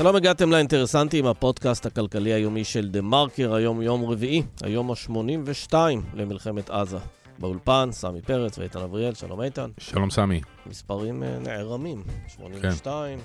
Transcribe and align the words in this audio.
שלום 0.00 0.16
הגעתם 0.16 0.50
לאינטרסנטים, 0.50 1.26
הפודקאסט 1.26 1.86
הכלכלי 1.86 2.32
היומי 2.32 2.64
של 2.64 2.88
דה 2.88 3.00
מרקר, 3.00 3.54
היום 3.54 3.82
יום 3.82 4.04
רביעי, 4.04 4.42
היום 4.62 4.90
ה-82 4.90 5.74
למלחמת 6.14 6.70
עזה. 6.70 6.98
באולפן, 7.38 7.88
סמי 7.92 8.22
פרץ 8.22 8.58
ואיתן 8.58 8.78
אבריאל, 8.78 9.14
שלום 9.14 9.42
איתן. 9.42 9.70
שלום 9.78 10.10
סמי. 10.10 10.40
מספרים 10.66 11.22
uh, 11.22 11.48
נערמים, 11.48 12.02
82, 12.28 13.18
כן. 13.18 13.24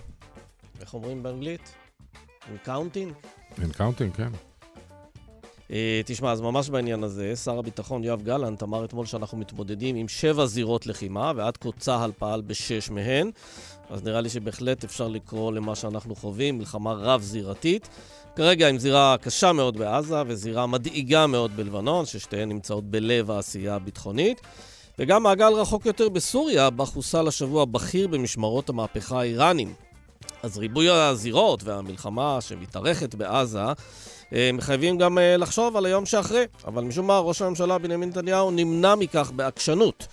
איך 0.82 0.94
אומרים 0.94 1.24
באנגלית? 1.24 1.76
and 2.50 2.66
counting? 2.66 3.14
and 3.62 3.75
counting, 3.75 4.14
כן. 4.14 4.30
Uh, 5.70 5.74
תשמע, 6.06 6.32
אז 6.32 6.42
ממש 6.42 6.70
בעניין 6.70 7.04
הזה, 7.04 7.36
שר 7.36 7.60
הביטחון 7.60 8.04
יואב 8.04 8.22
גלנט 8.22 8.64
אמר 8.64 8.86
אתמול 8.86 9.06
שאנחנו 9.06 9.38
מתמודדים 9.38 9.96
עם 9.96 10.08
שבע 10.08 10.46
זירות 10.46 10.88
לחימה, 10.88 11.32
ועד 11.36 11.58
כה 11.58 11.70
צה"ל 11.80 12.12
פעל 12.18 12.42
בשש 12.42 12.90
מהן. 12.90 13.32
אז 13.90 14.04
נראה 14.04 14.22
לי 14.22 14.30
שבהחלט 14.30 14.84
אפשר 14.84 15.08
לקרוא 15.08 15.52
למה 15.52 15.76
שאנחנו 15.76 16.16
חווים 16.16 16.58
מלחמה 16.58 16.94
רב-זירתית. 16.94 17.90
כרגע 18.36 18.70
עם 18.70 18.78
זירה 18.78 19.16
קשה 19.22 19.54
מאוד 19.54 19.78
בעזה 19.78 20.22
וזירה 20.28 20.68
מדאיגה 20.68 21.28
מאוד 21.28 21.56
בלבנון, 21.56 22.06
ששתיהן 22.06 22.50
נמצאות 22.50 22.84
בלב 22.84 23.32
העשייה 23.32 23.76
הביטחונית. 23.76 24.42
וגם 25.00 25.24
מעגל 25.24 25.54
רחוק 25.54 25.86
יותר 25.86 26.10
בסוריה, 26.10 26.70
בה 26.70 26.86
חוסל 26.86 27.28
השבוע 27.28 27.66
בכיר 27.66 28.08
במשמרות 28.08 28.70
המהפכה 28.70 29.20
האיראנים. 29.20 29.74
אז 30.44 30.58
ריבוי 30.58 30.90
הזירות 30.90 31.64
והמלחמה 31.64 32.38
שמתארכת 32.42 33.16
בעזה 33.16 33.60
אה, 33.60 33.74
מחייבים 34.32 34.98
גם 34.98 35.18
אה, 35.18 35.38
לחשוב 35.38 35.78
על 35.78 35.86
היום 35.86 36.06
שאחרי. 36.06 36.44
אבל 36.68 36.84
משום 36.84 37.08
מה, 37.08 37.20
ראש 37.20 37.42
הממשלה 37.42 37.78
בנימין 37.78 38.10
נתניהו 38.10 38.52
נמנע 38.52 38.96
מכך 38.96 39.32
בעקשנות. 39.36 40.08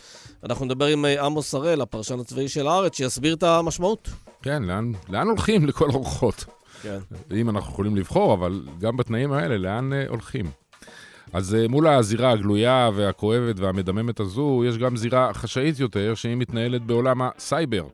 אנחנו 0.44 0.64
נדבר 0.64 0.86
עם 0.86 1.04
אה, 1.04 1.24
עמוס 1.24 1.54
הראל, 1.54 1.80
הפרשן 1.80 2.20
הצבאי 2.20 2.48
של 2.48 2.66
הארץ, 2.66 2.96
שיסביר 2.96 3.34
את 3.34 3.42
המשמעות. 3.42 4.08
כן, 4.42 4.62
לאן, 4.62 4.92
לאן 5.08 5.26
הולכים 5.26 5.66
לכל 5.68 5.90
הרוחות? 5.90 6.44
כן. 6.82 6.98
אם 7.36 7.50
אנחנו 7.50 7.72
יכולים 7.72 7.96
לבחור, 7.96 8.34
אבל 8.34 8.62
גם 8.80 8.96
בתנאים 8.96 9.32
האלה, 9.32 9.58
לאן 9.58 9.90
הולכים? 10.08 10.46
אז 11.32 11.56
מול 11.68 11.88
הזירה 11.88 12.30
הגלויה 12.30 12.90
והכואבת 12.94 13.60
והמדממת 13.60 14.20
הזו, 14.20 14.62
יש 14.68 14.78
גם 14.78 14.96
זירה 14.96 15.34
חשאית 15.34 15.80
יותר, 15.80 16.14
שהיא 16.14 16.36
מתנהלת 16.36 16.82
בעולם 16.82 17.22
הסייבר. 17.22 17.86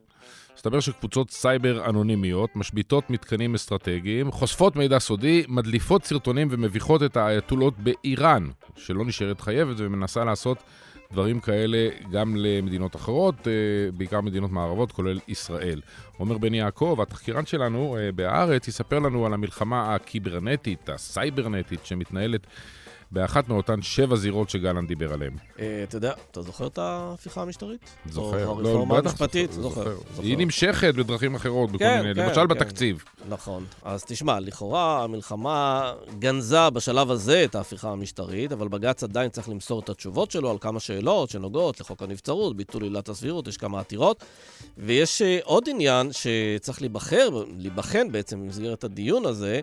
מסתבר 0.58 0.80
שקבוצות 0.80 1.30
סייבר 1.30 1.90
אנונימיות 1.90 2.56
משביתות 2.56 3.10
מתקנים 3.10 3.54
אסטרטגיים, 3.54 4.32
חושפות 4.32 4.76
מידע 4.76 4.98
סודי, 4.98 5.44
מדליפות 5.48 6.04
סרטונים 6.04 6.48
ומביכות 6.50 7.02
את 7.02 7.16
האייתולות 7.16 7.74
באיראן, 7.78 8.48
שלא 8.76 9.04
נשארת 9.04 9.40
חייבת 9.40 9.74
ומנסה 9.78 10.24
לעשות 10.24 10.58
דברים 11.12 11.40
כאלה 11.40 11.88
גם 12.12 12.36
למדינות 12.36 12.96
אחרות, 12.96 13.48
אה, 13.48 13.52
בעיקר 13.96 14.20
מדינות 14.20 14.50
מערבות, 14.50 14.92
כולל 14.92 15.18
ישראל. 15.28 15.80
עומר 16.16 16.38
בן 16.38 16.54
יעקב, 16.54 16.98
התחקירן 17.02 17.46
שלנו 17.46 17.96
אה, 17.96 18.12
בהארץ, 18.12 18.68
יספר 18.68 18.98
לנו 18.98 19.26
על 19.26 19.34
המלחמה 19.34 19.94
הקיברנטית, 19.94 20.88
הסייברנטית, 20.88 21.86
שמתנהלת 21.86 22.46
באחת 23.10 23.48
מאותן 23.48 23.82
שבע 23.82 24.16
זירות 24.16 24.50
שגלנט 24.50 24.88
דיבר 24.88 25.12
עליהן. 25.12 25.32
אה, 25.58 25.80
אתה 25.82 25.96
יודע, 25.96 26.12
אתה 26.30 26.42
זוכר 26.42 26.66
את 26.66 26.78
ההפיכה 26.78 27.42
המשטרית? 27.42 27.80
זוכר. 28.06 28.46
או 28.46 28.50
הרפורמה 28.50 28.94
לא, 28.94 28.98
המשפטית? 28.98 29.52
זוכר. 29.52 29.96
היא 30.22 30.38
נמשכת 30.38 30.94
בדרכים 30.94 31.34
אחרות, 31.34 31.70
בכל 31.70 31.78
כן, 31.78 32.02
מיני, 32.02 32.14
כן, 32.14 32.26
למשל 32.26 32.40
כן. 32.40 32.48
בתקציב. 32.48 33.04
נכון. 33.28 33.64
אז 33.84 34.04
תשמע, 34.04 34.40
לכאורה 34.40 35.04
המלחמה 35.04 35.92
גנזה 36.18 36.70
בשלב 36.70 37.10
הזה 37.10 37.44
את 37.44 37.54
ההפיכה 37.54 37.90
המשטרית, 37.90 38.52
אבל 38.52 38.68
בג"ץ 38.68 39.04
עדיין 39.04 39.30
צריך 39.30 39.48
למסור 39.48 39.80
את 39.80 39.88
התשובות 39.88 40.30
שלו 40.30 40.50
על 40.50 40.58
כמה 40.60 40.80
שאלות 40.80 41.30
שנוגעות 41.30 41.80
לחוק 41.80 42.02
הנבצרות, 42.02 42.56
ביטול 42.56 42.82
עילת 42.82 43.08
הסבירות, 43.08 43.48
יש 43.48 43.56
כמה 43.56 43.80
עתירות. 43.80 44.24
ויש 44.78 45.22
אה, 45.22 45.38
עוד 45.44 45.68
עניין 45.68 46.10
שצריך 46.12 46.80
להיבחר, 46.80 47.28
להיבחן 47.56 48.12
בעצם 48.12 48.40
במסגרת 48.40 48.84
הדיון 48.84 49.26
הזה, 49.26 49.60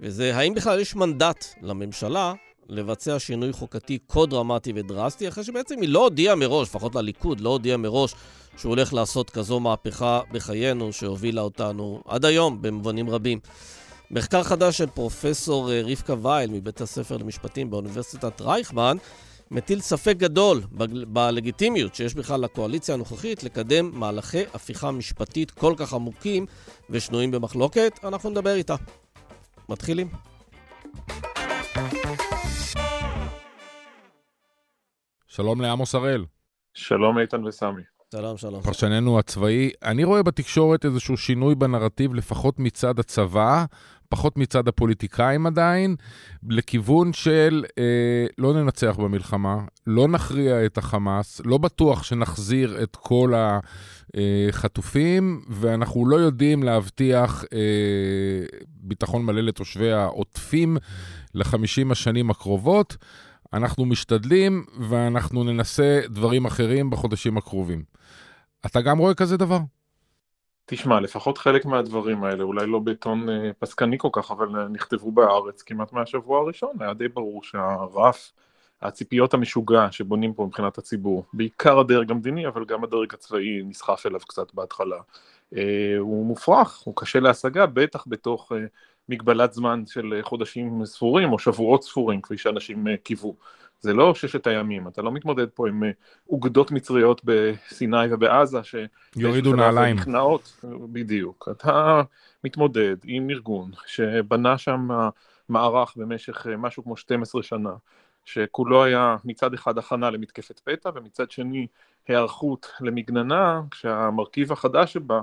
וזה 0.00 0.36
האם 0.36 0.54
בכלל 0.54 0.80
יש 0.80 0.96
מנדט 0.96 1.44
לממשלה 1.62 2.32
לבצע 2.68 3.18
שינוי 3.18 3.52
חוקתי 3.52 3.98
כה 4.08 4.26
דרמטי 4.26 4.72
ודרסטי, 4.74 5.28
אחרי 5.28 5.44
שבעצם 5.44 5.80
היא 5.80 5.88
לא 5.88 6.02
הודיעה 6.02 6.34
מראש, 6.34 6.68
לפחות 6.68 6.94
לליכוד, 6.94 7.40
לא 7.40 7.48
הודיעה 7.48 7.76
מראש 7.76 8.14
שהוא 8.56 8.70
הולך 8.70 8.94
לעשות 8.94 9.30
כזו 9.30 9.60
מהפכה 9.60 10.20
בחיינו, 10.32 10.92
שהובילה 10.92 11.40
אותנו 11.40 12.02
עד 12.06 12.24
היום 12.24 12.62
במובנים 12.62 13.10
רבים. 13.10 13.38
מחקר 14.10 14.42
חדש 14.42 14.78
של 14.78 14.86
פרופסור 14.86 15.72
אה, 15.72 15.82
רבקה 15.84 16.14
וייל 16.22 16.50
מבית 16.50 16.80
הספר 16.80 17.16
למשפטים 17.16 17.70
באוניברסיטת 17.70 18.40
רייכמן 18.40 18.96
מטיל 19.50 19.80
ספק 19.80 20.16
גדול 20.16 20.62
בלגיטימיות 21.06 21.94
שיש 21.94 22.14
בכלל 22.14 22.40
לקואליציה 22.40 22.94
הנוכחית 22.94 23.44
לקדם 23.44 23.90
מהלכי 23.94 24.42
הפיכה 24.54 24.90
משפטית 24.90 25.50
כל 25.50 25.74
כך 25.76 25.94
עמוקים 25.94 26.46
ושנויים 26.90 27.30
במחלוקת. 27.30 27.92
אנחנו 28.04 28.30
נדבר 28.30 28.54
איתה. 28.54 28.74
מתחילים. 29.68 30.08
שלום 35.36 35.60
לעמוס 35.60 35.94
הראל. 35.94 36.24
שלום 36.74 37.18
איתן 37.18 37.44
וסמי. 37.44 37.82
שלום, 38.14 38.36
שלום. 38.36 38.62
פרשננו 38.62 39.18
הצבאי, 39.18 39.70
אני 39.82 40.04
רואה 40.04 40.22
בתקשורת 40.22 40.84
איזשהו 40.84 41.16
שינוי 41.16 41.54
בנרטיב, 41.54 42.14
לפחות 42.14 42.58
מצד 42.58 42.98
הצבא, 42.98 43.64
פחות 44.08 44.36
מצד 44.36 44.68
הפוליטיקאים 44.68 45.46
עדיין, 45.46 45.96
לכיוון 46.48 47.12
של 47.12 47.64
אה, 47.78 48.26
לא 48.38 48.52
ננצח 48.52 48.96
במלחמה, 48.96 49.56
לא 49.86 50.08
נכריע 50.08 50.66
את 50.66 50.78
החמאס, 50.78 51.40
לא 51.44 51.58
בטוח 51.58 52.02
שנחזיר 52.02 52.82
את 52.82 52.96
כל 52.96 53.32
החטופים, 54.16 55.40
ואנחנו 55.48 56.06
לא 56.06 56.16
יודעים 56.16 56.62
להבטיח 56.62 57.44
אה, 57.52 57.58
ביטחון 58.66 59.24
מלא 59.24 59.40
לתושבי 59.40 59.92
העוטפים 59.92 60.76
לחמישים 61.34 61.90
השנים 61.92 62.30
הקרובות. 62.30 62.96
אנחנו 63.52 63.84
משתדלים 63.84 64.64
ואנחנו 64.88 65.44
ננסה 65.44 66.00
דברים 66.08 66.44
אחרים 66.44 66.90
בחודשים 66.90 67.36
הקרובים. 67.36 67.82
אתה 68.66 68.80
גם 68.80 68.98
רואה 68.98 69.14
כזה 69.14 69.36
דבר? 69.36 69.58
תשמע, 70.66 71.00
לפחות 71.00 71.38
חלק 71.38 71.64
מהדברים 71.64 72.24
האלה, 72.24 72.42
אולי 72.42 72.66
לא 72.66 72.78
בטון 72.78 73.28
אה, 73.28 73.50
פסקני 73.58 73.98
כל 73.98 74.08
כך, 74.12 74.30
אבל 74.30 74.60
אה, 74.60 74.68
נכתבו 74.68 75.12
בארץ 75.12 75.62
כמעט 75.62 75.92
מהשבוע 75.92 76.40
הראשון, 76.40 76.76
היה 76.80 76.94
די 76.94 77.08
ברור 77.08 77.42
שהרף, 77.42 78.32
הציפיות 78.82 79.34
המשוגע 79.34 79.88
שבונים 79.90 80.34
פה 80.34 80.44
מבחינת 80.46 80.78
הציבור, 80.78 81.24
בעיקר 81.32 81.78
הדרג 81.78 82.10
המדיני, 82.10 82.46
אבל 82.46 82.64
גם 82.64 82.84
הדרג 82.84 83.14
הצבאי 83.14 83.62
נסחף 83.64 84.06
אליו 84.06 84.20
קצת 84.20 84.54
בהתחלה, 84.54 84.96
אה, 85.56 85.94
הוא 85.98 86.26
מופרך, 86.26 86.80
הוא 86.84 86.94
קשה 86.96 87.20
להשגה, 87.20 87.66
בטח 87.66 88.04
בתוך 88.06 88.52
מגבלת 89.08 89.52
זמן 89.52 89.82
של 89.86 90.20
חודשים 90.22 90.84
ספורים 90.84 91.32
או 91.32 91.38
שבועות 91.38 91.82
ספורים, 91.82 92.20
כפי 92.20 92.38
שאנשים 92.38 92.86
קיוו. 93.02 93.36
זה 93.80 93.92
לא 93.92 94.14
ששת 94.14 94.46
הימים, 94.46 94.88
אתה 94.88 95.02
לא 95.02 95.12
מתמודד 95.12 95.48
פה 95.50 95.68
עם 95.68 95.82
אוגדות 96.28 96.70
מצריות 96.70 97.20
בסיני 97.24 98.06
ובעזה, 98.10 98.64
ש... 98.64 98.74
יורידו 99.16 99.56
נעליים. 99.56 99.96
נכנעות, 99.96 100.64
בדיוק. 100.92 101.48
אתה 101.50 102.02
מתמודד 102.44 102.96
עם 103.04 103.30
ארגון 103.30 103.70
שבנה 103.86 104.58
שם 104.58 104.88
מערך 105.48 105.96
במשך 105.96 106.46
משהו 106.58 106.84
כמו 106.84 106.96
12 106.96 107.42
שנה, 107.42 107.72
שכולו 108.24 108.84
היה 108.84 109.16
מצד 109.24 109.54
אחד 109.54 109.78
הכנה 109.78 110.10
למתקפת 110.10 110.60
פתע, 110.60 110.90
ומצד 110.94 111.30
שני 111.30 111.66
היערכות 112.08 112.70
למגננה, 112.80 113.60
כשהמרכיב 113.70 114.52
החדש 114.52 114.92
שבה, 114.92 115.20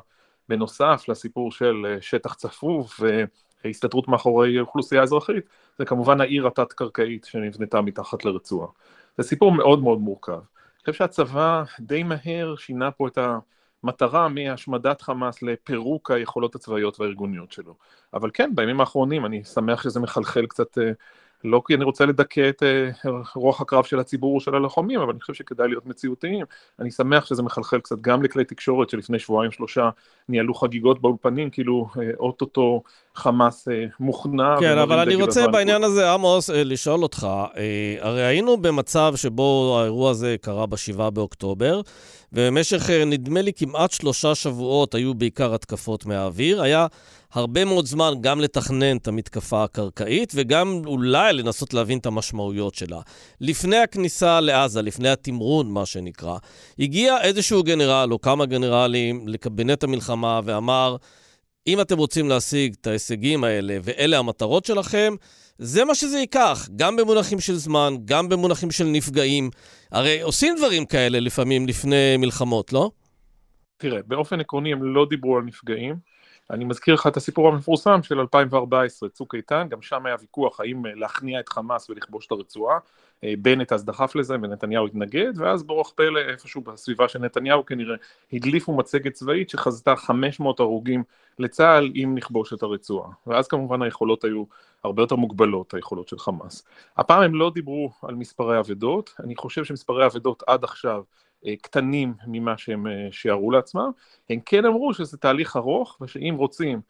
בנוסף 0.49 1.05
לסיפור 1.07 1.51
של 1.51 1.97
שטח 2.01 2.33
צפוף 2.33 2.99
הסתתרות 3.69 4.07
מאחורי 4.07 4.59
אוכלוסייה 4.59 5.03
אזרחית, 5.03 5.43
זה 5.77 5.85
כמובן 5.85 6.21
העיר 6.21 6.47
התת-קרקעית 6.47 7.25
שנבנתה 7.25 7.81
מתחת 7.81 8.25
לרצועה. 8.25 8.67
זה 9.17 9.23
סיפור 9.23 9.51
מאוד 9.51 9.81
מאוד 9.81 9.99
מורכב. 9.99 10.33
אני 10.33 10.79
חושב 10.79 10.93
שהצבא 10.93 11.63
די 11.79 12.03
מהר 12.03 12.55
שינה 12.55 12.91
פה 12.91 13.07
את 13.07 13.17
המטרה 13.83 14.27
מהשמדת 14.27 15.01
חמאס 15.01 15.41
לפירוק 15.43 16.11
היכולות 16.11 16.55
הצבאיות 16.55 16.99
והארגוניות 16.99 17.51
שלו. 17.51 17.75
אבל 18.13 18.29
כן, 18.33 18.51
בימים 18.55 18.79
האחרונים 18.79 19.25
אני 19.25 19.43
שמח 19.43 19.83
שזה 19.83 19.99
מחלחל 19.99 20.45
קצת 20.45 20.77
אה, 20.77 20.91
לא 21.43 21.61
כי 21.67 21.75
אני 21.75 21.83
רוצה 21.83 22.05
לדכא 22.05 22.49
את 22.49 22.63
uh, 22.63 23.07
רוח 23.35 23.61
הקרב 23.61 23.83
של 23.83 23.99
הציבור 23.99 24.41
של 24.41 24.55
הלוחמים, 24.55 24.99
אבל 24.99 25.11
אני 25.11 25.19
חושב 25.19 25.33
שכדאי 25.33 25.67
להיות 25.67 25.85
מציאותיים. 25.85 26.45
אני 26.79 26.91
שמח 26.91 27.25
שזה 27.25 27.43
מחלחל 27.43 27.79
קצת 27.79 28.01
גם 28.01 28.23
לכלי 28.23 28.45
תקשורת 28.45 28.89
שלפני 28.89 29.19
שבועיים 29.19 29.51
שלושה 29.51 29.89
ניהלו 30.29 30.53
חגיגות 30.53 31.01
באולפנים, 31.01 31.49
כאילו 31.49 31.87
uh, 31.93 31.97
אוטוטו 32.19 32.83
חמאס 33.15 33.67
uh, 33.67 33.71
מוכנע. 33.99 34.55
כן, 34.59 34.77
אבל 34.77 34.99
אני 34.99 35.15
רוצה 35.15 35.47
בעניין 35.47 35.83
הזה, 35.83 36.11
עמוס, 36.11 36.49
uh, 36.49 36.53
לשאול 36.53 37.03
אותך, 37.03 37.27
uh, 37.53 37.57
הרי 37.99 38.23
היינו 38.25 38.57
במצב 38.57 39.13
שבו 39.15 39.77
האירוע 39.81 40.11
הזה 40.11 40.35
קרה 40.41 40.65
ב-7 40.65 41.09
באוקטובר, 41.09 41.81
ובמשך 42.33 42.89
נדמה 42.89 43.41
לי 43.41 43.53
כמעט 43.53 43.91
שלושה 43.91 44.35
שבועות 44.35 44.95
היו 44.95 45.13
בעיקר 45.13 45.53
התקפות 45.53 46.05
מהאוויר. 46.05 46.61
היה 46.61 46.87
הרבה 47.33 47.65
מאוד 47.65 47.85
זמן 47.85 48.13
גם 48.21 48.41
לתכנן 48.41 48.97
את 48.97 49.07
המתקפה 49.07 49.63
הקרקעית 49.63 50.31
וגם 50.35 50.81
אולי 50.85 51.33
לנסות 51.33 51.73
להבין 51.73 51.97
את 51.97 52.05
המשמעויות 52.05 52.75
שלה. 52.75 52.99
לפני 53.41 53.77
הכניסה 53.77 54.39
לעזה, 54.39 54.81
לפני 54.81 55.09
התמרון, 55.09 55.71
מה 55.71 55.85
שנקרא, 55.85 56.37
הגיע 56.79 57.21
איזשהו 57.21 57.63
גנרל 57.63 58.09
או 58.11 58.21
כמה 58.21 58.45
גנרלים 58.45 59.27
לקבינט 59.27 59.83
המלחמה 59.83 60.39
ואמר, 60.45 60.95
אם 61.67 61.81
אתם 61.81 61.97
רוצים 61.97 62.29
להשיג 62.29 62.75
את 62.81 62.87
ההישגים 62.87 63.43
האלה 63.43 63.77
ואלה 63.83 64.17
המטרות 64.17 64.65
שלכם, 64.65 65.15
זה 65.57 65.85
מה 65.85 65.95
שזה 65.95 66.19
ייקח, 66.19 66.69
גם 66.75 66.95
במונחים 66.95 67.39
של 67.39 67.55
זמן, 67.55 67.93
גם 68.05 68.29
במונחים 68.29 68.71
של 68.71 68.85
נפגעים. 68.85 69.49
הרי 69.91 70.21
עושים 70.21 70.55
דברים 70.57 70.85
כאלה 70.85 71.19
לפעמים 71.19 71.67
לפני 71.67 72.17
מלחמות, 72.17 72.73
לא? 72.73 72.91
תראה, 73.77 73.99
באופן 74.07 74.39
עקרוני 74.39 74.73
הם 74.73 74.95
לא 74.95 75.05
דיברו 75.09 75.37
על 75.37 75.43
נפגעים. 75.43 75.95
אני 76.51 76.65
מזכיר 76.65 76.93
לך 76.93 77.07
את 77.07 77.17
הסיפור 77.17 77.47
המפורסם 77.47 78.03
של 78.03 78.19
2014, 78.19 79.09
צוק 79.09 79.35
איתן, 79.35 79.67
גם 79.69 79.81
שם 79.81 80.05
היה 80.05 80.15
ויכוח 80.21 80.59
האם 80.59 80.85
להכניע 80.85 81.39
את 81.39 81.49
חמאס 81.49 81.89
ולכבוש 81.89 82.25
את 82.25 82.31
הרצועה. 82.31 82.77
אה, 83.23 83.33
בנט 83.39 83.73
אז 83.73 83.85
דחף 83.85 84.15
לזה 84.15 84.35
ונתניהו 84.35 84.87
התנגד, 84.87 85.33
ואז 85.35 85.63
באורח 85.63 85.89
פלא 85.95 86.19
איפשהו 86.19 86.61
בסביבה 86.61 87.07
של 87.07 87.19
נתניהו 87.19 87.65
כנראה 87.65 87.95
הדליפו 88.33 88.73
מצגת 88.73 89.13
צבאית 89.13 89.49
שחזתה 89.49 89.95
500 89.95 90.59
הרוגים 90.59 91.03
לצה"ל 91.39 91.91
אם 91.95 92.11
נכבוש 92.15 92.53
את 92.53 92.63
הרצועה. 92.63 93.09
ואז 93.27 93.47
כמובן 93.47 93.81
היכולות 93.81 94.23
היו 94.23 94.43
הרבה 94.83 95.03
יותר 95.03 95.15
מוגבלות, 95.15 95.73
היכולות 95.73 96.07
של 96.07 96.19
חמאס. 96.19 96.63
הפעם 96.97 97.23
הם 97.23 97.35
לא 97.35 97.51
דיברו 97.53 97.91
על 98.01 98.15
מספרי 98.15 98.59
אבדות, 98.59 99.15
אני 99.23 99.35
חושב 99.35 99.63
שמספרי 99.63 100.05
אבדות 100.05 100.43
עד 100.47 100.63
עכשיו 100.63 101.03
אה, 101.45 101.53
קטנים 101.61 102.13
ממה 102.27 102.57
שהם 102.57 102.87
אה, 102.87 103.07
שיערו 103.11 103.51
לעצמם, 103.51 103.91
הם 104.29 104.39
כן 104.45 104.65
אמרו 104.65 104.93
שזה 104.93 105.17
תהליך 105.17 105.55
ארוך 105.55 105.97
ושאם 106.01 106.35
רוצים 106.37 106.81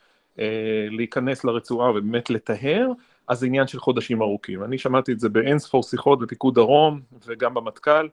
להיכנס 0.89 1.43
לרצועה 1.43 1.91
ובאמת 1.91 2.29
לטהר, 2.29 2.87
אז 3.31 3.39
זה 3.39 3.45
עניין 3.45 3.67
של 3.67 3.79
חודשים 3.79 4.21
ארוכים. 4.21 4.63
אני 4.63 4.77
שמעתי 4.77 5.11
את 5.11 5.19
זה 5.19 5.29
באין 5.29 5.59
ספור 5.59 5.83
שיחות 5.83 6.19
בפיקוד 6.19 6.55
דרום 6.55 7.01
וגם 7.25 7.53
במטכ"ל, 7.53 8.07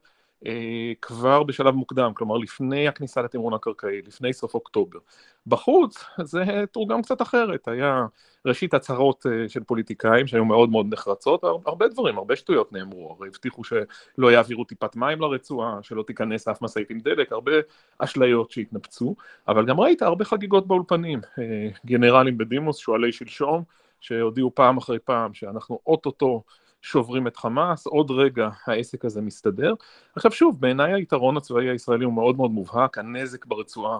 אה, 0.46 0.92
כבר 1.02 1.42
בשלב 1.42 1.74
מוקדם, 1.74 2.12
כלומר 2.14 2.36
לפני 2.36 2.88
הכניסה 2.88 3.22
לתמרון 3.22 3.54
הקרקעי, 3.54 4.02
לפני 4.06 4.32
סוף 4.32 4.54
אוקטובר. 4.54 4.98
בחוץ 5.46 6.04
זה 6.22 6.44
תורגם 6.72 7.02
קצת 7.02 7.22
אחרת, 7.22 7.68
היה 7.68 8.06
ראשית 8.46 8.74
הצהרות 8.74 9.26
אה, 9.26 9.48
של 9.48 9.64
פוליטיקאים 9.64 10.26
שהיו 10.26 10.44
מאוד 10.44 10.70
מאוד 10.70 10.86
נחרצות, 10.92 11.44
הרבה 11.44 11.88
דברים, 11.88 12.18
הרבה 12.18 12.36
שטויות 12.36 12.72
נאמרו, 12.72 13.16
הרי 13.18 13.28
הבטיחו 13.28 13.62
שלא 13.64 14.32
יעבירו 14.32 14.64
טיפת 14.64 14.96
מים 14.96 15.20
לרצועה, 15.20 15.78
שלא 15.82 16.02
תיכנס 16.02 16.48
אף 16.48 16.62
משאית 16.62 16.90
עם 16.90 17.00
דלק, 17.00 17.32
הרבה 17.32 17.52
אשליות 17.98 18.50
שהתנפצו, 18.50 19.14
אבל 19.48 19.66
גם 19.66 19.80
ראית 19.80 20.02
הרבה 20.02 20.24
חגיגות 20.24 20.66
באולפנים, 20.66 21.20
אה, 21.38 21.68
גנרלים 21.86 22.38
בדימוס, 22.38 22.78
שועלי 22.78 23.12
שלשום, 23.12 23.62
שהודיעו 24.00 24.54
פעם 24.54 24.76
אחרי 24.76 24.98
פעם 24.98 25.34
שאנחנו 25.34 25.78
אוטוטו 25.86 26.42
שוברים 26.82 27.26
את 27.26 27.36
חמאס, 27.36 27.86
עוד 27.86 28.10
רגע 28.10 28.48
העסק 28.66 29.04
הזה 29.04 29.20
מסתדר. 29.20 29.74
עכשיו 30.16 30.32
שוב, 30.32 30.60
בעיניי 30.60 30.92
היתרון 30.92 31.36
הצבאי 31.36 31.68
הישראלי 31.68 32.04
הוא 32.04 32.12
מאוד 32.12 32.36
מאוד 32.36 32.50
מובהק, 32.50 32.98
הנזק 32.98 33.46
ברצועה, 33.46 33.98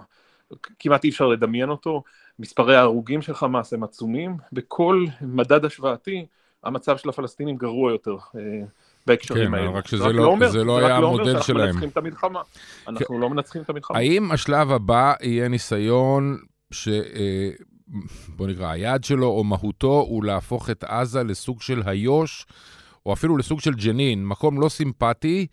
כמעט 0.78 1.04
אי 1.04 1.08
אפשר 1.08 1.26
לדמיין 1.26 1.70
אותו, 1.70 2.02
מספרי 2.38 2.76
ההרוגים 2.76 3.22
של 3.22 3.34
חמאס 3.34 3.72
הם 3.72 3.82
עצומים, 3.82 4.36
בכל 4.52 5.04
מדד 5.20 5.64
השוואתי 5.64 6.26
המצב 6.64 6.96
של 6.96 7.08
הפלסטינים 7.08 7.56
גרוע 7.56 7.92
יותר. 7.92 8.16
אה, 8.36 8.40
בהקשרים 9.06 9.48
כן, 9.48 9.54
האלה. 9.54 9.70
רק 9.70 9.86
שזה 9.86 10.04
רק 10.04 10.14
לא, 10.14 10.22
לא, 10.22 10.24
אומר, 10.24 10.48
זה 10.48 10.64
לא 10.64 10.78
היה 10.78 11.00
לא 11.00 11.08
המודל 11.08 11.40
שלהם. 11.40 11.40
אנחנו 11.40 11.58
לא 11.58 11.66
מנצחים 11.66 11.88
את 11.88 11.96
המלחמה. 11.96 12.40
אנחנו 12.88 13.06
כן. 13.06 13.20
לא 13.20 13.30
מנצחים 13.30 13.62
את 13.62 13.70
המלחמה. 13.70 13.98
האם 13.98 14.32
השלב 14.32 14.70
הבא 14.70 15.12
יהיה 15.22 15.48
ניסיון 15.48 16.38
ש... 16.70 16.88
בוא 18.28 18.46
נקרא, 18.46 18.70
היעד 18.70 19.04
שלו 19.04 19.26
או 19.26 19.44
מהותו 19.44 20.04
הוא 20.08 20.24
להפוך 20.24 20.70
את 20.70 20.84
עזה 20.84 21.22
לסוג 21.22 21.62
של 21.62 21.82
היו"ש, 21.86 22.46
או 23.06 23.12
אפילו 23.12 23.36
לסוג 23.36 23.60
של 23.60 23.74
ג'נין, 23.74 24.26
מקום 24.26 24.60
לא 24.60 24.68
סימפטי, 24.68 25.46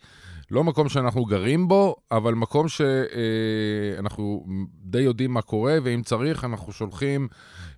לא 0.50 0.64
מקום 0.64 0.88
שאנחנו 0.88 1.24
גרים 1.24 1.68
בו, 1.68 1.96
אבל 2.10 2.34
מקום 2.34 2.68
שאנחנו 2.68 4.44
אה, 4.48 4.54
די 4.84 5.00
יודעים 5.00 5.30
מה 5.30 5.42
קורה, 5.42 5.78
ואם 5.82 6.02
צריך, 6.02 6.44
אנחנו 6.44 6.72
שולחים 6.72 7.28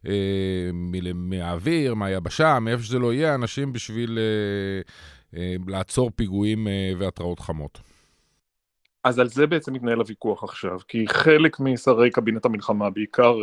אה, 0.06 0.70
מהאוויר, 1.14 1.94
מהיבשה, 1.94 2.58
מאיפה 2.60 2.82
שזה 2.82 2.98
לא 2.98 3.12
יהיה, 3.12 3.34
אנשים 3.34 3.72
בשביל 3.72 4.18
אה, 4.18 5.56
לעצור 5.66 6.10
פיגועים 6.16 6.66
והתרעות 6.98 7.40
חמות. 7.40 7.78
אז 9.04 9.18
על 9.18 9.28
זה 9.28 9.46
בעצם 9.46 9.72
מתנהל 9.72 9.98
הוויכוח 9.98 10.44
עכשיו, 10.44 10.78
כי 10.88 11.04
חלק 11.08 11.60
משרי 11.60 12.10
קבינט 12.10 12.44
המלחמה, 12.44 12.90
בעיקר 12.90 13.36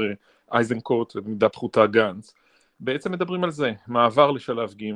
אה, 0.54 0.58
אייזנקוט 0.58 1.16
ובמידה 1.16 1.50
פחותה 1.50 1.88
גנץ, 1.88 2.34
בעצם 2.80 3.12
מדברים 3.12 3.44
על 3.44 3.52
זה, 3.52 3.74
מעבר 3.88 4.32
לשלב 4.32 4.74
ג', 4.74 4.92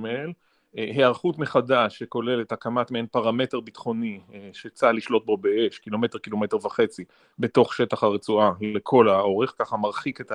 אה, 0.78 0.84
היערכות 0.84 1.40
מחדש 1.40 2.00
שכוללת 2.00 2.52
הקמת 2.52 2.92
מעין 2.92 3.08
פרמטר 3.08 3.60
ביטחוני 3.60 4.20
אה, 4.34 4.50
שצה"ל 4.54 4.98
ישלוט 4.98 5.26
בו 5.26 5.38
באש, 5.38 5.78
קילומטר, 5.78 6.18
קילומטר 6.18 6.58
וחצי, 6.66 7.04
בתוך 7.40 7.74
שטח 7.74 8.04
הרצועה 8.04 8.52
לכל 8.62 9.10
האורך, 9.10 9.54
ככה 9.60 9.78
מרחיק 9.78 10.22
את 10.22 10.32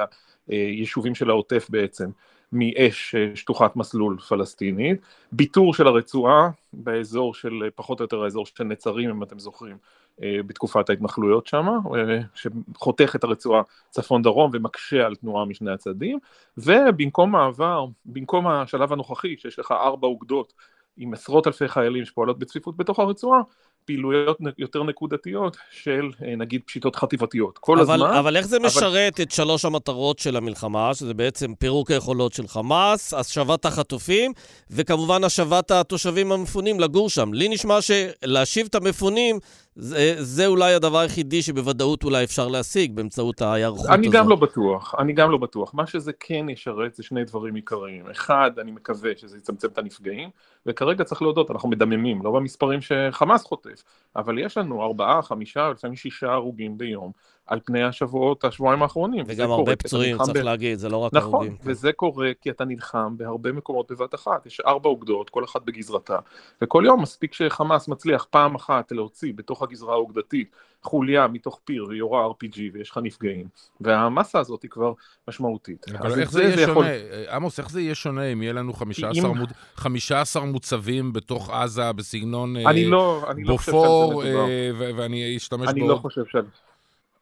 היישובים 0.49 1.15
של 1.15 1.31
העוטף 1.31 1.67
בעצם 1.71 2.11
מאש 2.55 3.15
אה, 3.15 3.37
שטוחת 3.37 3.77
מסלול 3.77 4.19
פלסטינית, 4.19 5.01
ביטור 5.33 5.75
של 5.75 5.87
הרצועה 5.87 6.51
באזור 6.73 7.35
של, 7.35 7.71
פחות 7.75 8.01
או 8.01 8.05
יותר 8.05 8.23
האזור 8.23 8.47
של 8.47 8.65
נצרים 8.65 9.11
אם 9.11 9.23
אתם 9.23 9.39
זוכרים, 9.39 9.73
אה, 9.73 9.79
בתקופת 10.21 10.91
ההתנחלויות 10.91 11.47
שם, 11.47 11.67
אה, 11.69 12.21
שחותך 12.35 13.17
את 13.17 13.25
הרצועה 13.25 13.63
צפון-דרום 13.91 14.51
ומקשה 14.55 15.07
על 15.07 15.15
תנועה 15.15 15.45
משני 15.45 15.71
הצדדים, 15.71 16.19
ובמקום 16.59 17.33
מעבר, 17.33 17.87
במקום 18.05 18.47
השלב 18.47 18.93
הנוכחי, 18.93 19.37
שיש 19.37 19.59
לך 19.59 19.73
ארבע 19.73 20.07
אוגדות 20.07 20.53
עם 20.97 21.15
עשרות 21.15 21.47
אלפי 21.47 21.69
חיילים 21.69 22.05
שפועלות 22.05 22.39
בצפיפות 22.39 22.77
בתוך 22.77 22.99
הרצועה, 22.99 23.41
פעילויות 23.85 24.39
יותר 24.59 24.83
נקודתיות 24.83 25.57
של 25.71 26.11
אה, 26.25 26.37
נגיד 26.37 26.61
פשיטות 26.67 26.97
חטיבתיות. 26.97 27.59
כל 27.59 27.81
אבל, 27.81 27.95
הזמן... 27.95 28.17
אבל 28.17 28.37
איך 28.37 28.47
זה 28.47 28.57
אבל... 28.57 28.67
משרת 28.67 29.21
את 29.21 29.31
שלוש 29.31 29.65
המטרות 29.65 30.19
של 30.19 30.37
המלחמה, 30.37 30.95
שזה 30.95 31.15
בעצם 31.15 31.55
פירוק 31.55 31.91
היכולות 31.91 32.33
של 32.33 32.49
חמאס, 32.49 33.15
השבת 33.15 33.65
החטופים, 33.65 34.33
וכמובן 34.71 35.25
השבת 35.25 35.71
התושבים 35.71 36.33
המפונים 36.33 36.81
לגור 36.81 37.11
שם. 37.11 37.33
לי 37.33 37.49
נשמע 37.49 37.79
שלהשיב 37.81 38.67
את 38.71 38.75
המפונים 38.75 39.39
זה, 39.76 40.15
זה 40.19 40.47
אולי 40.47 40.75
הדבר 40.75 40.99
היחידי 40.99 41.43
שבוודאות 41.43 42.05
אולי 42.05 42.25
אפשר 42.25 42.49
להשיג 42.49 42.93
באמצעות 42.93 43.43
ההיערכות 43.43 43.81
הזאת. 43.81 43.91
אני 43.91 44.09
גם 44.09 44.29
לא 44.29 44.37
בטוח, 44.37 44.94
אני 44.99 45.12
גם 45.12 45.31
לא 45.31 45.38
בטוח. 45.38 45.75
מה 45.75 45.87
שזה 45.87 46.12
כן 46.21 46.49
ישרת 46.49 46.94
זה 46.94 47.03
שני 47.03 47.25
דברים 47.25 47.55
עיקריים. 47.55 48.11
אחד, 48.11 48.50
אני 48.59 48.71
מקווה 48.71 49.11
שזה 49.17 49.38
יצמצם 49.38 49.69
את 49.69 49.79
הנפגעים, 49.79 50.29
וכרגע 50.67 51.05
צריך 51.05 51.23
להודות, 51.23 51.50
אנחנו 51.50 51.69
מדממים, 51.69 52.23
לא 52.23 52.31
במספרים 52.31 52.81
שחמאס 52.81 53.44
חוטף, 53.44 53.85
אבל 54.17 54.38
יש 54.38 54.59
לנו 54.59 54.82
ארבעה, 54.82 55.23
חמישה, 55.23 55.71
לפעמים 55.71 55.97
שישה 55.97 56.32
הרוגים 56.32 56.79
ביום. 56.79 57.12
על 57.46 57.61
פני 57.64 57.82
השבועות, 57.82 58.44
השבועיים 58.44 58.82
האחרונים. 58.82 59.24
וגם 59.29 59.51
הרבה 59.51 59.77
פצועים, 59.77 60.19
צריך 60.19 60.36
ב... 60.36 60.44
להגיד, 60.44 60.79
זה 60.79 60.89
לא 60.89 60.96
רק 60.96 61.15
נכון, 61.15 61.34
הרוגים. 61.34 61.53
נכון, 61.53 61.70
וזה 61.70 61.93
קורה 61.93 62.31
כי 62.41 62.51
אתה 62.51 62.65
נלחם 62.65 63.17
בהרבה 63.17 63.53
מקומות 63.53 63.93
בבת 63.93 64.15
אחת. 64.15 64.46
יש 64.46 64.60
ארבע 64.60 64.89
אוגדות, 64.89 65.31
כל 65.31 65.44
אחת 65.44 65.63
בגזרתה, 65.63 66.19
וכל 66.63 66.82
יום 66.86 67.03
מספיק 67.03 67.34
שחמאס 67.34 67.89
מצליח 67.89 68.27
פעם 68.31 68.55
אחת 68.55 68.93
להוציא 68.93 69.32
בתוך 69.36 69.63
הגזרה 69.63 69.93
האוגדתית 69.93 70.51
חוליה 70.84 71.27
מתוך 71.27 71.60
פיר 71.65 71.86
ויורה 71.89 72.27
RPG 72.27 72.58
ויש 72.72 72.91
לך 72.91 72.98
נפגעים, 73.03 73.46
והמסה 73.81 74.39
הזאת 74.39 74.63
היא 74.63 74.70
כבר 74.70 74.93
משמעותית. 75.29 75.86
אבל 75.98 76.20
איך 76.20 76.31
זה, 76.31 76.39
זה 76.39 76.44
יהיה 76.44 76.67
שונה, 76.67 76.70
יכול... 76.70 76.86
עמוס, 77.31 77.58
איך 77.58 77.70
זה 77.70 77.81
יהיה 77.81 77.94
שונה 77.94 78.24
אם 78.24 78.43
יהיה 78.43 78.53
לנו 78.53 78.72
15, 78.72 79.31
אם... 79.31 79.36
מוצ... 79.36 79.51
15 79.74 80.44
מוצבים 80.44 81.13
בתוך 81.13 81.51
עזה 81.51 81.93
בסגנון 81.93 82.56
אני 82.56 82.86
לא, 82.86 83.24
אני 83.31 83.44
בופור, 83.44 84.24
לא 84.24 84.48
אה, 84.48 84.70
ואני 84.96 85.36
אשתמש 85.36 85.69
אני 85.69 85.81
בו... 85.81 85.89
לא 85.89 85.96
חושב 85.96 86.22
שעל... 86.32 86.44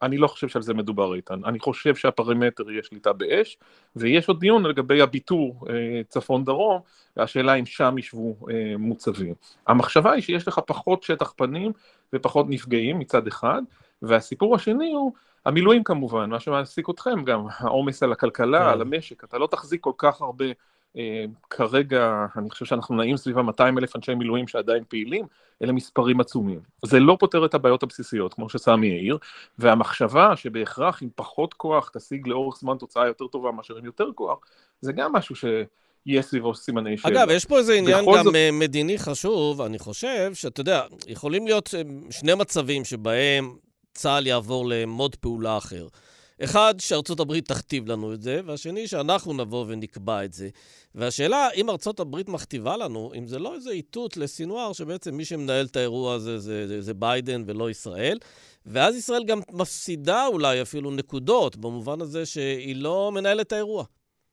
אני 0.02 0.18
לא 0.18 0.28
חושב 0.28 0.48
שעל 0.48 0.62
זה 0.62 0.74
מדובר 0.74 1.14
איתן, 1.14 1.44
אני 1.44 1.58
חושב 1.58 1.94
שהפרמטר 1.94 2.70
יהיה 2.70 2.82
שליטה 2.82 3.12
באש, 3.12 3.58
ויש 3.96 4.28
עוד 4.28 4.40
דיון 4.40 4.66
לגבי 4.66 5.00
הביטור 5.00 5.66
אה, 5.70 6.00
צפון-דרום, 6.08 6.80
והשאלה 7.16 7.54
אם 7.54 7.66
שם 7.66 7.98
ישבו 7.98 8.36
אה, 8.50 8.74
מוצבים. 8.78 9.34
המחשבה 9.66 10.12
היא 10.12 10.22
שיש 10.22 10.48
לך 10.48 10.60
פחות 10.66 11.02
שטח 11.02 11.32
פנים 11.36 11.72
ופחות 12.12 12.46
נפגעים 12.48 12.98
מצד 12.98 13.26
אחד, 13.26 13.62
והסיפור 14.02 14.54
השני 14.54 14.92
הוא 14.92 15.12
המילואים 15.46 15.84
כמובן, 15.84 16.30
מה 16.30 16.40
שמעסיק 16.40 16.90
אתכם 16.90 17.24
גם, 17.24 17.46
העומס 17.58 18.02
על 18.02 18.12
הכלכלה, 18.12 18.58
כן. 18.58 18.68
על 18.68 18.80
המשק, 18.80 19.24
אתה 19.24 19.38
לא 19.38 19.46
תחזיק 19.46 19.80
כל 19.80 19.92
כך 19.98 20.20
הרבה 20.20 20.44
כרגע 21.50 22.26
אני 22.36 22.50
חושב 22.50 22.64
שאנחנו 22.64 22.96
נעים 22.96 23.16
סביב 23.16 23.38
ה-200 23.38 23.78
אלף 23.78 23.96
אנשי 23.96 24.14
מילואים 24.14 24.48
שעדיין 24.48 24.84
פעילים, 24.88 25.26
אלה 25.62 25.72
מספרים 25.72 26.20
עצומים. 26.20 26.60
זה 26.84 27.00
לא 27.00 27.16
פותר 27.20 27.44
את 27.44 27.54
הבעיות 27.54 27.82
הבסיסיות, 27.82 28.34
כמו 28.34 28.48
שסמי 28.48 28.90
העיר, 28.90 29.18
והמחשבה 29.58 30.36
שבהכרח 30.36 31.02
עם 31.02 31.08
פחות 31.14 31.54
כוח 31.54 31.90
תשיג 31.94 32.28
לאורך 32.28 32.56
זמן 32.58 32.76
תוצאה 32.78 33.06
יותר 33.06 33.26
טובה 33.26 33.50
מאשר 33.52 33.76
עם 33.76 33.84
יותר 33.84 34.06
כוח, 34.14 34.38
זה 34.80 34.92
גם 34.92 35.12
משהו 35.12 35.36
ש... 35.36 35.44
יהיה 36.06 36.22
סביבו 36.22 36.54
סימני 36.54 36.98
שאלה. 36.98 37.22
אגב, 37.22 37.30
יש 37.30 37.44
פה 37.44 37.58
איזה 37.58 37.74
עניין 37.74 38.04
גם 38.16 38.22
זאת... 38.24 38.34
מדיני 38.52 38.98
חשוב, 38.98 39.60
אני 39.60 39.78
חושב, 39.78 40.30
שאתה 40.34 40.60
יודע, 40.60 40.82
יכולים 41.06 41.46
להיות 41.46 41.74
אה, 41.74 41.82
שני 42.10 42.34
מצבים 42.34 42.84
שבהם 42.84 43.56
צה"ל 43.94 44.26
יעבור 44.26 44.66
למוד 44.68 45.16
פעולה 45.16 45.56
אחר. 45.56 45.86
אחד, 46.44 46.74
שארצות 46.78 47.20
הברית 47.20 47.48
תכתיב 47.48 47.88
לנו 47.88 48.12
את 48.12 48.22
זה, 48.22 48.40
והשני, 48.46 48.86
שאנחנו 48.86 49.32
נבוא 49.32 49.64
ונקבע 49.68 50.24
את 50.24 50.32
זה. 50.32 50.48
והשאלה, 50.94 51.48
אם 51.56 51.70
ארצות 51.70 52.00
הברית 52.00 52.28
מכתיבה 52.28 52.76
לנו, 52.76 53.12
אם 53.18 53.26
זה 53.26 53.38
לא 53.38 53.54
איזה 53.54 53.70
איתות 53.70 54.16
לסינואר, 54.16 54.72
שבעצם 54.72 55.14
מי 55.14 55.24
שמנהל 55.24 55.66
את 55.66 55.76
האירוע 55.76 56.14
הזה 56.14 56.38
זה, 56.38 56.66
זה, 56.66 56.80
זה 56.80 56.94
ביידן 56.94 57.42
ולא 57.46 57.70
ישראל, 57.70 58.18
ואז 58.66 58.96
ישראל 58.96 59.24
גם 59.24 59.40
מפסידה 59.52 60.26
אולי 60.26 60.62
אפילו 60.62 60.90
נקודות, 60.90 61.56
במובן 61.56 62.00
הזה 62.00 62.26
שהיא 62.26 62.76
לא 62.76 63.12
מנהלת 63.14 63.46
את 63.46 63.52
האירוע. 63.52 63.84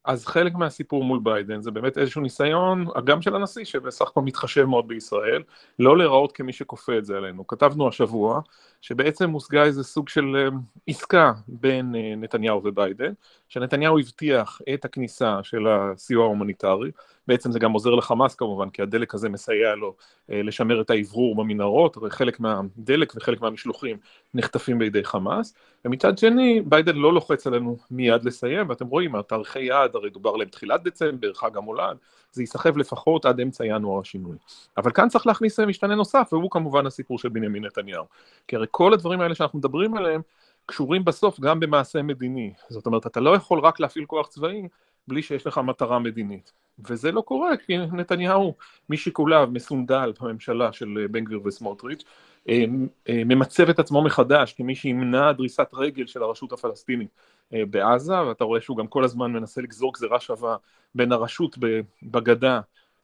אז 0.05 0.25
חלק 0.25 0.55
מהסיפור 0.55 1.03
מול 1.03 1.19
ביידן 1.23 1.61
זה 1.61 1.71
באמת 1.71 1.97
איזשהו 1.97 2.21
ניסיון, 2.21 2.85
גם 3.05 3.21
של 3.21 3.35
הנשיא, 3.35 3.65
שבסך 3.65 4.07
הכל 4.07 4.21
מתחשב 4.21 4.65
מאוד 4.65 4.87
בישראל, 4.87 5.43
לא 5.79 5.97
להיראות 5.97 6.31
כמי 6.31 6.53
שכופה 6.53 6.97
את 6.97 7.05
זה 7.05 7.17
עלינו. 7.17 7.47
כתבנו 7.47 7.87
השבוע, 7.87 8.41
שבעצם 8.81 9.29
הושגה 9.29 9.63
איזה 9.63 9.83
סוג 9.83 10.09
של 10.09 10.35
אה, 10.35 10.57
עסקה 10.87 11.33
בין 11.47 11.95
אה, 11.95 12.13
נתניהו 12.17 12.61
וביידן, 12.63 13.13
שנתניהו 13.49 13.99
הבטיח 13.99 14.61
את 14.73 14.85
הכניסה 14.85 15.39
של 15.43 15.67
הסיוע 15.67 16.23
ההומניטרי, 16.25 16.91
בעצם 17.27 17.51
זה 17.51 17.59
גם 17.59 17.71
עוזר 17.71 17.95
לחמאס 17.95 18.35
כמובן, 18.35 18.69
כי 18.69 18.81
הדלק 18.81 19.13
הזה 19.13 19.29
מסייע 19.29 19.75
לו 19.75 19.95
אה, 20.31 20.41
לשמר 20.43 20.81
את 20.81 20.89
האוורור 20.89 21.35
במנהרות, 21.35 21.97
הרי 21.97 22.09
חלק 22.09 22.39
מהדלק 22.39 23.13
וחלק 23.15 23.41
מהמשלוחים 23.41 23.97
נחטפים 24.33 24.79
בידי 24.79 25.03
חמאס, 25.03 25.53
ומצד 25.85 26.17
שני, 26.17 26.61
ביידן 26.65 26.95
לא 26.95 27.13
לוחץ 27.13 27.47
עלינו 27.47 27.77
מיד 27.91 28.23
לסיים, 28.23 28.69
ואתם 28.69 28.87
רואים, 28.87 29.15
התאריכי 29.15 29.63
יעד, 29.63 29.95
הרי 29.95 30.09
דובר 30.09 30.29
עליהם 30.29 30.49
תחילת 30.49 30.83
דצמבר, 30.83 31.33
חג 31.33 31.57
המולד, 31.57 31.97
זה 32.31 32.43
ייסחב 32.43 32.77
לפחות 32.77 33.25
עד 33.25 33.39
אמצע 33.39 33.65
ינואר 33.65 34.01
השינוי. 34.01 34.37
אבל 34.77 34.91
כאן 34.91 35.09
צריך 35.09 35.27
להכניס 35.27 35.59
משתנה 35.59 35.95
נוסף, 35.95 36.29
והוא 36.31 36.51
כמובן 36.51 36.85
הסיפור 36.85 37.19
של 37.19 37.29
בנימין 37.29 37.65
נתניהו. 37.65 38.05
כי 38.47 38.55
הרי 38.55 38.67
כל 38.71 38.93
הדברים 38.93 39.21
האלה 39.21 39.35
שאנחנו 39.35 39.59
מדברים 39.59 39.97
עליהם, 39.97 40.21
קשורים 40.65 41.05
בסוף 41.05 41.39
גם 41.39 41.59
במעשה 41.59 42.01
מדיני. 42.01 42.53
זאת 42.69 42.85
אומרת, 42.85 43.07
אתה 43.07 43.19
לא 43.19 43.35
יכול 43.35 43.59
רק 43.59 43.79
להפעיל 43.79 44.05
כוח 44.05 44.27
צבאי 44.27 44.67
בלי 45.07 45.21
שיש 45.21 45.47
לך 45.47 45.57
מטרה 45.57 45.99
מדינית. 45.99 46.51
וזה 46.87 47.11
לא 47.11 47.21
קורה, 47.21 47.57
כי 47.57 47.77
נתניהו, 47.77 48.55
משיקוליו 48.89 49.49
מסונדל 49.51 50.13
בממשלה 50.21 50.73
של 50.73 51.07
בן 51.11 51.23
גביר 51.23 51.41
וסמוטריץ', 51.45 52.03
אה, 52.49 52.65
אה, 53.09 53.21
ממצב 53.25 53.69
את 53.69 53.79
עצמו 53.79 54.01
מחדש 54.03 54.53
כמי 54.53 54.75
שימנע 54.75 55.31
דריסת 55.31 55.67
רגל 55.73 56.07
של 56.07 56.23
הרשות 56.23 56.51
הפלסטינית 56.51 57.09
אה, 57.09 57.38
בעזה, 57.51 58.21
ואתה 58.21 58.43
רואה 58.43 58.61
שהוא 58.61 58.77
גם 58.77 58.87
כל 58.87 59.03
הזמן 59.03 59.31
מנסה 59.33 59.61
לגזור 59.61 59.93
גזירה 59.93 60.19
שווה 60.19 60.55
בין 60.95 61.11
הרשות 61.11 61.57
בגדה 62.03 62.59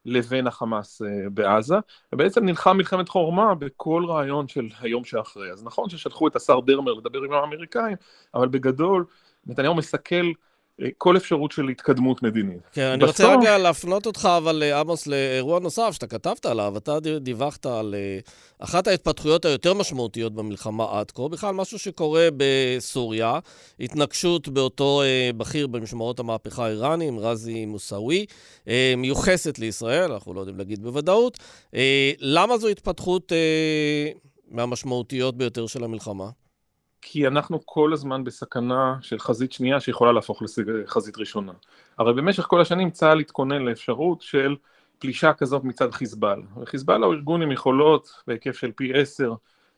לבין 0.05 0.47
החמאס 0.47 1.01
בעזה, 1.33 1.75
ובעצם 2.13 2.45
נלחם 2.45 2.77
מלחמת 2.77 3.09
חורמה 3.09 3.55
בכל 3.55 4.05
רעיון 4.07 4.47
של 4.47 4.67
היום 4.81 5.05
שאחרי. 5.05 5.51
אז 5.51 5.63
נכון 5.63 5.89
ששלחו 5.89 6.27
את 6.27 6.35
השר 6.35 6.59
דרמר 6.59 6.93
לדבר 6.93 7.19
עם 7.23 7.33
האמריקאים, 7.33 7.95
אבל 8.33 8.47
בגדול 8.47 9.05
נתניהו 9.45 9.75
מסכל 9.75 10.31
כל 10.97 11.17
אפשרות 11.17 11.51
של 11.51 11.67
התקדמות 11.69 12.23
מדינית. 12.23 12.59
כן, 12.71 12.81
אני 12.81 13.03
בסוף... 13.03 13.19
רוצה 13.21 13.35
רגע 13.35 13.57
להפנות 13.57 14.05
אותך, 14.05 14.29
אבל 14.37 14.63
אה, 14.63 14.79
עמוס, 14.79 15.07
לאירוע 15.07 15.59
נוסף 15.59 15.89
שאתה 15.91 16.07
כתבת 16.07 16.45
עליו. 16.45 16.77
אתה 16.77 16.99
דיווחת 17.21 17.65
על 17.65 17.95
אה, 17.97 18.19
אחת 18.59 18.87
ההתפתחויות 18.87 19.45
היותר 19.45 19.73
משמעותיות 19.73 20.33
במלחמה 20.33 20.99
עד 20.99 21.11
כה, 21.11 21.27
בכלל 21.27 21.53
משהו 21.53 21.79
שקורה 21.79 22.27
בסוריה, 22.37 23.39
התנגשות 23.79 24.47
באותו 24.47 25.01
אה, 25.01 25.29
בכיר 25.37 25.67
במשמרות 25.67 26.19
המהפכה 26.19 26.65
האיראנים, 26.65 27.19
רזי 27.19 27.65
מוסאווי, 27.65 28.25
מיוחסת 28.97 29.59
לישראל, 29.59 30.11
אנחנו 30.11 30.33
לא 30.33 30.39
יודעים 30.39 30.57
להגיד 30.57 30.83
בוודאות. 30.83 31.37
למה 32.19 32.57
זו 32.57 32.67
התפתחות 32.67 33.31
מהמשמעותיות 34.51 35.37
ביותר 35.37 35.67
של 35.67 35.83
המלחמה? 35.83 36.29
כי 37.07 37.27
אנחנו 37.27 37.59
כל 37.65 37.93
הזמן 37.93 38.23
בסכנה 38.23 38.97
של 39.01 39.19
חזית 39.19 39.51
שנייה 39.51 39.79
שיכולה 39.79 40.11
להפוך 40.11 40.43
לחזית 40.65 41.17
ראשונה. 41.17 41.51
הרי 41.97 42.13
במשך 42.13 42.43
כל 42.43 42.61
השנים 42.61 42.91
צה"ל 42.91 43.19
התכונן 43.19 43.61
לאפשרות 43.61 44.21
של 44.21 44.55
פלישה 44.99 45.33
כזאת 45.33 45.63
מצד 45.63 45.91
חיזבאללה. 45.91 46.45
וחיזבאללה 46.61 47.05
הוא 47.05 47.13
ארגון 47.13 47.41
עם 47.41 47.51
יכולות 47.51 48.09
בהיקף 48.27 48.57
של 48.57 48.71
פי 48.71 48.93
עשר 48.93 49.33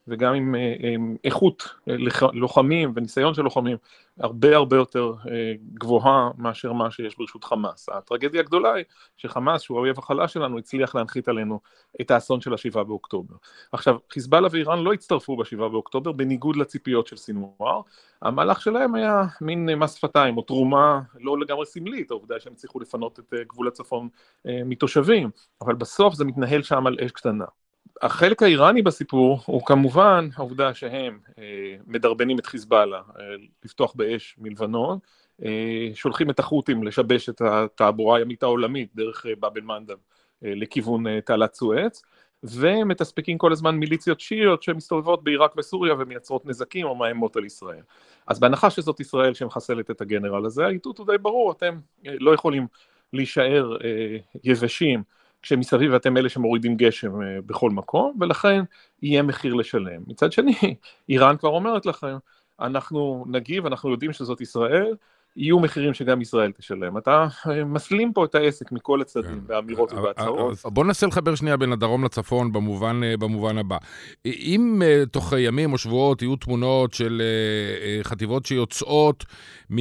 וגם 0.08 0.34
עם, 0.34 0.54
אה, 0.54 0.94
איכות 1.24 1.68
אה, 1.88 1.94
לוחמים 2.32 2.92
וניסיון 2.94 3.34
של 3.34 3.42
לוחמים 3.42 3.76
הרבה 4.20 4.56
הרבה 4.56 4.76
יותר 4.76 5.12
אה, 5.30 5.52
גבוהה 5.74 6.30
מאשר 6.38 6.72
מה 6.72 6.90
שיש 6.90 7.18
ברשות 7.18 7.44
חמאס. 7.44 7.88
הטרגדיה 7.88 8.40
הגדולה 8.40 8.74
היא 8.74 8.84
שחמאס, 9.16 9.62
שהוא 9.62 9.78
האויב 9.78 9.98
החלש 9.98 10.32
שלנו, 10.32 10.58
הצליח 10.58 10.94
להנחית 10.94 11.28
עלינו 11.28 11.60
את 12.00 12.10
האסון 12.10 12.40
של 12.40 12.54
השבעה 12.54 12.84
באוקטובר. 12.84 13.34
עכשיו, 13.72 13.96
חיזבאללה 14.12 14.48
ואיראן 14.52 14.78
לא 14.78 14.92
הצטרפו 14.92 15.36
בשבעה 15.36 15.68
באוקטובר 15.68 16.12
בניגוד 16.12 16.56
לציפיות 16.56 17.06
של 17.06 17.16
סינואר, 17.16 17.80
המהלך 18.22 18.60
שלהם 18.60 18.94
היה 18.94 19.22
מין 19.40 19.74
מס 19.74 19.94
שפתיים 19.94 20.36
או 20.36 20.42
תרומה 20.42 21.00
לא 21.20 21.38
לגמרי 21.38 21.66
סמלית, 21.66 22.10
העובדה 22.10 22.40
שהם 22.40 22.52
הצליחו 22.52 22.80
לפנות 22.80 23.18
את 23.18 23.34
גבול 23.48 23.68
הצפון 23.68 24.08
מתושבים, 24.44 25.30
אבל 25.60 25.74
בסוף 25.74 26.14
זה 26.14 26.24
מתנהל 26.24 26.62
שם 26.62 26.86
על 26.86 26.96
אש 27.04 27.10
קטנה. 27.10 27.44
החלק 28.02 28.42
האיראני 28.42 28.82
בסיפור 28.82 29.40
הוא 29.46 29.66
כמובן 29.66 30.28
העובדה 30.36 30.74
שהם 30.74 31.18
אה, 31.38 31.76
מדרבנים 31.86 32.38
את 32.38 32.46
חיזבאללה 32.46 32.96
אה, 32.96 33.24
לפתוח 33.64 33.92
באש 33.96 34.36
מלבנון, 34.38 34.98
אה, 35.44 35.88
שולחים 35.94 36.30
את 36.30 36.38
החות'ים 36.38 36.82
לשבש 36.82 37.28
את 37.28 37.40
התעבורה 37.40 38.18
הימית 38.18 38.42
העולמית 38.42 38.90
דרך 38.94 39.26
באב 39.40 39.56
אל-מנדב 39.56 39.96
לכיוון 40.42 41.20
תעלת 41.20 41.54
סואץ, 41.54 42.02
ומתספקים 42.42 43.38
כל 43.38 43.52
הזמן 43.52 43.76
מיליציות 43.76 44.20
שיעיות 44.20 44.62
שמסתובבות 44.62 45.24
בעיראק 45.24 45.54
וסוריה 45.58 45.94
ומייצרות 45.98 46.46
נזקים 46.46 46.86
או 46.86 46.94
מאיימות 46.94 47.36
על 47.36 47.44
ישראל. 47.44 47.82
אז 48.26 48.40
בהנחה 48.40 48.70
שזאת 48.70 49.00
ישראל 49.00 49.34
שמחסלת 49.34 49.90
את 49.90 50.00
הגנרל 50.00 50.46
הזה, 50.46 50.66
האיתות 50.66 50.98
הוא 50.98 51.06
די 51.06 51.18
ברור, 51.18 51.52
אתם 51.52 51.78
לא 52.04 52.34
יכולים 52.34 52.66
להישאר 53.12 53.76
יבשים 54.44 55.02
כשמסביב 55.42 55.94
אתם 55.94 56.16
אלה 56.16 56.28
שמורידים 56.28 56.76
גשם 56.76 57.22
אה, 57.22 57.40
בכל 57.46 57.70
מקום, 57.70 58.16
ולכן 58.20 58.60
יהיה 59.02 59.22
מחיר 59.22 59.54
לשלם. 59.54 60.02
מצד 60.06 60.32
שני, 60.32 60.54
איראן 61.08 61.36
כבר 61.36 61.48
אומרת 61.48 61.86
לכם, 61.86 62.16
אנחנו 62.60 63.24
נגיב, 63.28 63.66
אנחנו 63.66 63.90
יודעים 63.90 64.12
שזאת 64.12 64.40
ישראל, 64.40 64.94
יהיו 65.38 65.60
מחירים 65.60 65.94
שגם 65.94 66.20
ישראל 66.20 66.52
תשלם. 66.52 66.98
אתה 66.98 67.26
אה, 67.46 67.64
מסלים 67.64 68.12
פה 68.12 68.24
את 68.24 68.34
העסק 68.34 68.72
מכל 68.72 69.00
הצדדים, 69.00 69.40
כן. 69.40 69.46
באמירות 69.46 69.92
אה, 69.92 70.00
ובהצהרות. 70.00 70.58
בוא 70.64 70.84
ננסה 70.84 71.06
לחבר 71.06 71.34
שנייה 71.34 71.56
בין 71.56 71.72
הדרום 71.72 72.04
לצפון 72.04 72.52
במובן, 72.52 73.00
במובן 73.18 73.58
הבא. 73.58 73.76
אם 74.26 74.82
תוך 75.10 75.32
ימים 75.38 75.72
או 75.72 75.78
שבועות 75.78 76.22
יהיו 76.22 76.36
תמונות 76.36 76.94
של 76.94 77.22
חטיבות 78.02 78.46
שיוצאות 78.46 79.24
מ, 79.70 79.76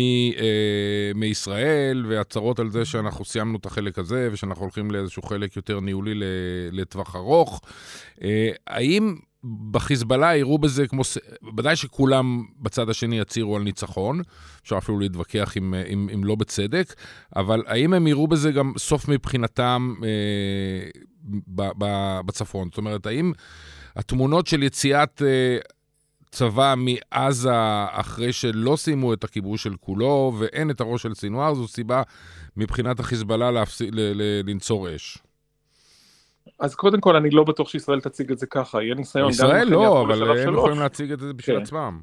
מישראל, 1.16 2.06
והצהרות 2.08 2.60
על 2.60 2.70
זה 2.70 2.86
שאנחנו 2.86 3.26
סיימנו 3.26 3.58
את 3.58 3.66
החלק 3.66 4.00
הזה, 4.00 4.30
ושאנחנו 4.32 4.62
הולכים 4.62 4.92
לאיזשהו 4.92 5.22
חלק 5.22 5.56
יותר 5.56 5.80
ניהולי 5.80 6.14
לטווח 6.72 7.16
ארוך, 7.16 7.62
האם 8.68 9.16
בחיזבאללה 9.72 10.36
יראו 10.36 10.58
בזה 10.58 10.88
כמו, 10.88 11.02
ודאי 11.58 11.76
שכולם 11.76 12.44
בצד 12.60 12.90
השני 12.90 13.20
יצהירו 13.20 13.56
על 13.56 13.64
ניצחון, 13.64 14.22
אפשר 14.64 14.78
אפילו 14.78 15.00
להתווכח 15.00 15.58
אם, 15.58 15.74
אם, 15.94 16.10
אם 16.14 16.24
לא 16.24 16.36
בצדק, 16.36 16.94
אבל 17.36 17.64
האם 17.68 17.94
הם 17.94 18.08
יראו 18.08 18.28
בזה 18.28 18.52
גם 18.52 18.74
סוף 18.78 19.08
מבחינתם 19.08 19.94
אה, 20.04 20.90
ב, 21.48 21.70
ב, 21.78 21.86
בצפון? 22.26 22.68
זאת 22.70 22.78
אומרת, 22.78 23.06
האם 23.06 23.32
התמונות 23.96 24.48
של 24.48 24.64
יציאת 24.64 25.22
אה, 25.26 25.58
צבא 26.32 26.74
מעזה 26.78 27.52
אחרי 27.92 28.34
שלא 28.34 28.76
סיימו 28.76 29.14
את 29.14 29.24
הכיבוש 29.24 29.64
של 29.64 29.76
כולו 29.80 30.34
ואין 30.40 30.72
את 30.72 30.82
הראש 30.82 31.04
של 31.04 31.14
סינואר, 31.14 31.54
זו 31.54 31.68
סיבה 31.68 32.02
מבחינת 32.58 33.00
החיזבאללה 33.00 33.52
להפס... 33.52 33.82
ל, 33.82 33.86
ל, 33.92 34.50
לנצור 34.50 34.96
אש? 34.96 35.18
אז 36.60 36.76
קודם 36.76 37.02
כל, 37.02 37.16
אני 37.16 37.30
לא 37.30 37.44
בטוח 37.44 37.70
שישראל 37.70 38.02
תציג 38.02 38.32
את 38.32 38.38
זה 38.38 38.46
ככה, 38.46 38.84
יהיה 38.84 38.96
ניסיון 38.96 39.30
ישראל 39.30 39.68
לא, 39.68 40.02
אבל 40.02 40.40
הם 40.40 40.54
יכולים 40.54 40.80
להציג 40.80 41.12
את 41.12 41.20
זה 41.20 41.34
בשביל 41.34 41.56
כן. 41.56 41.62
עצמם. 41.62 42.00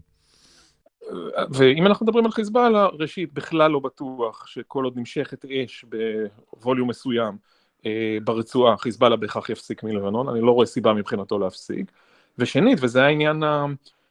ואם 1.51 1.87
אנחנו 1.87 2.07
מדברים 2.07 2.25
על 2.25 2.33
חיזבאללה, 2.33 2.87
ראשית, 2.87 3.33
בכלל 3.33 3.71
לא 3.71 3.79
בטוח 3.79 4.47
שכל 4.47 4.85
עוד 4.85 4.97
נמשכת 4.97 5.45
אש 5.45 5.85
בווליום 6.53 6.91
מסוים 6.91 7.37
אה, 7.87 8.19
ברצועה, 8.25 8.77
חיזבאללה 8.77 9.17
בהכרח 9.17 9.51
יפסיק 9.51 9.83
מלבנון, 9.83 10.29
אני 10.29 10.41
לא 10.41 10.51
רואה 10.51 10.67
סיבה 10.67 10.93
מבחינתו 10.93 11.39
להפסיק. 11.39 11.93
ושנית, 12.39 12.79
וזה 12.83 13.05
העניין 13.05 13.43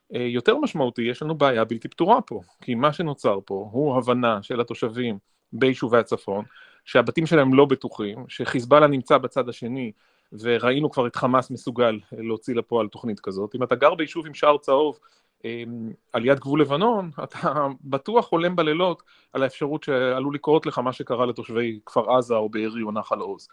היותר 0.10 0.58
משמעותי, 0.58 1.02
יש 1.02 1.22
לנו 1.22 1.36
בעיה 1.36 1.64
בלתי 1.64 1.88
פתורה 1.88 2.22
פה, 2.22 2.42
כי 2.62 2.76
מה 2.76 2.94
שנוצר 2.94 3.40
פה 3.46 3.70
הוא 3.72 3.98
הבנה 3.98 4.44
של 4.44 4.62
התושבים 4.62 5.18
ביישובי 5.54 5.98
הצפון, 5.98 6.46
שהבתים 6.86 7.26
שלהם 7.26 7.54
לא 7.54 7.66
בטוחים, 7.66 8.26
שחיזבאללה 8.28 8.88
נמצא 8.88 9.18
בצד 9.18 9.50
השני 9.50 9.92
וראינו 10.40 10.92
כבר 10.92 11.08
את 11.08 11.16
חמאס 11.16 11.52
מסוגל 11.52 12.00
להוציא 12.12 12.56
לפועל 12.56 12.88
תוכנית 12.88 13.20
כזאת. 13.20 13.56
אם 13.56 13.64
אתה 13.64 13.76
גר 13.76 13.96
ביישוב 13.96 14.28
עם 14.28 14.34
שער 14.34 14.58
צהוב 14.58 15.00
אמ, 15.46 15.92
על 16.14 16.26
יד 16.26 16.40
גבול 16.40 16.62
לבנון, 16.62 17.12
אתה 17.24 17.68
בטוח 17.84 18.26
חולם 18.26 18.56
בלילות 18.56 19.04
על 19.34 19.44
האפשרות 19.44 19.84
שעלול 19.84 20.36
לקרות 20.36 20.66
לך 20.66 20.80
מה 20.80 20.94
שקרה 20.94 21.26
לתושבי 21.26 21.80
כפר 21.86 22.12
עזה 22.12 22.36
או 22.36 22.50
בארי 22.50 22.82
או 22.82 22.92
נחל 22.92 23.20
עוז. 23.20 23.48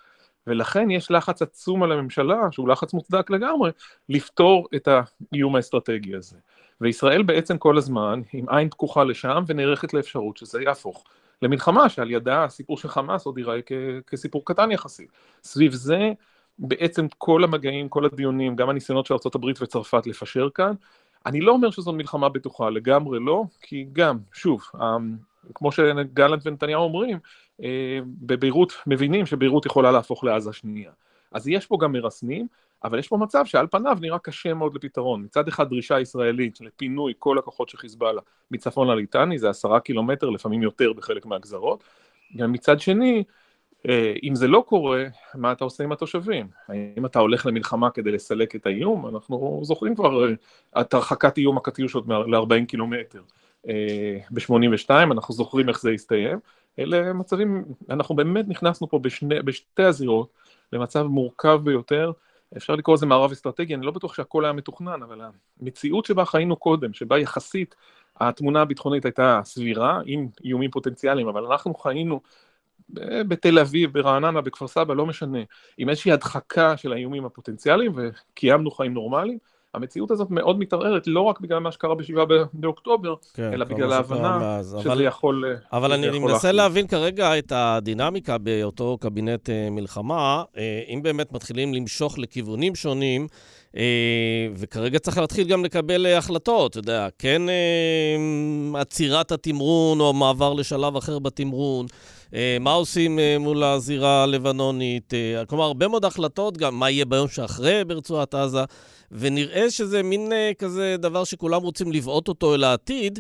ולכן 0.47 0.91
יש 0.91 1.11
לחץ 1.11 1.43
עצום 1.43 1.83
על 1.83 1.93
הממשלה, 1.93 2.41
שהוא 2.51 2.69
לחץ 2.69 2.93
מוצדק 2.93 3.31
לגמרי, 3.31 3.71
לפתור 4.09 4.69
את 4.77 4.89
האיום 4.89 5.57
האסטרטגי 5.57 6.17
הזה. 6.17 6.37
וישראל 6.81 7.23
בעצם 7.23 7.59
כל 7.59 7.79
הזמן 7.79 8.21
עם 8.33 8.49
עין 8.49 8.69
פקוחה 8.69 9.05
לשם 9.05 9.45
ונערכת 9.47 9.95
לאפשרות 9.95 10.37
שזה 10.37 10.63
יהפוך 10.63 11.05
למלחמה 11.43 11.89
שעל 11.89 12.11
ידה 12.11 12.45
הסיפור 12.45 12.79
של 12.79 12.89
חמאס 12.89 13.27
עוד 13.27 13.39
ייראה 13.39 13.61
כסיפור 14.07 14.45
קטן 14.45 14.71
יחסית. 14.71 15.13
סביב 15.43 15.73
זה 15.73 16.13
בעצם 16.61 17.07
כל 17.19 17.45
המגעים, 17.45 17.89
כל 17.89 18.05
הדיונים, 18.05 18.57
גם 18.57 18.69
הניסיונות 18.69 19.07
של 19.07 19.15
ארה"ב 19.15 19.45
וצרפת 19.61 20.07
לפשר 20.07 20.49
כאן, 20.55 20.73
אני 21.27 21.41
לא 21.41 21.53
אומר 21.53 21.71
שזו 21.71 21.93
מלחמה 21.93 22.29
בטוחה, 22.29 22.71
לגמרי 22.71 23.19
לא, 23.21 23.45
כי 23.61 23.87
גם, 23.93 24.19
שוב, 24.33 24.63
כמו 25.55 25.73
שגלנט 25.73 26.43
ונתניהו 26.47 26.83
אומרים, 26.83 27.19
בביירות 28.03 28.73
מבינים 28.87 29.27
שביירות 29.27 29.67
יכולה 29.67 29.91
להפוך 29.91 30.25
לעזה 30.25 30.53
שנייה. 30.53 30.91
אז 31.33 31.49
יש 31.49 31.67
פה 31.67 31.79
גם 31.81 31.93
מרסנים, 31.93 32.47
אבל 32.85 32.99
יש 32.99 33.09
פה 33.09 33.17
מצב 33.17 33.45
שעל 33.45 33.67
פניו 33.67 33.99
נראה 34.01 34.19
קשה 34.19 34.55
מאוד 34.55 34.75
לפתרון. 34.75 35.23
מצד 35.23 35.49
אחד 35.49 35.69
דרישה 35.69 36.01
ישראלית 36.01 36.61
לפינוי 36.61 37.13
כל 37.19 37.39
הכוחות 37.39 37.69
של 37.69 37.79
חיזבאללה 37.79 38.21
מצפון 38.51 38.89
לליטני, 38.89 39.39
זה 39.39 39.51
עשרה 39.51 39.81
קילומטר, 39.81 40.31
לפעמים 40.31 40.63
יותר 40.63 40.93
בחלק 40.93 41.27
מהגזרות. 41.27 41.85
מצד 42.35 42.81
שני, 42.81 43.19
אה, 43.19 43.23
אם 44.23 44.35
זה 44.35 44.49
לא 44.49 44.65
קורה, 44.67 45.05
מה 45.35 45.53
אתה 45.53 45.65
עושה 45.65 45.85
עם 45.85 45.93
התושבים? 45.93 46.47
האם 46.69 47.07
אתה 47.07 47.19
הולך 47.19 47.47
למלחמה 47.47 47.91
כדי 47.91 48.13
לסלק 48.13 48.57
את 48.57 48.67
האיום? 48.67 49.09
אנחנו 49.09 49.61
זוכרים 49.63 49.95
כבר 49.95 50.25
אה, 50.25 50.33
את 50.81 50.95
הרחקת 50.95 51.39
איום 51.39 51.57
הקטיושות 51.57 52.09
ל-40 52.09 52.67
קילומטר. 52.69 53.23
אה, 53.69 54.19
ב-82, 54.31 54.91
אנחנו 54.91 55.35
זוכרים 55.35 55.69
איך 55.69 55.81
זה 55.81 55.91
הסתיים. 55.91 56.39
אלה 56.79 57.13
מצבים, 57.13 57.65
אנחנו 57.91 58.17
באמת 58.17 58.49
נכנסנו 58.49 58.89
פה 58.89 58.99
בשני, 58.99 59.43
בשתי 59.43 59.83
הזירות 59.83 60.29
למצב 60.73 61.03
מורכב 61.03 61.61
ביותר. 61.65 62.13
אפשר 62.57 62.75
לקרוא 62.75 62.97
לזה 62.97 63.07
מערב 63.07 63.33
אסטרטגי, 63.33 63.75
אני 63.75 63.87
לא 63.87 63.93
בטוח 63.93 64.15
שהכל 64.15 64.45
היה 64.45 64.53
מתוכנן, 64.53 65.03
אבל 65.03 65.21
המציאות 65.61 66.05
שבה 66.05 66.25
חיינו 66.25 66.57
קודם, 66.57 66.93
שבה 66.93 67.19
יחסית 67.19 67.75
התמונה 68.21 68.61
הביטחונית 68.61 69.05
הייתה 69.05 69.41
סבירה, 69.45 70.01
עם 70.05 70.29
איומים 70.45 70.71
פוטנציאליים, 70.71 71.29
אבל 71.29 71.45
אנחנו 71.45 71.75
חיינו 71.75 72.21
בתל 73.29 73.59
אביב, 73.59 73.93
ברעננה, 73.93 74.41
בכפר 74.41 74.67
סבא, 74.67 74.95
לא 74.95 75.07
משנה, 75.07 75.39
עם 75.79 75.89
איזושהי 75.89 76.13
הדחקה 76.13 76.77
של 76.77 76.93
האיומים 76.93 77.25
הפוטנציאליים 77.25 77.93
וקיימנו 77.97 78.71
חיים 78.71 78.95
נורמליים, 78.95 79.39
המציאות 79.75 80.11
הזאת 80.11 80.31
מאוד 80.31 80.59
מתערערת, 80.59 81.07
לא 81.07 81.21
רק 81.21 81.41
בגלל 81.41 81.59
מה 81.59 81.73
שקרה 81.73 81.95
ב-7 81.95 82.33
באוקטובר, 82.53 83.15
כן, 83.35 83.53
אלא 83.53 83.65
בגלל 83.65 83.93
ההבנה 83.93 84.59
שזה 84.63 84.93
אבל, 84.93 85.01
יכול... 85.01 85.45
אבל 85.73 85.93
אני, 85.93 86.19
מנסה 86.19 86.33
להחליט. 86.33 86.55
להבין 86.55 86.87
כרגע 86.87 87.39
את 87.39 87.53
הדינמיקה 87.55 88.39
באותו 88.39 88.99
קבינט 89.01 89.49
uh, 89.49 89.53
מלחמה, 89.71 90.45
uh, 90.55 90.59
אם 90.89 91.01
באמת 91.03 91.33
מתחילים 91.33 91.75
למשוך 91.75 92.19
לכיוונים 92.19 92.75
שונים, 92.75 93.27
וכרגע 94.57 94.99
צריך 94.99 95.19
להתחיל 95.19 95.49
גם 95.49 95.65
לקבל 95.65 96.07
uh, 96.07 96.19
החלטות, 96.19 96.71
אתה 96.71 96.79
יודע, 96.79 97.09
כן 97.19 97.43
uh, 97.49 98.79
עצירת 98.79 99.33
התמרון 99.33 100.01
או 100.01 100.13
מעבר 100.13 100.53
לשלב 100.55 100.97
אחר 100.97 101.19
בתמרון. 101.19 101.87
אה, 102.35 102.57
מה 102.61 102.73
עושים 102.73 103.19
אה, 103.19 103.37
מול 103.39 103.65
הזירה 103.65 104.23
הלבנונית, 104.23 105.15
אה, 105.15 105.45
כלומר, 105.47 105.65
הרבה 105.65 105.89
מאוד 105.89 106.05
החלטות, 106.05 106.57
גם 106.57 106.79
מה 106.79 106.91
יהיה 106.91 107.05
ביום 107.05 107.29
שאחרי 107.29 107.85
ברצועת 107.85 108.35
עזה, 108.35 108.65
ונראה 109.13 109.71
שזה 109.71 110.03
מין 110.03 110.33
כזה 110.59 110.97
דבר 110.99 111.25
שכולם 111.25 111.63
רוצים 111.63 111.93
לבעוט 111.93 112.29
אותו 112.29 112.55
אל 112.55 112.65
העתיד. 112.65 113.19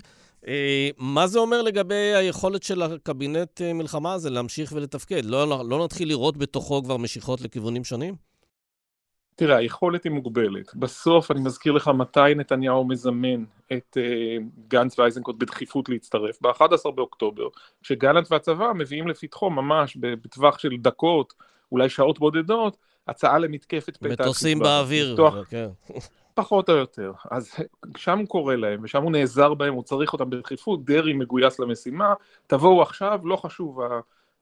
מה 0.99 1.26
זה 1.26 1.38
אומר 1.38 1.62
לגבי 1.62 1.95
היכולת 1.95 2.62
של 2.62 2.83
הקבינט 2.83 3.61
מלחמה 3.75 4.12
הזה 4.12 4.30
להמשיך 4.30 4.73
ולתפקד? 4.76 5.25
לא, 5.25 5.49
לא, 5.49 5.69
לא 5.69 5.85
נתחיל 5.85 6.09
לראות 6.09 6.37
בתוכו 6.37 6.83
כבר 6.83 6.97
משיכות 6.97 7.40
לכיוונים 7.40 7.85
שונים? 7.85 8.29
תראה, 9.40 9.56
היכולת 9.56 10.04
היא 10.04 10.12
מוגבלת. 10.12 10.75
בסוף, 10.75 11.30
אני 11.30 11.40
מזכיר 11.40 11.73
לך 11.73 11.88
מתי 11.88 12.35
נתניהו 12.37 12.85
מזמן 12.85 13.44
את 13.73 13.97
uh, 13.97 14.42
גנץ 14.68 14.99
ואייזנקוט 14.99 15.37
בדחיפות 15.38 15.88
להצטרף, 15.88 16.38
ב-11 16.40 16.90
באוקטובר, 16.94 17.49
כשגלנט 17.82 18.32
והצבא 18.32 18.73
מביאים 18.75 19.09
לפתחו 19.09 19.50
ממש 19.50 19.97
בטווח 19.97 20.59
של 20.59 20.70
דקות, 20.78 21.35
אולי 21.73 21.88
שעות 21.88 22.18
בודדות, 22.18 22.76
הצעה 23.09 23.38
למתקפת 23.38 23.97
פתע. 23.97 24.09
מטוסים 24.09 24.59
באוויר. 24.59 25.11
לפתוח... 25.11 25.35
כן. 25.49 25.68
פחות 26.35 26.70
או 26.70 26.75
יותר. 26.75 27.12
אז 27.30 27.54
שם 27.97 28.18
הוא 28.18 28.26
קורא 28.26 28.54
להם, 28.54 28.80
ושם 28.82 29.02
הוא 29.02 29.12
נעזר 29.12 29.54
בהם, 29.54 29.75
הוא 29.75 29.82
צריך 29.82 30.12
אותם 30.12 30.30
בדחיפות, 30.30 30.85
דרעי 30.85 31.12
מגויס 31.12 31.59
למשימה, 31.59 32.14
תבואו 32.47 32.82
עכשיו, 32.82 33.20
לא 33.25 33.37
חשוב, 33.37 33.80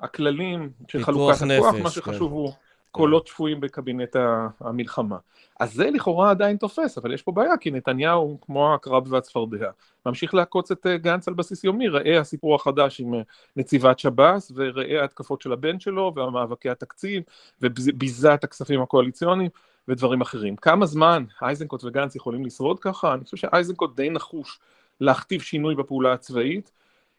הכללים 0.01 0.70
של 0.88 1.05
חלוקת 1.05 1.37
הכוח, 1.42 1.75
מה 1.83 1.90
שחשוב 1.90 2.31
כן. 2.31 2.35
הוא 2.35 2.53
קולות 2.90 3.27
שפויים 3.27 3.61
בקבינט 3.61 4.16
המלחמה. 4.61 5.16
אז 5.61 5.74
זה 5.74 5.90
לכאורה 5.90 6.31
עדיין 6.31 6.57
תופס, 6.57 6.98
אבל 6.98 7.14
יש 7.14 7.22
פה 7.22 7.33
בעיה, 7.33 7.57
כי 7.57 7.70
נתניהו, 7.70 8.38
כמו 8.40 8.74
הקרב 8.74 9.12
והצפרדע, 9.12 9.70
ממשיך 10.07 10.35
לעקוץ 10.35 10.70
את 10.70 10.87
אה, 10.87 10.96
גנץ 10.96 11.29
על 11.29 11.35
בסיס 11.35 11.64
יומי, 11.64 11.88
ראה 11.88 12.20
הסיפור 12.20 12.55
החדש 12.55 13.01
עם 13.01 13.14
אה, 13.14 13.20
נציבת 13.57 13.98
שב"ס, 13.98 14.53
וראה 14.55 15.01
ההתקפות 15.01 15.42
של 15.42 15.53
הבן 15.53 15.81
שלו, 15.81 16.12
והמאבקי 16.16 16.70
התקציב, 16.70 17.22
וביזה 17.62 18.35
את 18.35 18.44
הכספים 18.44 18.83
הקואליציוניים, 18.83 19.51
ודברים 19.88 20.20
אחרים. 20.20 20.57
כמה 20.57 20.87
זמן 20.87 21.24
אייזנקוט 21.42 21.85
וגנץ 21.85 22.16
יכולים 22.16 22.44
לשרוד 22.44 22.81
ככה? 22.81 23.14
אני 23.14 23.24
חושב 23.24 23.37
שאייזנקוט 23.37 23.96
די 23.96 24.11
נחוש 24.11 24.61
להכתיב 25.01 25.40
שינוי 25.40 25.74
בפעולה 25.74 26.12
הצבאית, 26.12 26.70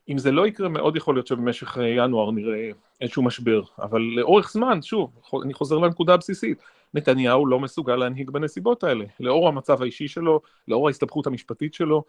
אם 0.09 0.17
זה 0.17 0.31
לא 0.31 0.47
יקרה, 0.47 0.69
מאוד 0.69 0.95
יכול 0.95 1.15
להיות 1.15 1.27
שבמשך 1.27 1.77
אה, 1.77 1.87
ינואר 1.87 2.31
נראה 2.31 2.69
איזשהו 3.01 3.23
משבר, 3.23 3.61
אבל 3.79 4.01
לאורך 4.01 4.51
זמן, 4.51 4.81
שוב, 4.81 5.11
אני 5.43 5.53
חוזר 5.53 5.77
לנקודה 5.77 6.13
הבסיסית, 6.13 6.63
נתניהו 6.93 7.45
לא 7.45 7.59
מסוגל 7.59 7.95
להנהיג 7.95 8.29
בנסיבות 8.29 8.83
האלה, 8.83 9.05
לאור 9.19 9.47
המצב 9.47 9.81
האישי 9.81 10.07
שלו, 10.07 10.41
לאור 10.67 10.87
ההסתבכות 10.87 11.27
המשפטית 11.27 11.73
שלו, 11.73 12.03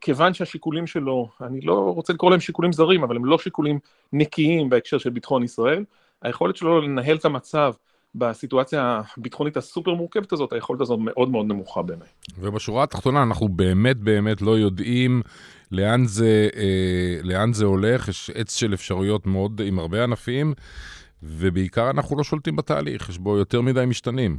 כיוון 0.00 0.34
שהשיקולים 0.34 0.86
שלו, 0.86 1.28
אני 1.40 1.60
לא 1.60 1.92
רוצה 1.94 2.12
לקרוא 2.12 2.30
להם 2.30 2.40
שיקולים 2.40 2.72
זרים, 2.72 3.02
אבל 3.02 3.16
הם 3.16 3.24
לא 3.24 3.38
שיקולים 3.38 3.78
נקיים 4.12 4.68
בהקשר 4.68 4.98
של 4.98 5.10
ביטחון 5.10 5.42
ישראל, 5.42 5.84
היכולת 6.22 6.56
שלו 6.56 6.80
לנהל 6.80 7.16
את 7.16 7.24
המצב 7.24 7.72
בסיטואציה 8.14 9.00
הביטחונית 9.16 9.56
הסופר 9.56 9.94
מורכבת 9.94 10.32
הזאת, 10.32 10.52
היכולת 10.52 10.80
הזאת 10.80 10.98
מאוד 11.02 11.28
מאוד 11.28 11.46
נמוכה 11.46 11.82
בעיניי. 11.82 12.08
ובשורה 12.38 12.82
התחתונה, 12.82 13.22
אנחנו 13.22 13.48
באמת 13.48 13.96
באמת 13.96 14.42
לא 14.42 14.58
יודעים 14.58 15.22
לאן 15.72 16.04
זה, 16.04 16.48
אה, 16.56 17.18
לאן 17.22 17.52
זה 17.52 17.64
הולך, 17.64 18.08
יש 18.08 18.30
עץ 18.34 18.56
של 18.56 18.74
אפשרויות 18.74 19.26
מאוד 19.26 19.60
עם 19.64 19.78
הרבה 19.78 20.04
ענפים, 20.04 20.54
ובעיקר 21.22 21.90
אנחנו 21.90 22.16
לא 22.16 22.24
שולטים 22.24 22.56
בתהליך, 22.56 23.08
יש 23.08 23.18
בו 23.18 23.38
יותר 23.38 23.60
מדי 23.60 23.84
משתנים. 23.86 24.38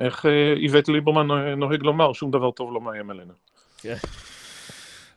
איך 0.00 0.26
אה, 0.26 0.52
איווט 0.56 0.88
ליברמן 0.88 1.26
נוהג 1.56 1.82
לומר, 1.82 2.12
שום 2.12 2.30
דבר 2.30 2.50
טוב 2.50 2.72
לא 2.74 2.80
מאיים 2.80 3.10
עלינו. 3.10 3.32
כן. 3.78 3.96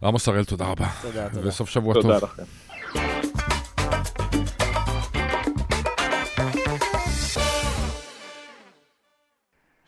עמוס 0.04 0.28
הראל, 0.28 0.44
תודה 0.44 0.66
רבה. 0.66 0.88
תודה, 1.02 1.30
תודה. 1.30 1.48
וסוף 1.48 1.70
שבוע 1.70 1.94
תודה 1.94 2.20
טוב. 2.20 2.30
תודה 2.30 2.44
לכם. 2.44 2.67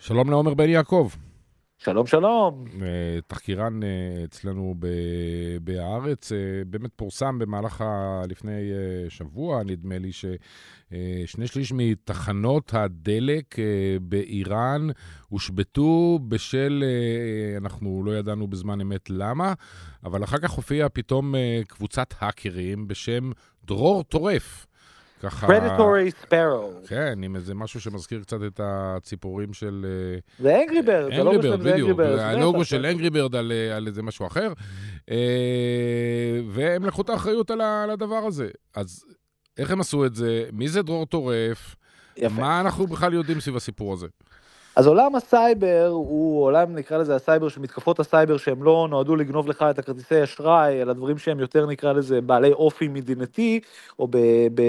שלום 0.01 0.29
לעומר 0.29 0.53
בן 0.53 0.69
יעקב. 0.69 1.09
שלום, 1.77 2.07
שלום. 2.07 2.65
אה, 2.81 3.21
תחקירן 3.27 3.83
אה, 3.83 4.23
אצלנו 4.23 4.75
בהארץ, 5.63 6.31
אה, 6.31 6.38
באמת 6.67 6.89
פורסם 6.95 7.39
במהלך 7.39 7.81
ה... 7.81 8.21
לפני 8.29 8.71
שבוע, 9.09 9.63
נדמה 9.63 9.97
לי, 9.97 10.12
ששני 10.12 11.47
שליש 11.47 11.71
מתחנות 11.71 12.73
הדלק 12.73 13.55
באיראן 14.01 14.88
הושבתו 15.29 16.19
בשל, 16.27 16.83
אנחנו 17.57 18.03
לא 18.05 18.12
ידענו 18.17 18.47
בזמן 18.47 18.81
אמת 18.81 19.09
למה, 19.09 19.53
אבל 20.03 20.23
אחר 20.23 20.38
כך 20.38 20.51
הופיעה 20.51 20.89
פתאום 20.89 21.35
קבוצת 21.67 22.13
האקרים 22.19 22.88
בשם 22.88 23.31
דרור 23.65 24.03
טורף. 24.03 24.67
ככה... 25.19 25.47
Predatory 25.47 26.25
Sparrow. 26.25 26.88
כן, 26.88 27.23
עם 27.23 27.36
איזה 27.36 27.53
משהו 27.53 27.82
שמזכיר 27.82 28.21
קצת 28.21 28.38
את 28.47 28.60
הציפורים 28.63 29.53
של... 29.53 29.86
אה, 29.86 30.19
זה 30.43 30.60
אנגרי 30.62 30.82
ברד, 30.82 31.15
זה 31.15 31.23
לא 31.23 31.41
שלהם 31.41 31.62
זה 31.62 31.73
אנגרי 31.75 31.93
ברד. 31.93 32.19
הלוגו 32.19 32.65
של 32.65 32.86
אנגרי 32.86 33.10
ברד 33.10 33.36
על, 33.36 33.51
אה, 33.51 33.75
על 33.75 33.88
איזה 33.88 34.03
משהו 34.03 34.27
אחר, 34.27 34.53
אה, 35.10 36.41
והם 36.49 36.86
לקחו 36.86 37.01
את 37.01 37.10
האחריות 37.10 37.51
על 37.51 37.62
הדבר 37.91 38.15
הזה. 38.27 38.49
אז 38.75 39.05
איך 39.58 39.71
הם 39.71 39.79
עשו 39.79 40.05
את 40.05 40.15
זה? 40.15 40.45
מי 40.53 40.67
זה 40.67 40.82
דרור 40.82 41.05
טורף? 41.05 41.75
יפה. 42.17 42.41
מה 42.41 42.60
אנחנו 42.62 42.88
בכלל 42.88 43.13
יודעים 43.13 43.39
סביב 43.39 43.55
הסיפור 43.55 43.93
הזה? 43.93 44.08
אז 44.75 44.88
עולם 44.88 45.15
הסייבר 45.15 45.88
הוא 45.88 46.43
עולם, 46.43 46.75
נקרא 46.75 46.97
לזה 46.97 47.15
הסייבר 47.15 47.49
של 47.49 47.62
מתקפות 47.62 47.99
הסייבר 47.99 48.38
שהם 48.38 48.63
לא 48.63 48.88
נועדו 48.89 49.15
לגנוב 49.15 49.47
לך 49.47 49.65
את 49.69 49.79
הכרטיסי 49.79 50.23
אשראי, 50.23 50.82
אלא 50.82 50.93
דברים 50.93 51.17
שהם 51.17 51.39
יותר 51.39 51.65
נקרא 51.65 51.93
לזה 51.93 52.21
בעלי 52.21 52.51
אופי 52.51 52.88
מדינתי, 52.88 53.60
או 53.99 54.08
ב, 54.08 54.17
ב, 54.53 54.62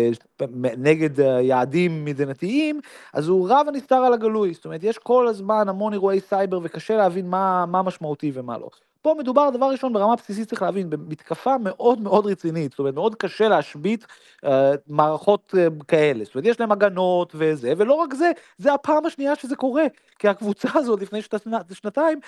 נגד 0.76 1.18
יעדים 1.42 2.04
מדינתיים, 2.04 2.80
אז 3.12 3.28
הוא 3.28 3.48
רב 3.50 3.66
הנסתר 3.68 3.94
על 3.96 4.12
הגלוי. 4.12 4.54
זאת 4.54 4.64
אומרת, 4.64 4.84
יש 4.84 4.98
כל 4.98 5.28
הזמן 5.28 5.68
המון 5.68 5.92
אירועי 5.92 6.20
סייבר 6.20 6.60
וקשה 6.62 6.96
להבין 6.96 7.30
מה, 7.30 7.66
מה 7.66 7.82
משמעותי 7.82 8.30
ומה 8.34 8.58
לא. 8.58 8.68
פה 9.02 9.14
מדובר, 9.18 9.50
דבר 9.50 9.66
ראשון, 9.66 9.92
ברמה 9.92 10.16
בסיסית 10.16 10.48
צריך 10.48 10.62
להבין, 10.62 10.90
במתקפה 10.90 11.58
מאוד 11.58 12.00
מאוד 12.00 12.26
רצינית, 12.26 12.70
זאת 12.70 12.78
אומרת, 12.78 12.94
מאוד 12.94 13.14
קשה 13.14 13.48
להשבית 13.48 14.06
uh, 14.44 14.48
מערכות 14.86 15.54
uh, 15.54 15.84
כאלה, 15.84 16.24
זאת 16.24 16.34
אומרת, 16.34 16.46
יש 16.46 16.60
להם 16.60 16.72
הגנות 16.72 17.32
וזה, 17.34 17.72
ולא 17.76 17.94
רק 17.94 18.14
זה, 18.14 18.32
זה 18.58 18.74
הפעם 18.74 19.06
השנייה 19.06 19.36
שזה 19.36 19.56
קורה, 19.56 19.84
כי 20.18 20.28
הקבוצה 20.28 20.68
הזאת 20.78 21.00
לפני 21.02 21.22
שת, 21.22 21.34
שנתיים 21.72 22.20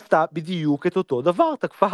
עשתה 0.00 0.24
בדיוק 0.32 0.86
את 0.86 0.96
אותו 0.96 1.22
דבר, 1.22 1.54
תקפה 1.56 1.86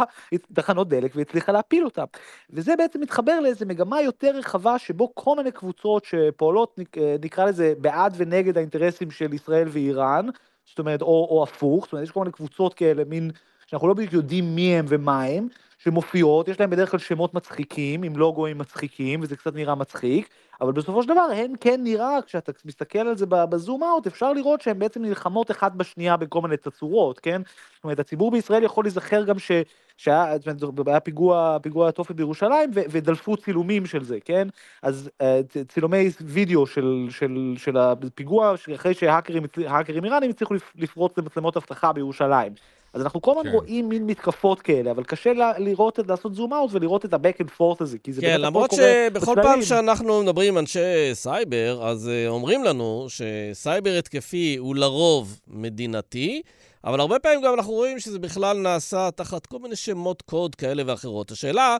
תחנות 0.53 0.89
דלק 0.89 1.11
והצליחה 1.15 1.51
להפיל 1.51 1.85
אותם. 1.85 2.05
וזה 2.49 2.75
בעצם 2.75 3.01
מתחבר 3.01 3.39
לאיזו 3.39 3.65
מגמה 3.65 4.01
יותר 4.01 4.31
רחבה, 4.35 4.79
שבו 4.79 5.11
כל 5.15 5.35
מיני 5.37 5.51
קבוצות 5.51 6.05
שפועלות, 6.05 6.79
אה, 6.97 7.15
נקרא 7.23 7.45
לזה, 7.45 7.73
בעד 7.77 8.13
ונגד 8.17 8.57
האינטרסים 8.57 9.11
של 9.11 9.33
ישראל 9.33 9.67
ואיראן, 9.71 10.25
זאת 10.65 10.79
אומרת, 10.79 11.01
או, 11.01 11.27
או 11.31 11.43
הפוך, 11.43 11.83
זאת 11.83 11.93
אומרת, 11.93 12.05
יש 12.05 12.11
כל 12.11 12.19
מיני 12.19 12.31
קבוצות 12.31 12.73
כאלה, 12.73 13.03
מין... 13.03 13.31
שאנחנו 13.71 13.87
לא 13.87 13.93
בדיוק 13.93 14.13
יודעים 14.13 14.55
מי 14.55 14.75
הם 14.75 14.85
ומה 14.87 15.23
הם, 15.23 15.47
שמופיעות, 15.77 16.47
יש 16.47 16.59
להם 16.59 16.69
בדרך 16.69 16.91
כלל 16.91 16.99
שמות 16.99 17.33
מצחיקים, 17.33 18.03
עם 18.03 18.17
לוגוים 18.17 18.57
מצחיקים, 18.57 19.19
וזה 19.21 19.35
קצת 19.35 19.55
נראה 19.55 19.75
מצחיק, 19.75 20.29
אבל 20.61 20.71
בסופו 20.71 21.03
של 21.03 21.09
דבר 21.09 21.27
הן 21.35 21.53
כן 21.61 21.79
נראה, 21.83 22.17
כשאתה 22.25 22.51
מסתכל 22.65 22.99
על 22.99 23.17
זה 23.17 23.25
בזום 23.29 23.83
אאוט, 23.83 24.07
אפשר 24.07 24.33
לראות 24.33 24.61
שהן 24.61 24.79
בעצם 24.79 25.01
נלחמות 25.01 25.51
אחת 25.51 25.71
בשנייה 25.71 26.17
בכל 26.17 26.41
מיני 26.41 26.57
תצורות, 26.57 27.19
כן? 27.19 27.41
זאת 27.75 27.83
אומרת, 27.83 27.99
הציבור 27.99 28.31
בישראל 28.31 28.63
יכול 28.63 28.85
להיזכר 28.85 29.23
גם 29.23 29.39
ש... 29.39 29.51
שהיה, 29.97 30.37
זאת 30.37 30.63
אומרת, 30.63 30.87
היה 30.87 30.99
פיגוע, 30.99 31.57
פיגוע 31.61 31.89
התופת 31.89 32.15
בירושלים, 32.15 32.71
ו, 32.75 32.79
ודלפו 32.89 33.37
צילומים 33.37 33.85
של 33.85 34.03
זה, 34.03 34.17
כן? 34.25 34.47
אז 34.81 35.09
אה, 35.21 35.41
צילומי 35.67 36.09
וידאו 36.21 36.67
של, 36.67 37.07
של, 37.09 37.53
של 37.57 37.77
הפיגוע, 37.77 38.55
אחרי 38.75 38.93
שהאקרים 38.93 40.05
איראנים 40.05 40.29
הצליחו 40.29 40.53
לפרוץ 40.75 41.17
למצלמות 41.17 41.57
אבטחה 41.57 41.93
בירושלים. 41.93 42.51
אז 42.93 43.01
אנחנו 43.01 43.21
כל 43.21 43.31
הזמן 43.31 43.43
כן. 43.43 43.55
רואים 43.55 43.89
מין 43.89 44.05
מתקפות 44.05 44.61
כאלה, 44.61 44.91
אבל 44.91 45.03
קשה 45.03 45.31
לראות, 45.57 45.99
לעשות 46.07 46.35
zoom 46.35 46.53
out 46.53 46.69
ולראות 46.73 47.05
את 47.05 47.13
ה-back 47.13 47.43
and 47.43 47.49
forth 47.59 47.77
הזה, 47.79 47.97
כי 47.97 48.13
זה 48.13 48.21
כן, 48.21 48.41
למרות 48.41 48.71
שבכל 48.71 49.35
פעם 49.43 49.61
שאנחנו 49.61 50.23
מדברים 50.23 50.53
עם 50.53 50.57
אנשי 50.57 50.79
סייבר, 51.13 51.87
אז 51.87 52.09
uh, 52.09 52.29
אומרים 52.29 52.63
לנו 52.63 53.07
שסייבר 53.09 53.97
התקפי 53.97 54.55
הוא 54.59 54.75
לרוב 54.75 55.39
מדינתי, 55.47 56.41
אבל 56.83 56.99
הרבה 56.99 57.19
פעמים 57.19 57.41
גם 57.41 57.53
אנחנו 57.53 57.73
רואים 57.73 57.99
שזה 57.99 58.19
בכלל 58.19 58.57
נעשה 58.57 59.09
תחת 59.15 59.45
כל 59.45 59.59
מיני 59.59 59.75
שמות 59.75 60.21
קוד 60.21 60.55
כאלה 60.55 60.83
ואחרות. 60.85 61.31
השאלה, 61.31 61.77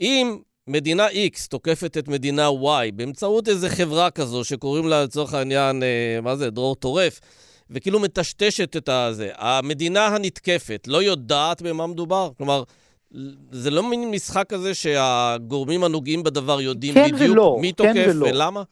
אם 0.00 0.38
מדינה 0.68 1.08
X 1.08 1.48
תוקפת 1.48 1.98
את 1.98 2.08
מדינה 2.08 2.48
Y 2.48 2.92
באמצעות 2.94 3.48
איזה 3.48 3.70
חברה 3.70 4.10
כזו 4.10 4.44
שקוראים 4.44 4.88
לה 4.88 5.04
לצורך 5.04 5.34
העניין, 5.34 5.82
uh, 5.82 6.20
מה 6.22 6.36
זה, 6.36 6.50
דרור 6.50 6.74
טורף, 6.74 7.20
וכאילו 7.70 8.00
מטשטשת 8.00 8.76
את 8.76 8.88
הזה. 8.88 9.30
המדינה 9.36 10.06
הנתקפת 10.06 10.84
לא 10.86 11.02
יודעת 11.02 11.62
במה 11.62 11.86
מדובר? 11.86 12.30
כלומר, 12.36 12.62
זה 13.50 13.70
לא 13.70 13.82
מין 13.82 14.10
משחק 14.10 14.44
כזה 14.48 14.74
שהגורמים 14.74 15.84
הנוגעים 15.84 16.22
בדבר 16.22 16.60
יודעים 16.60 16.94
כן 16.94 17.12
בדיוק 17.12 17.30
ולא, 17.30 17.58
מי 17.60 17.72
כן 17.72 17.92
תוקף 17.92 18.06
ולא. 18.08 18.26
ולמה? 18.26 18.62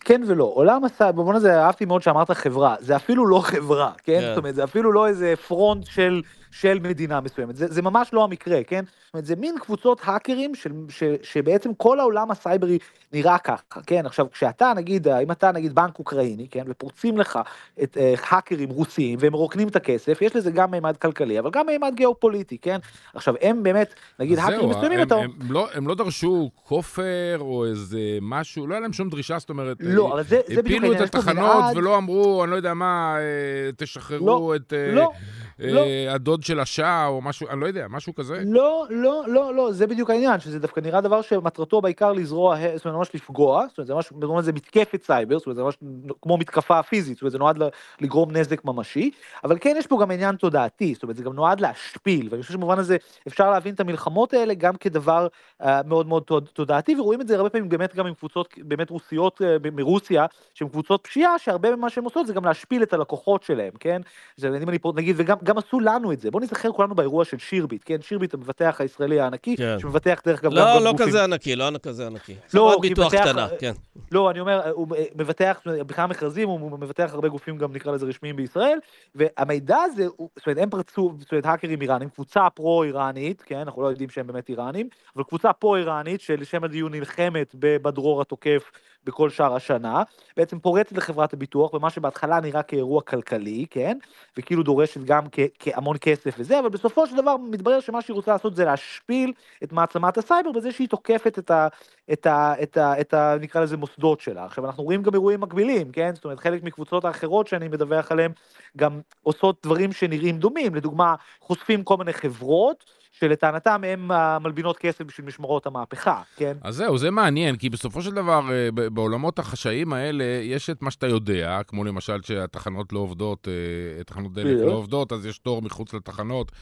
כן 0.00 0.22
ולא. 0.26 0.52
עולם 0.54 0.84
הסייבר, 0.84 1.12
במובן 1.12 1.34
הזה 1.34 1.62
אהבתי 1.62 1.84
מאוד 1.84 2.02
שאמרת 2.02 2.30
חברה, 2.30 2.74
זה 2.80 2.96
אפילו 2.96 3.26
לא 3.26 3.38
חברה, 3.38 3.92
כן? 4.04 4.20
כן. 4.20 4.28
זאת 4.28 4.38
אומרת, 4.38 4.54
זה 4.54 4.64
אפילו 4.64 4.92
לא 4.92 5.06
איזה 5.06 5.34
front 5.48 5.86
של 5.86 6.22
של 6.60 6.78
מדינה 6.82 7.20
מסוימת. 7.20 7.56
זה, 7.56 7.66
זה 7.68 7.82
ממש 7.82 8.10
לא 8.12 8.24
המקרה, 8.24 8.64
כן? 8.64 8.84
זאת 8.84 9.14
אומרת, 9.14 9.26
זה 9.26 9.36
מין 9.36 9.54
קבוצות 9.60 10.00
האקרים 10.04 10.54
של, 10.54 10.72
ש, 10.88 11.02
שבעצם 11.22 11.74
כל 11.74 12.00
העולם 12.00 12.30
הסייברי 12.30 12.78
נראה 13.12 13.38
ככה, 13.38 13.80
כן? 13.86 14.06
עכשיו, 14.06 14.26
כשאתה, 14.32 14.72
נגיד, 14.76 15.08
אם 15.08 15.30
אתה 15.30 15.52
נגיד 15.52 15.74
בנק 15.74 15.98
אוקראיני, 15.98 16.48
כן? 16.50 16.64
ופורצים 16.68 17.18
לך 17.18 17.38
את 17.82 17.96
uh, 17.96 18.26
האקרים 18.28 18.70
רוסיים 18.70 19.18
והם 19.20 19.32
מרוקנים 19.32 19.68
את 19.68 19.76
הכסף, 19.76 20.22
יש 20.22 20.36
לזה 20.36 20.50
גם 20.50 20.70
מימד 20.70 20.96
כלכלי, 20.96 21.38
אבל 21.38 21.50
גם 21.50 21.66
מימד 21.66 21.92
גיאופוליטי, 21.94 22.58
כן? 22.58 22.78
עכשיו, 23.14 23.34
הם 23.40 23.62
באמת, 23.62 23.94
נגיד, 24.18 24.38
האקרים 24.38 24.68
מסוימים, 24.68 25.02
אתה... 25.02 25.14
הם, 25.14 25.30
הם, 25.40 25.52
לא, 25.52 25.68
הם 25.74 25.88
לא 25.88 25.94
דרשו 25.94 26.50
כופר 26.54 27.36
או 27.40 27.64
איזה 27.64 28.00
משהו, 28.22 28.66
לא 28.66 28.74
היה 28.74 28.80
להם 28.80 28.92
שום 28.92 29.08
דרישה, 29.08 29.38
זאת 29.38 29.50
אומרת, 29.50 29.76
לא, 29.80 30.12
אבל 30.12 30.22
זה, 30.22 30.40
זה 30.46 30.62
בדיוק 30.62 30.84
הפילו 30.84 30.92
את 30.92 31.00
התחנות 31.00 31.64
ולא 31.76 31.96
אמרו, 31.96 32.44
אני 32.44 32.50
לא 32.50 32.56
יודע 32.56 32.74
מה, 32.74 33.16
אה, 33.18 33.70
תשחררו 33.76 34.26
לא, 34.26 34.56
את... 34.56 34.72
לא. 34.92 35.12
לא. 35.58 35.84
הדוד 36.10 36.42
של 36.42 36.60
השעה 36.60 37.06
או 37.06 37.20
משהו, 37.20 37.48
אני 37.48 37.60
לא 37.60 37.66
יודע, 37.66 37.86
משהו 37.90 38.14
כזה. 38.14 38.42
לא, 38.46 38.86
לא, 38.90 39.24
לא, 39.26 39.54
לא, 39.54 39.72
זה 39.72 39.86
בדיוק 39.86 40.10
העניין, 40.10 40.40
שזה 40.40 40.58
דווקא 40.58 40.80
נראה 40.80 41.00
דבר 41.00 41.22
שמטרתו 41.22 41.80
בעיקר 41.80 42.12
לזרוע, 42.12 42.56
זאת 42.76 42.84
אומרת, 42.84 42.98
ממש 42.98 43.10
לפגוע, 43.14 43.66
זאת 43.68 43.78
אומרת, 43.78 43.86
זה 43.86 43.94
ממש, 43.94 44.12
זאת 44.20 44.44
זה 44.44 44.52
מתקפת 44.52 45.02
סייבר, 45.02 45.38
זאת 45.38 45.46
אומרת, 45.46 45.56
זה 45.56 45.62
ממש 45.62 45.76
כמו 46.22 46.36
מתקפה 46.36 46.82
פיזית, 46.82 47.14
זאת 47.14 47.22
אומרת, 47.22 47.32
זה 47.32 47.38
נועד 47.38 47.58
לגרום 48.00 48.36
נזק 48.36 48.64
ממשי, 48.64 49.10
אבל 49.44 49.58
כן 49.60 49.74
יש 49.78 49.86
פה 49.86 49.98
גם 50.00 50.10
עניין 50.10 50.36
תודעתי, 50.36 50.94
זאת 50.94 51.02
אומרת, 51.02 51.16
זה 51.16 51.22
גם 51.22 51.32
נועד 51.32 51.60
להשפיל, 51.60 52.28
ואני 52.30 52.42
חושב 52.42 52.54
שבמובן 52.54 52.78
הזה 52.78 52.96
אפשר 53.28 53.50
להבין 53.50 53.74
את 53.74 53.80
המלחמות 53.80 54.34
האלה 54.34 54.54
גם 54.54 54.76
כדבר 54.76 55.26
uh, 55.62 55.66
מאוד 55.86 56.06
מאוד 56.06 56.22
תודעתי, 56.52 56.96
ורואים 57.00 57.20
את 57.20 57.28
זה 57.28 57.36
הרבה 57.36 57.50
פעמים 57.50 57.68
באמת 57.68 57.94
גם 57.94 58.06
עם 58.06 58.14
קבוצות 58.14 58.54
באמת 58.58 58.90
רוסיות 58.90 59.40
uh, 59.40 59.70
מרוסיה, 59.72 60.26
שהן 60.54 60.68
קבוצות 60.68 61.00
פשיעה, 61.04 61.38
שהרבה 61.38 61.76
ממה 61.76 61.90
שהן 61.90 62.04
עושות 62.04 62.26
זה 62.26 62.32
גם 62.32 62.44
להשפיל 62.44 62.82
את 62.82 62.92
הלקוחות 62.92 63.42
שלהם, 63.42 63.72
כן? 63.80 64.00
זה, 64.36 64.48
אם 64.62 64.68
אני 64.68 64.78
פה, 64.78 64.92
נגיד, 64.96 65.16
וגם 65.18 65.36
גם 65.46 65.58
עשו 65.58 65.80
לנו 65.80 66.12
את 66.12 66.20
זה. 66.20 66.30
בואו 66.30 66.42
נזכר 66.42 66.72
כולנו 66.72 66.94
באירוע 66.94 67.24
של 67.24 67.38
שירביט, 67.38 67.82
כן? 67.84 68.02
שירביט 68.02 68.34
המבטח 68.34 68.76
הישראלי 68.80 69.20
הענקי, 69.20 69.56
כן. 69.56 69.78
שמבטח 69.78 70.20
דרך 70.26 70.40
אגב 70.44 70.52
לא, 70.52 70.60
גם... 70.60 70.66
לא, 70.66 70.84
לא 70.84 70.94
כזה 70.98 71.24
ענקי, 71.24 71.56
לא 71.56 71.70
כזה 71.82 72.06
ענקי. 72.06 72.34
לא, 72.54 72.68
חברת 72.70 72.80
ביטוח 72.80 73.14
מבטח, 73.14 73.28
קטנה, 73.28 73.48
כן. 73.58 73.72
לא, 74.12 74.30
אני 74.30 74.40
אומר, 74.40 74.70
הוא 74.70 74.88
מבטח, 75.14 75.60
בכמה 75.86 76.06
מכרזים, 76.06 76.48
הוא 76.48 76.78
מבטח 76.78 77.10
הרבה 77.14 77.28
גופים 77.28 77.58
גם 77.58 77.72
נקרא 77.72 77.92
לזה 77.92 78.06
רשמיים 78.06 78.36
בישראל, 78.36 78.78
והמידע 79.14 79.78
הזה, 79.78 80.06
זאת 80.06 80.46
אומרת, 80.46 80.58
הם 80.58 80.70
פרצו, 80.70 81.14
זאת 81.18 81.32
אומרת, 81.32 81.46
האקרים 81.46 81.82
איראנים, 81.82 82.08
קבוצה 82.08 82.50
פרו-איראנית, 82.50 83.42
כן? 83.42 83.58
אנחנו 83.58 83.82
לא 83.82 83.86
יודעים 83.86 84.10
שהם 84.10 84.26
באמת 84.26 84.48
איראנים, 84.48 84.88
אבל 85.16 85.24
קבוצה 85.24 85.52
פרו-איראנית, 85.52 86.20
שלשם 86.20 86.64
הדיון 86.64 86.94
נלחמת 86.94 87.54
בדרור 87.58 88.20
התוקף 88.20 88.70
בכל 89.04 89.30
שאר 89.30 89.54
השנה, 89.54 90.02
בעצם 90.36 90.58
פורצת 90.58 90.96
לחברת 90.96 91.32
הביטוח, 91.32 91.74
ומה 91.74 91.90
שבהתחלה 91.90 92.40
נראה 92.40 92.62
כאירוע 92.62 93.02
כלכלי, 93.02 93.66
כן? 93.70 93.98
וכאילו 94.38 94.62
דורשת 94.62 95.00
גם 95.04 95.28
כהמון 95.58 95.96
כסף 96.00 96.34
וזה, 96.38 96.58
אבל 96.58 96.68
בסופו 96.68 97.06
של 97.06 97.16
דבר 97.16 97.36
מתברר 97.36 97.80
שמה 97.80 98.02
שהיא 98.02 98.14
רוצה 98.14 98.32
לעשות 98.32 98.56
זה 98.56 98.64
להשפיל 98.64 99.32
את 99.64 99.72
מעצמת 99.72 100.18
הסייבר 100.18 100.52
בזה 100.52 100.72
שהיא 100.72 100.88
תוקפת 100.88 101.38
את 101.38 101.50
ה... 101.50 101.68
את 102.12 102.26
ה... 102.26 102.54
את 102.62 102.76
ה... 102.76 103.00
את 103.00 103.14
ה... 103.14 103.36
נקרא 103.40 103.60
לזה 103.60 103.76
מוסדות 103.76 104.20
שלה. 104.20 104.44
עכשיו 104.44 104.66
אנחנו 104.66 104.84
רואים 104.84 105.02
גם 105.02 105.14
אירועים 105.14 105.40
מקבילים, 105.40 105.92
כן? 105.92 106.14
זאת 106.14 106.24
אומרת 106.24 106.40
חלק 106.40 106.62
מקבוצות 106.62 107.04
האחרות 107.04 107.46
שאני 107.46 107.68
מדווח 107.68 108.12
עליהן 108.12 108.32
גם 108.76 109.00
עושות 109.22 109.56
דברים 109.62 109.92
שנראים 109.92 110.38
דומים, 110.38 110.74
לדוגמה 110.74 111.14
חושפים 111.40 111.84
כל 111.84 111.96
מיני 111.96 112.12
חברות, 112.12 112.84
שלטענתם 113.20 113.82
הם 113.86 114.10
המלבינות 114.10 114.78
כסף 114.78 115.04
בשביל 115.04 115.26
משמרות 115.26 115.66
המהפכה, 115.66 116.22
כן? 116.36 116.56
אז 116.62 116.76
זהו, 116.76 116.98
זה 116.98 117.10
מעניין, 117.10 117.56
כי 117.56 117.70
בסופו 117.70 118.02
של 118.02 118.10
דבר, 118.10 118.40
אה, 118.52 118.68
בעולמות 118.90 119.38
החשאיים 119.38 119.92
האלה, 119.92 120.24
יש 120.42 120.70
את 120.70 120.82
מה 120.82 120.90
שאתה 120.90 121.06
יודע, 121.06 121.60
כמו 121.66 121.84
למשל 121.84 122.22
שהתחנות 122.22 122.92
לא 122.92 122.98
עובדות, 122.98 123.48
אה, 123.48 124.04
תחנות 124.04 124.32
דלק 124.32 124.56
לא 124.66 124.72
עובדות, 124.72 125.12
אז 125.12 125.26
יש 125.26 125.38
תור 125.38 125.62
מחוץ 125.62 125.94
לתחנות, 125.94 126.52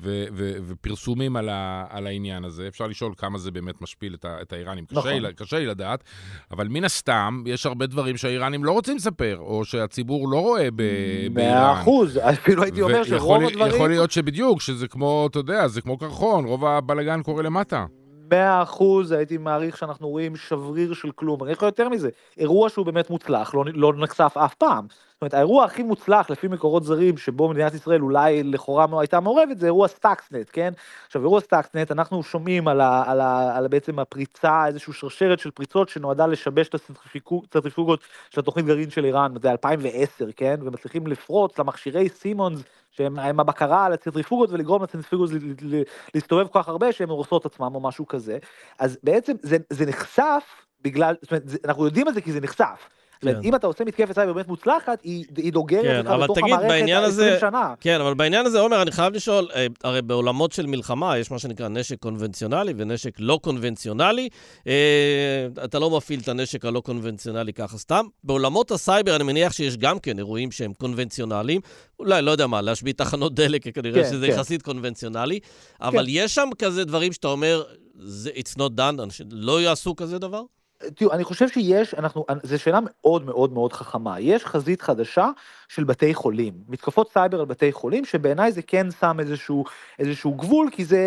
ו- 0.00 0.24
ו- 0.32 0.52
ופרסומים 0.68 1.36
על, 1.36 1.48
ה- 1.48 1.84
על 1.90 2.06
העניין 2.06 2.44
הזה. 2.44 2.68
אפשר 2.68 2.86
לשאול 2.86 3.12
כמה 3.16 3.38
זה 3.38 3.50
באמת 3.50 3.82
משפיל 3.82 4.14
את, 4.14 4.24
ה- 4.24 4.42
את 4.42 4.52
האיראנים. 4.52 4.84
נכון. 4.90 5.12
קשה, 5.20 5.32
קשה 5.32 5.58
לי 5.58 5.66
לדעת, 5.66 6.04
אבל 6.50 6.68
מן 6.68 6.84
הסתם, 6.84 7.42
יש 7.46 7.66
הרבה 7.66 7.86
דברים 7.86 8.16
שהאיראנים 8.16 8.64
לא 8.64 8.72
רוצים 8.72 8.96
לספר, 8.96 9.36
או 9.40 9.64
שהציבור 9.64 10.28
לא 10.28 10.40
רואה 10.40 10.70
ב- 10.70 10.76
באיראן. 11.32 11.34
מאה 11.52 11.80
אחוז, 11.82 12.16
אפילו 12.32 12.62
הייתי 12.62 12.82
אומר 12.82 13.04
שרוב 13.04 13.42
הדברים... 13.44 13.74
יכול 13.74 13.88
להיות 13.90 14.10
שבדיוק, 14.10 14.60
שזה 14.60 14.88
כמו, 14.88 15.26
אתה 15.30 15.38
יודע, 15.38 15.68
זה 15.68 15.80
כמו 15.80 15.98
קרחון, 15.98 16.44
רוב 16.44 16.64
הבלגן 16.64 17.22
קורה 17.22 17.42
למטה. 17.42 17.86
מאה 18.30 18.62
אחוז, 18.62 19.12
הייתי 19.12 19.38
מעריך 19.38 19.76
שאנחנו 19.76 20.08
רואים 20.08 20.36
שבריר 20.36 20.94
של 20.94 21.10
כלום. 21.10 21.44
אני 21.44 21.52
יכול 21.52 21.68
יותר 21.68 21.88
מזה, 21.88 22.08
אירוע 22.38 22.68
שהוא 22.68 22.86
באמת 22.86 23.10
מוצלח, 23.10 23.54
לא, 23.54 23.64
לא 23.74 23.92
נחשף 23.96 24.36
אף 24.36 24.54
פעם. 24.54 24.86
זאת 25.18 25.22
אומרת, 25.22 25.34
האירוע 25.34 25.64
הכי 25.64 25.82
מוצלח, 25.82 26.30
לפי 26.30 26.48
מקורות 26.48 26.84
זרים, 26.84 27.16
שבו 27.16 27.48
מדינת 27.48 27.74
ישראל 27.74 28.02
אולי 28.02 28.42
לכאורה 28.42 28.86
הייתה 29.00 29.20
מעורבת, 29.20 29.58
זה 29.58 29.66
אירוע 29.66 29.88
סטאקסנט, 29.88 30.50
כן? 30.52 30.72
עכשיו, 31.06 31.22
אירוע 31.22 31.40
סטאקסנט, 31.40 31.92
אנחנו 31.92 32.22
שומעים 32.22 32.68
על, 32.68 32.80
ה, 32.80 33.02
על, 33.06 33.20
ה, 33.20 33.56
על 33.56 33.68
בעצם 33.68 33.98
הפריצה, 33.98 34.66
איזושהי 34.66 34.92
שרשרת 34.92 35.38
של 35.38 35.50
פריצות 35.50 35.88
שנועדה 35.88 36.26
לשבש 36.26 36.68
את 36.68 36.74
הצנטריפוגות 36.74 38.00
של 38.30 38.40
התוכנית 38.40 38.66
גרעין 38.66 38.90
של 38.90 39.04
איראן, 39.04 39.32
זה 39.42 39.50
2010, 39.50 40.28
כן? 40.36 40.56
ומצליחים 40.62 41.06
לפרוץ 41.06 41.58
למכשירי 41.58 42.08
סימונס, 42.08 42.62
שהם 42.90 43.40
הבקרה 43.40 43.84
על 43.86 43.92
הצנטריפוגות 43.92 44.50
ולגרום 44.50 44.82
לצנטריפוגות 44.82 45.30
להסתובב 46.14 46.46
כל 46.46 46.62
כך 46.62 46.68
הרבה 46.68 46.92
שהן 46.92 47.08
הורסות 47.08 47.46
עצמם 47.46 47.74
או 47.74 47.80
משהו 47.80 48.06
כזה. 48.06 48.38
אז 48.78 48.98
בעצם 49.02 49.32
זה, 49.42 49.56
זה 49.70 49.86
נחשף 49.86 50.66
בגלל, 50.80 51.14
זאת 51.22 51.30
אומרת, 51.30 51.44
אנחנו 51.64 51.84
יודעים 51.84 52.08
את 52.08 52.14
זה 52.14 52.20
כי 52.20 52.32
זה 52.32 52.40
נחשף. 52.40 52.88
כן. 53.20 53.40
אם 53.44 53.54
אתה 53.54 53.66
עושה 53.66 53.84
מתקפת 53.84 54.14
סייבר 54.14 54.32
באמת 54.32 54.48
מוצלחת, 54.48 54.98
היא, 55.02 55.24
היא 55.36 55.52
דוגרת 55.52 55.82
כן, 55.82 56.06
אותך 56.06 56.22
בתוך 56.22 56.38
תגיד, 56.38 56.54
המערכת 56.54 57.08
20 57.08 57.40
שנה. 57.40 57.74
כן, 57.80 58.00
אבל 58.00 58.14
בעניין 58.14 58.46
הזה, 58.46 58.60
עומר, 58.60 58.82
אני 58.82 58.90
חייב 58.90 59.14
לשאול, 59.14 59.48
אה, 59.54 59.66
הרי 59.84 60.02
בעולמות 60.02 60.52
של 60.52 60.66
מלחמה 60.66 61.18
יש 61.18 61.30
מה 61.30 61.38
שנקרא 61.38 61.68
נשק 61.68 61.98
קונבנציונלי 61.98 62.72
ונשק 62.76 63.14
לא 63.18 63.40
קונבנציונלי. 63.42 64.28
אה, 64.66 65.46
אתה 65.64 65.78
לא 65.78 65.90
מפעיל 65.90 66.20
את 66.20 66.28
הנשק 66.28 66.64
הלא 66.64 66.80
קונבנציונלי 66.80 67.52
ככה 67.52 67.78
סתם. 67.78 68.06
בעולמות 68.24 68.70
הסייבר 68.70 69.16
אני 69.16 69.24
מניח 69.24 69.52
שיש 69.52 69.76
גם 69.76 69.98
כן 69.98 70.18
אירועים 70.18 70.50
שהם 70.50 70.72
קונבנציונליים. 70.72 71.60
אולי, 71.98 72.22
לא 72.22 72.30
יודע 72.30 72.46
מה, 72.46 72.60
להשבית 72.60 72.98
תחנות 72.98 73.34
דלק, 73.34 73.74
כנראה 73.74 74.02
כן, 74.02 74.10
שזה 74.10 74.26
כן. 74.26 74.32
יחסית 74.32 74.62
קונבנציונלי. 74.62 75.40
אבל 75.80 75.98
כן. 75.98 76.04
יש 76.08 76.34
שם 76.34 76.48
כזה 76.58 76.84
דברים 76.84 77.12
שאתה 77.12 77.28
אומר, 77.28 77.62
it's 78.26 78.58
not 78.58 78.78
done, 78.78 79.02
אנשים 79.02 79.26
לא 79.30 79.62
יעשו 79.62 79.96
כזה 79.96 80.18
דבר? 80.18 80.42
תראו, 80.94 81.12
אני 81.12 81.24
חושב 81.24 81.48
שיש, 81.48 81.94
אנחנו, 81.94 82.24
זו 82.42 82.58
שאלה 82.58 82.78
מאוד 82.82 83.24
מאוד 83.26 83.52
מאוד 83.52 83.72
חכמה. 83.72 84.20
יש 84.20 84.44
חזית 84.44 84.82
חדשה 84.82 85.30
של 85.68 85.84
בתי 85.84 86.14
חולים, 86.14 86.54
מתקפות 86.68 87.10
סייבר 87.12 87.40
על 87.40 87.46
בתי 87.46 87.72
חולים, 87.72 88.04
שבעיניי 88.04 88.52
זה 88.52 88.62
כן 88.62 88.90
שם 89.00 89.16
איזשהו, 89.20 89.64
איזשהו 89.98 90.32
גבול, 90.34 90.68
כי 90.72 90.84
זה, 90.84 90.98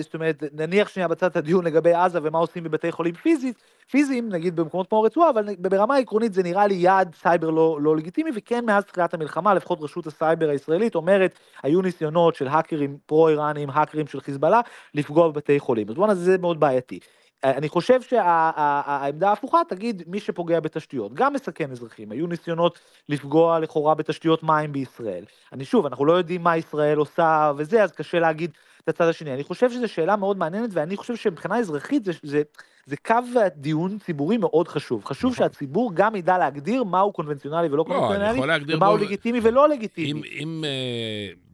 זאת 0.00 0.14
אומרת, 0.14 0.44
נניח 0.52 0.88
שנייה 0.88 1.08
בצד 1.08 1.36
הדיון 1.36 1.64
לגבי 1.64 1.94
עזה 1.94 2.18
ומה 2.22 2.38
עושים 2.38 2.64
בבתי 2.64 2.92
חולים 2.92 3.14
פיזית, 3.14 3.56
פיזיים, 3.90 4.28
נגיד 4.28 4.56
במקומות 4.56 4.88
כמו 4.88 4.98
הרצועה, 4.98 5.30
אבל 5.30 5.48
ברמה 5.58 5.94
העקרונית 5.94 6.32
זה 6.32 6.42
נראה 6.42 6.66
לי 6.66 6.74
יעד 6.74 7.14
סייבר 7.14 7.50
לא, 7.50 7.78
לא 7.82 7.96
לגיטימי, 7.96 8.30
וכן 8.34 8.64
מאז 8.64 8.84
תחילת 8.84 9.14
המלחמה, 9.14 9.54
לפחות 9.54 9.78
רשות 9.82 10.06
הסייבר 10.06 10.48
הישראלית 10.48 10.94
אומרת, 10.94 11.38
היו 11.62 11.82
ניסיונות 11.82 12.34
של 12.34 12.48
האקרים 12.48 12.98
פרו-איראנים, 13.06 13.70
האקרים 13.70 14.06
של 14.06 14.20
חיזבאללה, 14.20 14.60
לפגוע 14.94 15.28
בבתי 15.28 15.58
חולים. 15.58 15.88
אז 15.88 15.94
בואנה 15.94 16.14
זה 16.14 16.38
מאוד 16.38 16.60
בעייתי. 16.60 16.98
אני 17.44 17.68
חושב 17.68 18.02
שהעמדה 18.02 19.28
ההפוכה 19.28 19.60
תגיד 19.68 20.02
מי 20.06 20.20
שפוגע 20.20 20.60
בתשתיות, 20.60 21.14
גם 21.14 21.32
מסכן 21.32 21.70
אזרחים, 21.70 22.12
היו 22.12 22.26
ניסיונות 22.26 22.78
לפגוע 23.08 23.58
לכאורה 23.58 23.94
בתשתיות 23.94 24.42
מים 24.42 24.72
בישראל. 24.72 25.24
אני 25.52 25.64
שוב, 25.64 25.86
אנחנו 25.86 26.04
לא 26.04 26.12
יודעים 26.12 26.42
מה 26.42 26.56
ישראל 26.56 26.98
עושה 26.98 27.52
וזה, 27.56 27.82
אז 27.82 27.92
קשה 27.92 28.18
להגיד 28.18 28.50
את 28.84 28.88
הצד 28.88 29.08
השני. 29.08 29.34
אני 29.34 29.44
חושב 29.44 29.70
שזו 29.70 29.88
שאלה 29.88 30.16
מאוד 30.16 30.38
מעניינת, 30.38 30.70
ואני 30.72 30.96
חושב 30.96 31.16
שמבחינה 31.16 31.58
אזרחית 31.58 32.04
זה, 32.04 32.12
זה, 32.22 32.42
זה 32.86 32.96
קו 32.96 33.14
דיון 33.56 33.98
ציבורי 33.98 34.36
מאוד 34.36 34.68
חשוב. 34.68 35.04
חשוב 35.04 35.32
נכון. 35.32 35.46
שהציבור 35.46 35.90
גם 35.94 36.16
ידע 36.16 36.38
להגדיר 36.38 36.84
מהו 36.84 37.12
קונבנציונלי 37.12 37.68
ולא 37.68 37.76
לא, 37.76 37.82
קונבנציונלי, 37.84 38.74
ומהו 38.74 38.98
בו... 38.98 39.04
לגיטימי 39.04 39.40
ולא 39.42 39.68
לגיטימי. 39.68 40.10
אם, 40.10 40.42
אם 40.42 40.64
uh, 40.64 41.47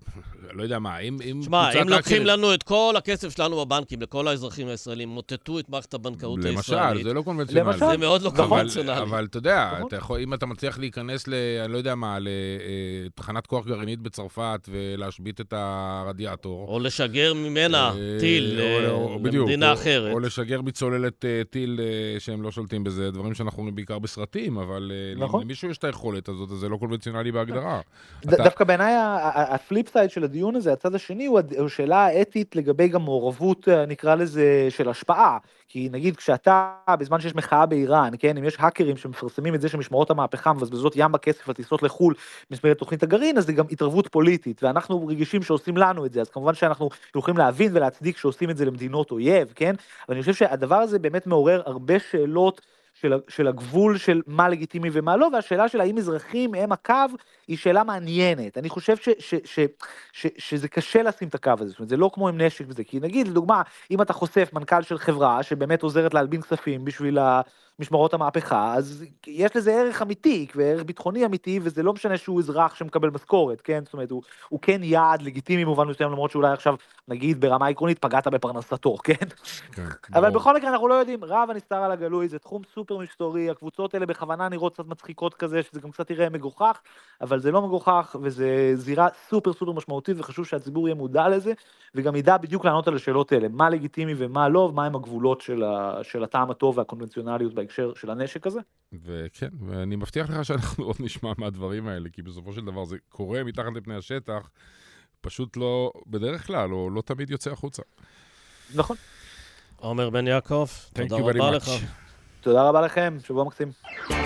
לא 0.53 0.63
יודע 0.63 0.79
מה, 0.79 0.99
אם... 0.99 1.19
אם 1.31 1.43
שמע, 1.43 1.83
אם 1.83 1.89
לוקחים 1.89 2.27
לנו 2.27 2.55
את 2.55 2.63
כל 2.63 2.95
הכסף 2.99 3.37
שלנו 3.37 3.65
בבנקים, 3.65 4.03
לכל 4.03 4.29
האזרחים 4.29 4.69
הישראלים, 4.69 5.09
מוטטו 5.09 5.59
את 5.59 5.69
מערכת 5.69 5.95
הבנקאות 5.95 6.45
הישראלית. 6.45 6.97
למשל, 6.97 7.09
זה 7.09 7.15
לא 7.15 7.23
קונבנציונלי. 7.23 7.71
למשל, 7.71 7.87
זה 7.87 7.97
מאוד 7.97 8.23
לא 8.23 8.31
קונבנציונלי. 8.37 9.03
אבל 9.03 9.25
אתה 9.25 9.39
יודע, 9.39 9.71
נכון. 9.75 9.87
אתה 9.87 9.97
יכול, 9.97 10.21
אם 10.21 10.35
אתה 10.35 10.47
מצליח 10.47 10.79
להיכנס 10.79 11.29
ל... 11.29 11.35
אני 11.65 11.73
לא 11.73 11.79
יודע 11.79 11.95
מה, 11.95 12.19
לתחנת 12.21 13.47
כוח 13.47 13.67
גרעינית 13.67 14.01
בצרפת 14.01 14.69
ולהשבית 14.69 15.41
את 15.41 15.53
הרדיאטור. 15.57 16.69
או 16.69 16.81
לשגר 16.81 17.35
ממנה 17.35 17.93
אה, 17.95 18.17
טיל 18.21 18.61
אה, 18.61 18.89
למדינה 19.25 19.73
אחרת. 19.73 20.13
או 20.13 20.21
לשגר 20.21 20.63
מצוללת 20.63 21.25
אה, 21.25 21.43
טיל 21.51 21.81
שהם 22.19 22.43
לא 22.43 22.51
שולטים 22.51 22.85
בזה, 22.85 23.11
דברים 23.11 23.35
שאנחנו 23.35 23.59
רואים 23.59 23.75
בעיקר 23.75 23.99
בסרטים, 23.99 24.59
אבל 24.59 24.93
נכון. 25.17 25.43
למישהו 25.43 25.71
יש 25.71 25.79
את 25.79 25.85
היכולת 25.85 26.29
הזאת, 26.29 26.51
אז 26.51 26.59
זה 26.59 26.69
לא 26.69 26.77
קונבנציונלי 26.77 27.33
בהגדרה. 27.33 27.81
דווקא 28.25 28.65
בעיניי 28.65 28.95
ה 29.35 29.46
flip 29.46 29.89
side 29.89 30.04
של 30.11 30.25
הדיון 30.25 30.57
הזה, 30.57 30.73
הצד 30.73 30.95
השני 30.95 31.27
הוא 31.27 31.69
שאלה 31.69 32.05
האתית 32.07 32.57
לגבי 32.57 32.89
גם 32.89 33.03
מעורבות, 33.03 33.69
אה, 33.69 33.87
נקרא 33.87 34.15
לזה, 34.15 34.67
של 34.71 34.89
השפעה. 34.89 35.39
כי 35.69 35.89
נגיד 35.93 36.17
כשאתה, 36.17 36.75
בזמן 36.99 37.21
שיש 37.21 37.35
מחאה 37.35 37.67
באיראן, 37.67 38.13
כן, 38.19 38.37
אם 38.37 38.45
יש 38.45 38.57
האקרים 38.59 38.97
שמפרסמים 38.97 39.55
את 39.55 39.61
זה 39.61 39.69
שמשמרות 39.69 40.11
המהפכה 40.11 40.53
מבזבזות 40.53 40.93
ים 40.97 41.13
בכסף 41.13 41.49
על 41.49 41.55
טיסות 41.55 41.83
לחו"ל 41.83 42.15
במסגרת 42.51 42.79
תוכנית 42.79 43.03
הגרעין, 43.03 43.39
אז 43.39 43.47
זה 43.47 43.53
גם 43.53 43.65
התערבות 43.71 44.09
פוליטית, 44.09 44.63
ואנחנו 44.63 45.07
רגישים 45.07 45.43
שעושים 45.43 45.77
לנו 45.77 46.07
את 46.07 46.13
זה, 46.13 46.21
אז 46.21 46.29
כמובן 46.29 46.55
שאנחנו 46.55 46.89
יכולים 47.17 47.39
להבין 47.39 47.77
ולהצדיק 47.77 48.17
שעושים 48.17 48.51
את 48.51 48.57
זה 48.57 48.65
למדינות 48.65 49.11
אויב, 49.11 49.53
כן? 49.55 49.75
אבל 50.09 50.15
אני 50.15 50.21
חושב 50.21 50.35
שהדבר 50.35 50.77
הזה 50.77 50.99
באמת 50.99 51.27
מעורר 51.27 51.63
הרבה 51.67 51.99
שאלות. 51.99 52.74
של, 53.05 53.15
של 53.29 53.49
הגבול 53.49 53.99
של 53.99 54.23
מה 54.27 54.49
לגיטימי 54.49 54.89
ומה 54.93 55.17
לא, 55.17 55.29
והשאלה 55.33 55.69
של 55.69 55.81
האם 55.81 55.99
אזרחים 55.99 56.55
הם 56.55 56.73
הקו, 56.73 56.95
היא 57.49 57.57
שאלה 57.57 57.85
מעניינת. 57.85 58.59
אני 58.59 58.69
חושב 58.69 58.97
ש, 58.97 59.09
ש, 59.19 59.35
ש, 59.45 59.61
ש, 60.13 60.27
שזה 60.39 60.69
קשה 60.69 61.03
לשים 61.03 61.29
את 61.29 61.35
הקו 61.35 61.53
הזה, 61.59 61.71
זאת 61.71 61.79
אומרת, 61.79 61.89
זה 61.89 61.97
לא 61.97 62.11
כמו 62.15 62.29
עם 62.29 62.41
נשק 62.41 62.65
וזה, 62.69 62.85
כי 62.85 63.01
נגיד, 63.01 63.29
לדוגמה, 63.29 63.63
אם 63.91 64.03
אתה 64.03 64.13
חושף 64.13 64.51
מנכ"ל 64.53 64.83
של 64.83 64.99
חברה 64.99 65.43
שבאמת 65.43 65.83
עוזרת 65.83 66.15
להלבין 66.15 66.43
כספים 66.43 66.85
בשביל 66.85 67.19
משמרות 67.79 68.15
המהפכה, 68.15 68.75
אז 68.75 69.05
יש 69.27 69.57
לזה 69.57 69.73
ערך 69.73 70.03
אמיתי 70.03 70.47
וערך 70.55 70.83
ביטחוני 70.83 71.25
אמיתי, 71.25 71.61
וזה 71.63 71.83
לא 71.83 71.93
משנה 71.93 72.17
שהוא 72.17 72.41
אזרח 72.41 72.75
שמקבל 72.75 73.11
משכורת, 73.11 73.61
כן? 73.61 73.83
זאת 73.85 73.93
אומרת, 73.93 74.11
הוא, 74.11 74.23
הוא 74.49 74.61
כן 74.63 74.83
יעד 74.83 75.23
לגיטימי 75.23 75.65
במובן 75.65 75.89
מסוים, 75.89 76.11
למרות 76.11 76.31
שאולי 76.31 76.53
עכשיו, 76.53 76.75
נגיד, 77.09 77.41
ברמה 77.41 77.67
עקרונית, 77.67 77.99
פגעת 77.99 78.27
בפרנסתו, 78.27 78.97
כן? 79.05 79.15
כן 79.73 79.83
אבל. 80.15 80.31
בכל 80.31 80.57
מקרה, 80.57 80.71
אנחנו 80.71 80.89
לא 80.89 80.95
יודעים, 80.95 81.25
רב 81.25 81.51
הנסתר 81.51 81.77
על 81.77 81.91
הגלוי, 81.91 82.29
זה 82.29 82.39
תחום 82.39 82.63
סופר 82.75 82.94
מסתורי, 83.03 83.51
הקבוצות 83.51 83.95
האלה 83.95 84.07
בכוונה 84.07 84.49
נראות 84.49 84.75
קצת 84.75 84.87
מצחיקות 84.87 85.35
כזה, 85.35 85.63
שזה 85.63 85.81
גם 85.81 85.91
קצת 85.91 86.11
יראה 86.11 86.29
מגוחך, 86.29 86.81
אבל 87.21 87.41
זה 87.41 87.51
לא 87.51 87.63
מגוחך, 87.63 88.17
וזה 88.23 88.73
זירה 88.75 89.09
סופר 89.29 89.53
סופר 89.53 89.73
משמעותית, 89.73 90.17
וחשוב 90.19 90.47
שהציבור 90.47 90.89
יהיה 90.89 90.95
מודע 90.95 91.29
לזה, 91.29 91.53
וגם 91.95 92.17
ידע 92.17 92.37
בדיוק 92.37 92.65
לענות 92.65 92.89
על 92.89 92.95
השאלות 92.95 93.33
האלה, 93.33 93.49
מה 93.49 93.71
לגיטימי 93.71 94.15
ומה 94.19 94.49
לא, 94.49 94.59
ומהם 94.59 94.95
הגבולות 94.95 95.41
של, 95.41 95.63
ה, 95.63 95.99
של 96.03 96.25
הטעם 96.25 96.51
הטוב 96.51 96.79
והקונבנציונליות 96.79 97.55
בהקשר 97.55 97.93
של 97.95 98.11
הנשק 98.11 98.47
הזה. 98.47 98.61
וכן, 98.93 99.49
ואני 99.67 99.97
מבטיח 99.97 100.31
לך 100.31 100.45
שאנחנו 100.45 100.85
עוד 100.85 100.97
נשמע 101.01 101.33
מהדברים 101.39 101.89
האלה, 101.89 102.09
כי 102.13 102.23
בסופו 102.23 102.53
של 102.53 102.65
דבר 102.65 102.85
זה 102.85 102.97
קורה 103.09 103.45
מתחת 103.45 103.73
לפני 103.75 103.97
השטח, 103.97 104.51
פשוט 105.21 105.57
לא, 105.57 105.93
בדרך 106.07 106.47
כלל, 106.47 106.73
או 106.73 106.91
לא 106.91 107.03
תמיד 107.03 107.31
יוצא 107.31 107.51
החוצה. 107.51 107.83
נכון. 108.75 108.97
עומר 109.77 110.11
בן 110.11 110.27
יעקב, 110.27 110.67
תודה 110.93 111.17
רבה 111.17 111.51
לך. 111.51 111.71
תודה 112.45 112.63
רבה 112.63 112.81
לכם, 112.81 113.17
שבוע 113.27 113.45
מקסים. 113.45 114.24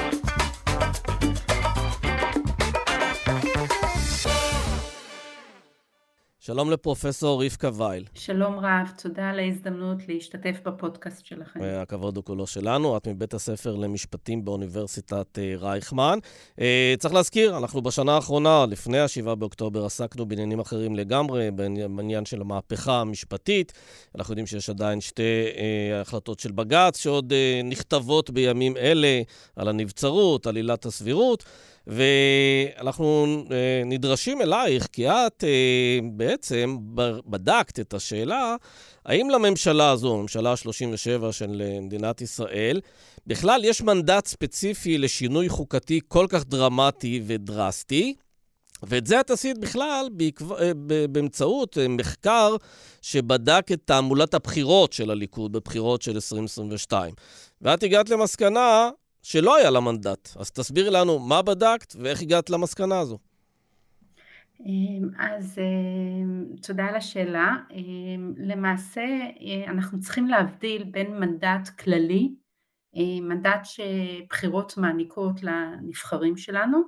שלום 6.48 6.70
לפרופסור 6.70 7.44
רבקה 7.44 7.70
וייל. 7.74 8.04
שלום 8.14 8.58
רב, 8.58 8.92
תודה 9.02 9.30
על 9.30 9.38
ההזדמנות 9.38 10.08
להשתתף 10.08 10.56
בפודקאסט 10.64 11.26
שלכם. 11.26 11.60
הכבוד 11.82 12.16
הוא 12.16 12.24
כולו 12.24 12.46
שלנו, 12.46 12.96
את 12.96 13.08
מבית 13.08 13.34
הספר 13.34 13.74
למשפטים 13.74 14.44
באוניברסיטת 14.44 15.38
אה, 15.38 15.54
רייכמן. 15.56 16.18
אה, 16.60 16.94
צריך 16.98 17.14
להזכיר, 17.14 17.58
אנחנו 17.58 17.82
בשנה 17.82 18.12
האחרונה, 18.14 18.64
לפני 18.68 18.98
ה-7 18.98 19.34
באוקטובר, 19.34 19.84
עסקנו 19.84 20.26
בעניינים 20.26 20.60
אחרים 20.60 20.96
לגמרי, 20.96 21.50
בעניין 21.50 22.24
של 22.24 22.40
המהפכה 22.40 23.00
המשפטית. 23.00 23.72
אנחנו 24.14 24.32
יודעים 24.32 24.46
שיש 24.46 24.70
עדיין 24.70 25.00
שתי 25.00 25.22
אה, 25.22 26.00
החלטות 26.00 26.40
של 26.40 26.52
בג"ץ 26.52 26.98
שעוד 26.98 27.32
נכתבות 27.64 28.30
בימים 28.30 28.76
אלה 28.76 29.22
על 29.56 29.68
הנבצרות, 29.68 30.46
על 30.46 30.56
עילת 30.56 30.86
הסבירות. 30.86 31.44
ואנחנו 31.88 33.26
אה, 33.50 33.82
נדרשים 33.86 34.42
אלייך, 34.42 34.88
כי 34.92 35.08
את 35.08 35.44
אה, 35.44 35.98
בעצם 36.12 36.76
בדקת 37.26 37.80
את 37.80 37.94
השאלה, 37.94 38.56
האם 39.06 39.30
לממשלה 39.30 39.90
הזו, 39.90 40.14
הממשלה 40.14 40.50
ה-37 40.50 41.32
של 41.32 41.62
אה, 41.64 41.80
מדינת 41.80 42.20
ישראל, 42.20 42.80
בכלל 43.26 43.64
יש 43.64 43.82
מנדט 43.82 44.26
ספציפי 44.26 44.98
לשינוי 44.98 45.48
חוקתי 45.48 46.00
כל 46.08 46.26
כך 46.28 46.44
דרמטי 46.44 47.22
ודרסטי, 47.26 48.14
ואת 48.82 49.06
זה 49.06 49.20
את 49.20 49.30
עשית 49.30 49.58
בכלל 49.58 50.08
בעקב... 50.12 50.52
באמצעות 51.10 51.78
מחקר 51.88 52.56
שבדק 53.02 53.66
את 53.72 53.80
תעמולת 53.84 54.34
הבחירות 54.34 54.92
של 54.92 55.10
הליכוד 55.10 55.52
בבחירות 55.52 56.02
של 56.02 56.14
2022. 56.14 57.14
ואת 57.62 57.82
הגעת 57.82 58.10
למסקנה 58.10 58.90
שלא 59.30 59.56
היה 59.56 59.70
לה 59.70 59.80
מנדט. 59.80 60.28
אז 60.36 60.50
תסבירי 60.50 60.90
לנו 60.90 61.18
מה 61.18 61.42
בדקת 61.42 61.96
ואיך 62.00 62.22
הגעת 62.22 62.50
למסקנה 62.50 62.98
הזו. 62.98 63.18
אמ, 64.60 65.08
אז 65.18 65.58
אמ, 65.58 66.44
תודה 66.62 66.84
על 66.84 66.94
השאלה. 66.94 67.56
אמ, 67.70 68.32
למעשה 68.36 69.00
אה, 69.00 69.70
אנחנו 69.70 70.00
צריכים 70.00 70.26
להבדיל 70.26 70.84
בין 70.84 71.20
מנדט 71.20 71.68
כללי, 71.68 72.34
אה, 72.96 73.20
מנדט 73.20 73.60
שבחירות 73.64 74.76
מעניקות 74.76 75.42
לנבחרים 75.42 76.36
שלנו, 76.36 76.78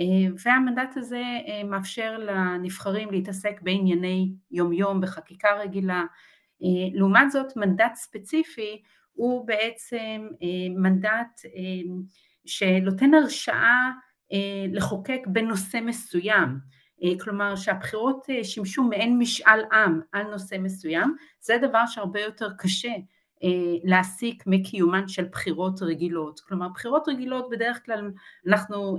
אה, 0.00 0.32
והמנדט 0.44 0.96
הזה 0.96 1.22
מאפשר 1.64 2.18
לנבחרים 2.18 3.10
להתעסק 3.10 3.62
בענייני 3.62 4.32
יומיום 4.50 5.00
בחקיקה 5.00 5.48
רגילה. 5.58 6.04
לעומת 6.94 7.30
זאת 7.30 7.56
מנדט 7.56 7.94
ספציפי 7.94 8.82
הוא 9.12 9.46
בעצם 9.46 10.28
אה, 10.42 10.74
מנדט 10.76 11.40
אה, 11.44 11.94
שנותן 12.46 13.14
הרשאה 13.14 13.90
אה, 14.32 14.66
לחוקק 14.72 15.20
בנושא 15.26 15.78
מסוים, 15.82 16.70
כלומר 17.20 17.56
שהבחירות 17.56 18.26
שימשו 18.42 18.82
מעין 18.82 19.18
משאל 19.18 19.64
עם 19.72 20.00
על 20.12 20.22
נושא 20.22 20.56
מסוים, 20.58 21.16
זה 21.40 21.58
דבר 21.62 21.86
שהרבה 21.86 22.20
יותר 22.20 22.48
קשה 22.58 22.92
להסיק 23.84 24.42
מקיומן 24.46 25.08
של 25.08 25.24
בחירות 25.32 25.82
רגילות. 25.82 26.40
כלומר 26.40 26.68
בחירות 26.68 27.08
רגילות 27.08 27.50
בדרך 27.50 27.86
כלל 27.86 28.10
אנחנו 28.48 28.96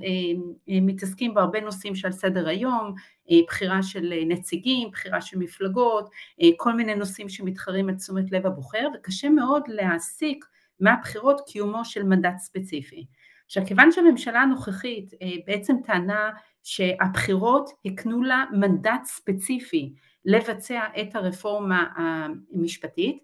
מתעסקים 0.68 1.34
בהרבה 1.34 1.62
נושאים 1.62 1.96
שעל 1.96 2.12
סדר 2.12 2.48
היום, 2.48 2.94
בחירה 3.48 3.84
של 3.84 4.14
נציגים, 4.28 4.92
בחירה 4.92 5.22
של 5.22 5.40
מפלגות, 5.40 6.10
כל 6.58 6.74
מיני 6.74 6.96
נושאים 6.96 7.30
שמתחרים 7.30 7.90
את 7.90 7.98
תשומת 7.98 8.32
לב 8.32 8.46
הבוחר 8.46 8.88
וקשה 8.96 9.30
מאוד 9.30 9.64
להסיק 9.68 10.46
מהבחירות 10.80 11.42
קיומו 11.48 11.86
של 11.86 12.04
מנדט 12.04 12.38
ספציפי. 12.38 13.06
עכשיו 13.46 13.66
כיוון 13.66 13.92
שהממשלה 13.92 14.42
הנוכחית 14.42 15.12
בעצם 15.48 15.76
טענה 15.86 16.30
שהבחירות 16.64 17.70
הקנו 17.86 18.24
לה 18.24 18.44
מנדט 18.52 19.04
ספציפי 19.06 19.94
לבצע 20.26 20.82
את 21.02 21.16
הרפורמה 21.16 21.86
המשפטית 21.96 23.18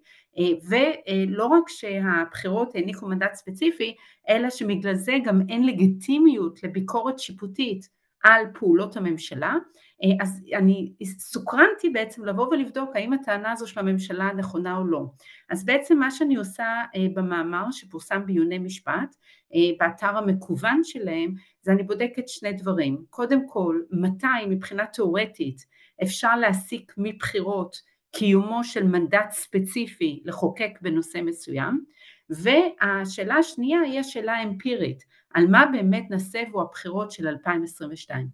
ולא 0.69 1.45
רק 1.45 1.63
שהבחירות 1.67 2.75
העניקו 2.75 3.07
מנדט 3.07 3.33
ספציפי 3.33 3.95
אלא 4.29 4.49
שבגלל 4.49 4.95
זה 4.95 5.13
גם 5.25 5.41
אין 5.49 5.65
לגיטימיות 5.65 6.63
לביקורת 6.63 7.19
שיפוטית 7.19 7.89
על 8.23 8.41
פעולות 8.53 8.97
הממשלה 8.97 9.55
אה, 10.03 10.23
אז 10.23 10.43
אני 10.57 10.93
סוקרנתי 11.03 11.89
בעצם 11.89 12.25
לבוא 12.25 12.47
ולבדוק 12.47 12.89
האם 12.95 13.13
הטענה 13.13 13.51
הזו 13.51 13.67
של 13.67 13.79
הממשלה 13.79 14.33
נכונה 14.37 14.77
או 14.77 14.85
לא. 14.85 15.05
אז 15.49 15.65
בעצם 15.65 15.99
מה 15.99 16.11
שאני 16.11 16.35
עושה 16.35 16.65
אה, 16.95 17.05
במאמר 17.13 17.65
שפורסם 17.71 18.25
בעיוני 18.25 18.57
משפט, 18.57 19.15
אה, 19.55 19.59
באתר 19.79 20.17
המקוון 20.17 20.83
שלהם, 20.83 21.33
זה 21.61 21.71
אני 21.71 21.83
בודקת 21.83 22.27
שני 22.27 22.53
דברים. 22.53 23.03
קודם 23.09 23.47
כל, 23.47 23.81
מתי 23.91 24.45
מבחינה 24.49 24.85
תאורטית 24.85 25.65
אפשר 26.03 26.35
להסיק 26.35 26.93
מבחירות 26.97 27.75
קיומו 28.11 28.63
של 28.63 28.83
מנדט 28.83 29.31
ספציפי 29.31 30.21
לחוקק 30.25 30.71
בנושא 30.81 31.19
מסוים, 31.21 31.83
והשאלה 32.29 33.35
השנייה 33.35 33.79
היא 33.81 33.99
השאלה 33.99 34.33
האמפירית, 34.33 35.03
על 35.33 35.47
מה 35.47 35.65
באמת 35.71 36.03
נסבו 36.09 36.61
הבחירות 36.61 37.11
של 37.11 37.27
2022. 37.27 38.27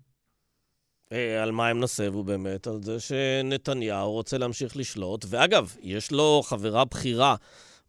אה, 1.12 1.44
על 1.44 1.52
מה 1.52 1.68
הם 1.68 1.80
נסבו 1.80 2.24
באמת? 2.24 2.68
על 2.68 2.84
זה 2.84 3.00
שנתניהו 3.00 4.12
רוצה 4.12 4.38
להמשיך 4.38 4.78
לשלוט. 4.78 5.26
ואגב, 5.30 5.76
יש 5.82 6.12
לו 6.12 6.42
חברה 6.46 6.86
בכירה 6.86 7.36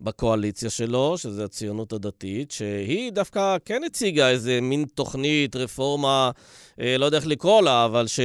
בקואליציה 0.00 0.70
שלו, 0.70 1.18
שזה 1.18 1.44
הציונות 1.44 1.92
הדתית, 1.92 2.50
שהיא 2.50 3.12
דווקא 3.12 3.56
כן 3.64 3.82
הציגה 3.86 4.30
איזה 4.30 4.60
מין 4.60 4.84
תוכנית, 4.94 5.56
רפורמה, 5.56 6.30
אה, 6.80 6.98
לא 6.98 7.04
יודע 7.04 7.18
איך 7.18 7.26
לקרוא 7.26 7.62
לה, 7.62 7.84
אבל 7.84 8.06
ש... 8.06 8.20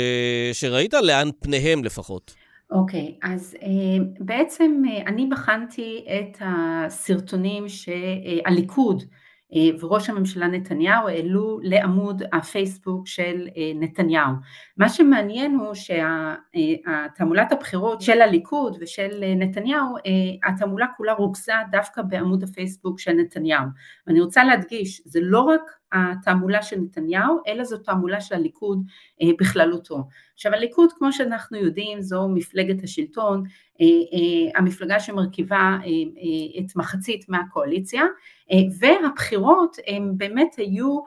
שראית 0.53 0.93
לאן 0.93 1.29
פניהם 1.39 1.83
לפחות. 1.83 2.38
אוקיי, 2.71 3.17
okay, 3.23 3.27
אז 3.27 3.57
uh, 3.59 3.65
בעצם 4.19 4.81
uh, 4.85 5.07
אני 5.07 5.25
בחנתי 5.25 6.05
את 6.07 6.37
הסרטונים 6.41 7.69
שהליכוד 7.69 9.01
uh, 9.01 9.05
אה, 9.55 9.69
וראש 9.79 10.09
הממשלה 10.09 10.47
נתניהו 10.47 11.07
העלו 11.07 11.59
לעמוד 11.63 12.23
הפייסבוק 12.33 13.07
של 13.07 13.47
אה, 13.57 13.71
נתניהו. 13.75 14.33
מה 14.77 14.89
שמעניין 14.89 15.55
הוא 15.55 15.73
שהתעמולת 15.73 17.51
הבחירות 17.51 18.01
של 18.01 18.21
הליכוד 18.21 18.77
ושל 18.81 19.23
אה, 19.23 19.35
נתניהו, 19.35 19.95
התעמולה 20.43 20.85
כולה 20.97 21.13
רוכזה 21.13 21.53
דווקא 21.71 22.01
בעמוד 22.01 22.43
הפייסבוק 22.43 22.99
של 22.99 23.11
נתניהו. 23.11 23.65
ואני 24.07 24.21
רוצה 24.21 24.43
להדגיש, 24.43 25.01
זה 25.05 25.19
לא 25.23 25.41
רק 25.41 25.61
התעמולה 25.91 26.63
של 26.63 26.75
נתניהו, 26.75 27.37
אלא 27.47 27.63
זו 27.63 27.77
תעמולה 27.77 28.21
של 28.21 28.35
הליכוד 28.35 28.83
אה, 29.21 29.27
בכללותו. 29.39 30.03
עכשיו 30.33 30.53
הליכוד, 30.53 30.89
כמו 30.97 31.13
שאנחנו 31.13 31.57
יודעים, 31.57 32.01
זו 32.01 32.27
מפלגת 32.27 32.83
השלטון, 32.83 33.43
אה, 33.81 33.85
אה, 33.85 34.59
המפלגה 34.59 34.99
שמרכיבה 34.99 35.77
את 36.59 36.75
מחצית 36.75 37.29
מהקואליציה, 37.29 38.03
והבחירות 38.79 39.77
הם 39.87 40.17
באמת 40.17 40.55
היו 40.57 40.99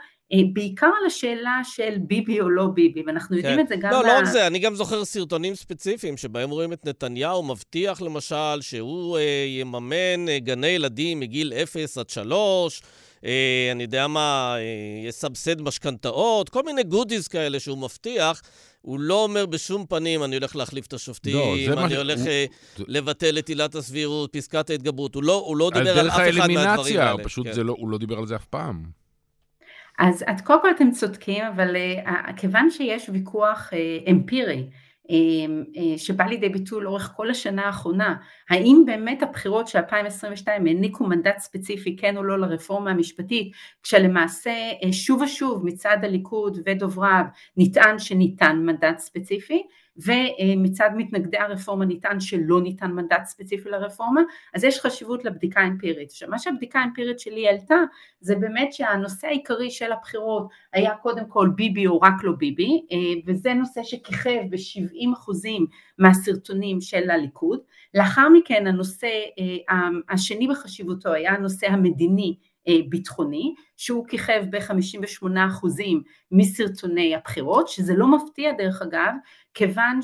בעיקר 0.53 0.91
על 1.01 1.07
השאלה 1.07 1.61
של 1.65 1.97
ביבי 2.01 2.41
או 2.41 2.51
לא 2.51 2.67
ביבי, 2.67 3.03
ואנחנו 3.07 3.37
יודעים 3.37 3.57
כן. 3.57 3.61
את 3.61 3.69
זה 3.69 3.77
גם... 3.77 3.91
לא, 3.91 4.05
לא 4.05 4.19
רק 4.19 4.25
זה, 4.25 4.47
אני 4.47 4.59
גם 4.59 4.75
זוכר 4.75 5.05
סרטונים 5.05 5.55
ספציפיים 5.55 6.17
שבהם 6.17 6.51
רואים 6.51 6.73
את 6.73 6.87
נתניהו 6.87 7.43
מבטיח 7.43 8.03
למשל 8.03 8.61
שהוא 8.61 9.19
אה, 9.19 9.45
יממן 9.49 10.29
אה, 10.29 10.39
גני 10.39 10.67
ילדים 10.67 11.21
מגיל 11.21 11.53
0 11.63 11.99
עד 11.99 12.11
3, 12.11 12.83
אה, 13.25 13.69
אני 13.73 13.83
יודע 13.83 14.07
מה, 14.07 14.55
אה, 14.59 15.09
יסבסד 15.09 15.61
משכנתאות, 15.61 16.49
כל 16.49 16.63
מיני 16.63 16.83
גודיז 16.83 17.29
כאלה 17.29 17.61
שהוא 17.61 17.79
מבטיח. 17.79 18.43
הוא 18.83 19.01
לא 19.01 19.23
אומר 19.23 19.47
בשום 19.47 19.87
פנים, 19.87 20.25
אני 20.25 20.37
הולך 20.37 20.57
להחליף 20.57 20.87
את 20.87 20.93
השופטים, 20.93 21.37
לא, 21.37 21.85
אני 21.85 21.97
הולך 21.97 22.21
הוא... 22.21 22.29
אה, 22.29 22.45
לבטל 22.79 23.39
את 23.39 23.49
עילת 23.49 23.75
הסבירות, 23.75 24.33
פסקת 24.33 24.71
ההתגברות. 24.71 25.15
הוא 25.15 25.23
לא, 25.23 25.45
הוא 25.47 25.57
לא 25.57 25.71
דיבר 25.75 25.99
על 25.99 26.11
אף 26.11 26.15
אחד 26.15 26.51
מהדברים 26.51 27.01
האלה. 27.01 27.25
פשוט 27.25 27.47
כן. 27.47 27.61
לא, 27.61 27.75
הוא 27.79 27.89
לא 27.89 27.99
דיבר 27.99 28.19
על 28.19 28.27
זה 28.27 28.37
אף 28.37 28.45
פעם. 28.45 28.83
אז 29.99 30.25
את 30.31 30.41
קודם 30.41 30.63
כל 30.63 30.71
אתם 30.71 30.91
צודקים, 30.91 31.45
אבל 31.45 31.77
uh, 31.77 32.33
כיוון 32.37 32.71
שיש 32.71 33.09
ויכוח 33.13 33.71
uh, 33.71 34.11
אמפירי, 34.11 34.67
שבא 35.97 36.25
לידי 36.25 36.49
ביטוי 36.49 36.85
לאורך 36.85 37.13
כל 37.17 37.31
השנה 37.31 37.67
האחרונה, 37.67 38.15
האם 38.51 38.83
באמת 38.87 39.23
הבחירות 39.23 39.69
של 39.69 39.79
2022 39.79 40.67
העניקו 40.67 41.07
מנדט 41.07 41.39
ספציפי 41.39 41.97
כן 41.97 42.17
או 42.17 42.23
לא 42.23 42.39
לרפורמה 42.39 42.91
המשפטית, 42.91 43.53
כשלמעשה 43.83 44.51
אה, 44.85 44.93
שוב 44.93 45.23
ושוב 45.23 45.67
מצד 45.67 45.97
הליכוד 46.03 46.59
ודובריו 46.67 47.25
נטען 47.57 47.99
שניתן 47.99 48.57
מנדט 48.63 48.99
ספציפי, 48.99 49.63
ומצד 49.97 50.91
מתנגדי 50.97 51.39
הרפורמה 51.39 51.85
נטען 51.85 52.21
שלא 52.21 52.61
ניתן 52.63 52.93
מנדט 52.93 53.25
ספציפי 53.25 53.71
לרפורמה, 53.71 54.21
אז 54.55 54.65
יש 54.65 54.81
חשיבות 54.81 55.25
לבדיקה 55.25 55.61
האמפירית. 55.61 56.11
עכשיו 56.11 56.29
מה 56.29 56.39
שהבדיקה 56.39 56.81
האמפירית 56.81 57.19
שלי 57.19 57.49
העלתה 57.49 57.77
זה 58.21 58.37
באמת 58.37 58.73
שהנושא 58.73 59.27
העיקרי 59.27 59.71
של 59.71 59.93
הבחירות 59.93 60.49
היה 60.73 60.95
קודם 60.95 61.25
כל 61.29 61.51
ביבי 61.55 61.87
או 61.87 62.01
רק 62.01 62.15
לא 62.23 62.33
ביבי, 62.33 62.87
אה, 62.93 62.97
וזה 63.27 63.55
נושא 63.55 63.83
שכיכב 63.83 64.41
ב-70% 64.51 65.67
מהסרטונים 65.99 66.81
של 66.81 67.11
הליכוד. 67.11 67.61
לאחר 67.95 68.29
מכן 68.29 68.67
הנושא 68.67 69.11
אה, 69.71 69.89
השני 70.09 70.49
בחשיבותו 70.49 71.13
היה 71.13 71.33
הנושא 71.33 71.67
המדיני 71.67 72.37
ביטחוני, 72.89 73.55
שהוא 73.77 74.07
כיכב 74.09 74.45
ב-58% 74.51 75.27
מסרטוני 76.33 77.15
הבחירות, 77.15 77.69
שזה 77.69 77.95
לא 77.95 78.07
מפתיע 78.07 78.53
דרך 78.53 78.83
אגב, 78.83 79.15
כיוון 79.55 80.01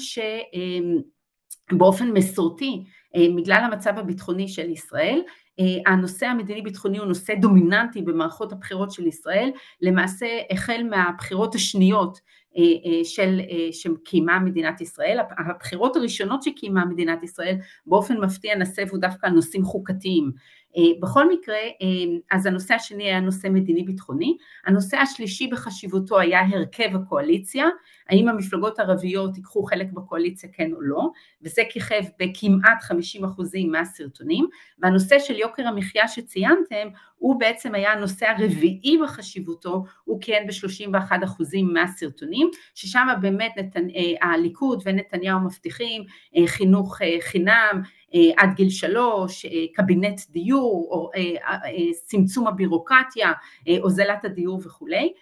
שבאופן 1.69 2.11
מסורתי, 2.11 2.85
אה, 3.17 3.27
בגלל 3.37 3.61
המצב 3.65 3.99
הביטחוני 3.99 4.49
של 4.49 4.71
ישראל, 4.71 5.23
אה, 5.61 5.93
הנושא 5.93 6.27
המדיני-ביטחוני 6.27 6.99
הוא 6.99 7.07
נושא 7.07 7.35
דומיננטי 7.35 8.03
במערכות 8.03 8.53
הבחירות 8.53 8.91
של 8.91 9.07
ישראל, 9.07 9.51
למעשה 9.83 10.27
החל 10.51 10.83
מהבחירות 10.91 11.55
השניות 11.55 12.21
של, 13.05 13.41
שקיימה 13.73 14.39
מדינת 14.39 14.81
ישראל, 14.81 15.19
הבחירות 15.39 15.97
הראשונות 15.97 16.43
שקיימה 16.43 16.85
מדינת 16.85 17.23
ישראל 17.23 17.57
באופן 17.87 18.17
מפתיע 18.17 18.57
נסבו 18.57 18.97
דווקא 18.97 19.27
על 19.27 19.33
נושאים 19.33 19.65
חוקתיים, 19.65 20.25
אה, 20.25 20.33
בכל 21.01 21.33
מקרה, 21.33 21.57
אה, 21.57 22.19
אז 22.31 22.47
הנושא 22.47 22.75
השני 22.75 23.05
היה 23.05 23.21
נושא 23.21 23.47
מדיני 23.47 23.83
ביטחוני, 23.83 24.37
הנושא 24.67 24.97
השלישי 24.97 25.47
בחשיבותו 25.47 26.19
היה 26.19 26.41
הרכב 26.41 26.89
הקואליציה, 26.95 27.67
האם 28.09 28.29
המפלגות 28.29 28.79
הערביות 28.79 29.37
ייקחו 29.37 29.63
חלק 29.63 29.87
בקואליציה 29.93 30.49
כן 30.53 30.73
או 30.73 30.81
לא, 30.81 31.09
וזה 31.43 31.63
כיכב 31.71 32.03
בכמעט 32.19 32.83
50% 32.83 33.69
מהסרטונים, 33.71 34.47
והנושא 34.79 35.19
של 35.19 35.37
יוקר 35.37 35.67
המחיה 35.67 36.09
שציינתם, 36.09 36.89
הוא 37.17 37.41
בעצם 37.41 37.75
היה 37.75 37.93
הנושא 37.93 38.27
הרביעי 38.27 38.99
בחשיבותו, 39.03 39.85
הוא 40.05 40.21
כיהן 40.21 40.47
ב-31% 40.47 41.63
מהסרטונים, 41.73 42.51
ששם 42.75 43.07
באמת 43.21 43.53
נתנ... 43.57 43.91
אה, 43.91 44.29
הליכוד 44.29 44.83
ונתניהו 44.85 45.41
מבטיחים 45.41 46.05
חינוך 46.47 46.99
חינם, 47.21 47.53
אה, 47.75 47.81
עד 48.37 48.55
גיל 48.55 48.71
שלוש, 48.71 49.45
אה, 49.45 49.51
קבינט 49.75 50.21
דיור, 50.31 50.89
או 50.91 51.11
אה, 51.17 51.93
צמצום 52.05 52.47
הבירוקרטיה, 52.47 53.33
הוזלת 53.83 54.25
הדיור 54.25 54.61
וכולי. 54.65 55.13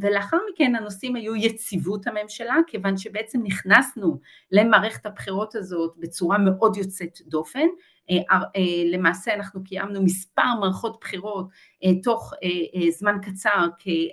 ולאחר 0.00 0.36
מכן 0.52 0.76
הנושאים 0.76 1.16
היו 1.16 1.36
יציבות 1.36 2.06
הממשלה, 2.06 2.56
כיוון 2.66 2.96
שבעצם 2.96 3.40
נכנסנו 3.42 4.18
למערכת 4.52 5.06
הבחירות 5.06 5.54
הזאת 5.54 5.94
בצורה 5.98 6.38
מאוד 6.38 6.76
יוצאת 6.76 7.18
דופן. 7.26 7.66
למעשה 8.92 9.34
אנחנו 9.34 9.64
קיימנו 9.64 10.02
מספר 10.02 10.54
מערכות 10.60 10.98
בחירות 11.00 11.46
תוך 12.02 12.32
זמן 12.90 13.16
קצר, 13.22 13.66
כי 13.78 14.10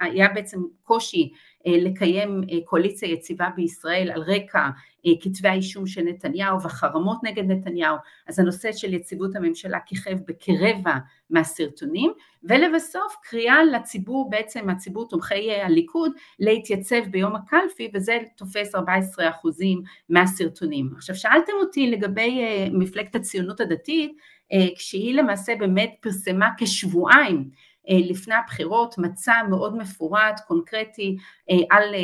היה 0.00 0.28
בעצם 0.28 0.58
קושי 0.82 1.30
לקיים 1.66 2.40
קואליציה 2.64 3.08
יציבה 3.08 3.48
בישראל 3.56 4.10
על 4.10 4.22
רקע 4.22 4.68
אה, 5.06 5.12
כתבי 5.20 5.48
האישום 5.48 5.86
של 5.86 6.02
נתניהו 6.02 6.62
והחרמות 6.62 7.18
נגד 7.22 7.44
נתניהו, 7.50 7.96
אז 8.28 8.38
הנושא 8.38 8.72
של 8.72 8.94
יציבות 8.94 9.36
הממשלה 9.36 9.78
כיכב 9.86 10.16
בכרבע 10.26 10.94
מהסרטונים, 11.30 12.12
ולבסוף 12.42 13.16
קריאה 13.22 13.64
לציבור, 13.64 14.30
בעצם 14.30 14.70
הציבור 14.70 15.08
תומכי 15.08 15.50
אה, 15.50 15.66
הליכוד, 15.66 16.12
להתייצב 16.38 17.00
ביום 17.10 17.36
הקלפי, 17.36 17.90
וזה 17.94 18.18
תופס 18.36 18.74
14% 18.74 18.78
מהסרטונים. 20.08 20.90
עכשיו 20.96 21.16
שאלתם 21.16 21.52
אותי 21.60 21.90
לגבי 21.90 22.40
אה, 22.40 22.66
מפלגת 22.72 23.14
הציונות 23.14 23.60
הדתית, 23.60 24.16
כשהיא 24.76 25.14
למעשה 25.14 25.56
באמת 25.56 25.94
פרסמה 26.00 26.48
כשבועיים 26.58 27.50
לפני 27.88 28.34
הבחירות 28.34 28.98
מצע 28.98 29.42
מאוד 29.50 29.76
מפורט, 29.76 30.40
קונקרטי, 30.46 31.16
על 31.70 31.94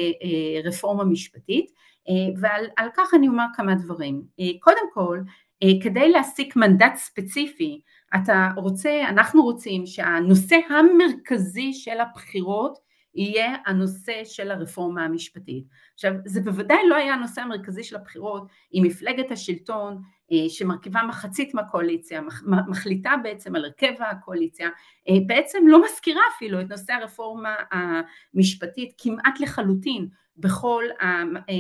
רפורמה 0.64 1.05
משפטית, 1.05 1.70
אה, 2.09 2.41
ועל 2.41 2.89
כך 2.97 3.14
אני 3.14 3.28
אומר 3.28 3.45
כמה 3.55 3.74
דברים. 3.74 4.22
אה, 4.41 4.47
קודם 4.61 4.93
כל, 4.93 5.20
אה, 5.62 5.68
כדי 5.83 6.09
להסיק 6.09 6.57
מנדט 6.57 6.95
ספציפי, 6.97 7.81
אתה 8.14 8.49
רוצה, 8.57 9.03
אנחנו 9.09 9.43
רוצים 9.43 9.87
שהנושא 9.87 10.57
המרכזי 10.70 11.72
של 11.72 12.01
הבחירות 12.01 12.78
יהיה 13.14 13.57
הנושא 13.66 14.24
של 14.24 14.51
הרפורמה 14.51 15.05
המשפטית. 15.05 15.64
עכשיו, 15.95 16.12
זה 16.24 16.41
בוודאי 16.41 16.89
לא 16.89 16.95
היה 16.95 17.14
הנושא 17.14 17.41
המרכזי 17.41 17.85
של 17.85 17.97
הבחירות, 17.97 18.47
אם 18.74 18.83
מפלגת 18.87 19.31
השלטון 19.31 19.95
אה, 19.95 20.01
שמרכיבה 20.49 21.01
מחצית 21.09 21.55
מהקואליציה, 21.55 22.20
מחליטה 22.68 23.11
בעצם 23.22 23.57
על 23.57 23.64
הרכב 23.64 23.93
הקואליציה, 24.01 24.68
אה, 25.09 25.14
בעצם 25.26 25.59
לא 25.66 25.83
מזכירה 25.85 26.22
אפילו 26.37 26.61
את 26.61 26.70
נושא 26.70 26.93
הרפורמה 26.93 27.55
המשפטית 28.35 28.93
כמעט 28.99 29.41
לחלוטין 29.41 30.09
בכל 30.41 30.85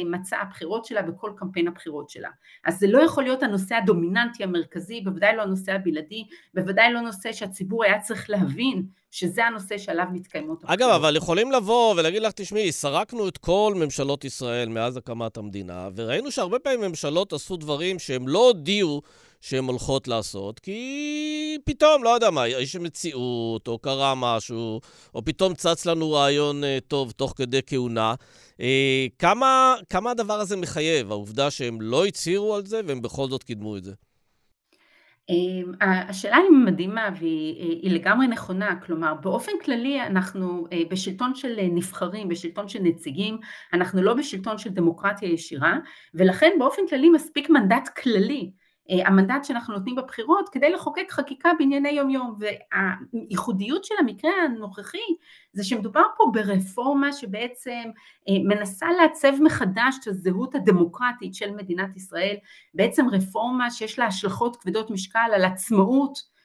מצע 0.04 0.36
הבחירות 0.38 0.84
שלה, 0.84 1.02
בכל 1.02 1.32
קמפיין 1.36 1.68
הבחירות 1.68 2.10
שלה. 2.10 2.28
אז 2.64 2.78
זה 2.78 2.86
לא 2.86 2.98
יכול 2.98 3.22
להיות 3.22 3.42
הנושא 3.42 3.74
הדומיננטי 3.74 4.44
המרכזי, 4.44 5.00
בוודאי 5.00 5.36
לא 5.36 5.42
הנושא 5.42 5.72
הבלעדי, 5.72 6.24
בוודאי 6.54 6.92
לא 6.92 7.00
נושא 7.00 7.32
שהציבור 7.32 7.84
היה 7.84 8.00
צריך 8.00 8.30
להבין 8.30 8.82
שזה 9.10 9.46
הנושא 9.46 9.78
שעליו 9.78 10.06
מתקיימות. 10.12 10.62
אגב, 10.64 10.88
אבל 10.88 11.16
יכולים 11.16 11.52
לבוא 11.52 11.94
ולהגיד 11.94 12.22
לך, 12.22 12.32
תשמעי, 12.32 12.72
סרקנו 12.72 13.28
את 13.28 13.38
כל 13.38 13.74
ממשלות 13.76 14.24
ישראל 14.24 14.68
מאז 14.68 14.96
הקמת 14.96 15.36
המדינה, 15.36 15.88
וראינו 15.96 16.30
שהרבה 16.30 16.58
פעמים 16.58 16.80
ממשלות 16.80 17.32
עשו 17.32 17.56
דברים 17.56 17.98
שהם 17.98 18.28
לא 18.28 18.52
הודיעו 18.60 19.02
שהן 19.40 19.64
הולכות 19.64 20.08
לעשות, 20.08 20.58
כי 20.60 21.58
פתאום, 21.64 22.04
לא 22.04 22.10
יודע 22.10 22.30
מה, 22.30 22.48
יש 22.48 22.76
מציאות, 22.76 23.68
או 23.68 23.78
קרה 23.78 24.14
משהו, 24.14 24.80
או 25.14 25.24
פתאום 25.24 25.54
צץ 25.54 25.86
לנו 25.86 26.12
רעיון 26.12 26.64
uh, 26.64 26.66
טוב 26.88 27.10
תוך 27.10 27.34
כדי 27.36 27.60
כהונה. 27.66 28.14
Uh, 28.56 28.62
כמה, 29.18 29.74
כמה 29.88 30.10
הדבר 30.10 30.40
הזה 30.40 30.56
מחייב, 30.56 31.10
העובדה 31.10 31.50
שהם 31.50 31.80
לא 31.80 32.06
הצהירו 32.06 32.54
על 32.54 32.66
זה 32.66 32.80
והם 32.86 33.02
בכל 33.02 33.28
זאת 33.28 33.42
קידמו 33.42 33.76
את 33.76 33.84
זה? 33.84 33.92
אמ, 35.30 35.72
השאלה 35.80 36.36
היא 36.36 36.50
מדהימה 36.50 37.08
והיא 37.18 37.90
לגמרי 37.90 38.26
נכונה, 38.26 38.80
כלומר 38.80 39.14
באופן 39.14 39.52
כללי 39.64 40.02
אנחנו 40.02 40.66
אה, 40.72 40.82
בשלטון 40.90 41.34
של 41.34 41.56
נבחרים, 41.72 42.28
בשלטון 42.28 42.68
של 42.68 42.78
נציגים, 42.82 43.38
אנחנו 43.72 44.02
לא 44.02 44.14
בשלטון 44.14 44.58
של 44.58 44.70
דמוקרטיה 44.70 45.28
ישירה 45.32 45.78
ולכן 46.14 46.50
באופן 46.58 46.82
כללי 46.88 47.10
מספיק 47.10 47.50
מנדט 47.50 47.88
כללי 48.02 48.50
אה, 48.54 48.59
המנדט 48.90 49.44
שאנחנו 49.44 49.74
נותנים 49.74 49.96
בבחירות 49.96 50.48
כדי 50.48 50.70
לחוקק 50.70 51.10
חקיקה 51.10 51.50
בענייני 51.58 51.88
יום 51.88 52.10
יום 52.10 52.34
והייחודיות 52.38 53.84
של 53.84 53.94
המקרה 53.98 54.30
הנוכחי 54.44 54.98
זה 55.52 55.64
שמדובר 55.64 56.02
פה 56.16 56.24
ברפורמה 56.32 57.12
שבעצם 57.12 57.90
אה, 58.28 58.34
מנסה 58.44 58.86
לעצב 59.02 59.32
מחדש 59.40 59.96
את 60.02 60.06
הזהות 60.06 60.54
הדמוקרטית 60.54 61.34
של 61.34 61.50
מדינת 61.50 61.96
ישראל. 61.96 62.36
בעצם 62.74 63.06
רפורמה 63.12 63.70
שיש 63.70 63.98
לה 63.98 64.06
השלכות 64.06 64.56
כבדות 64.56 64.90
משקל 64.90 65.30
על 65.34 65.44
עצמאות 65.44 66.18
אה, 66.18 66.22
אה, 66.22 66.39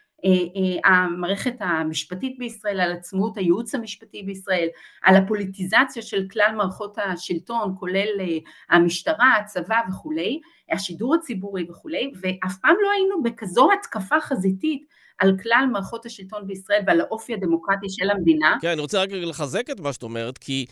המערכת 0.85 1.55
המשפטית 1.59 2.35
בישראל, 2.39 2.79
על 2.79 2.91
עצמאות 2.91 3.37
הייעוץ 3.37 3.75
המשפטי 3.75 4.23
בישראל, 4.23 4.67
על 5.03 5.15
הפוליטיזציה 5.15 6.01
של 6.01 6.27
כלל 6.31 6.53
מערכות 6.57 6.97
השלטון, 6.97 7.75
כולל 7.79 8.07
אה, 8.19 8.25
המשטרה, 8.69 9.35
הצבא 9.39 9.79
וכולי, 9.89 10.39
השידור 10.71 11.15
הציבורי 11.15 11.65
וכולי, 11.69 12.11
ואף 12.21 12.57
פעם 12.61 12.75
לא 12.83 12.91
היינו 12.91 13.23
בכזו 13.23 13.69
התקפה 13.79 14.21
חזיתית 14.21 14.85
על 15.17 15.37
כלל 15.43 15.65
מערכות 15.71 16.05
השלטון 16.05 16.47
בישראל 16.47 16.81
ועל 16.87 17.01
האופי 17.01 17.33
הדמוקרטי 17.33 17.87
של 17.89 18.09
המדינה. 18.09 18.57
כן, 18.61 18.69
אני 18.69 18.81
רוצה 18.81 19.01
רק 19.01 19.09
לחזק 19.11 19.69
את 19.69 19.79
מה 19.79 19.93
שאת 19.93 20.03
אומרת, 20.03 20.37
כי 20.37 20.65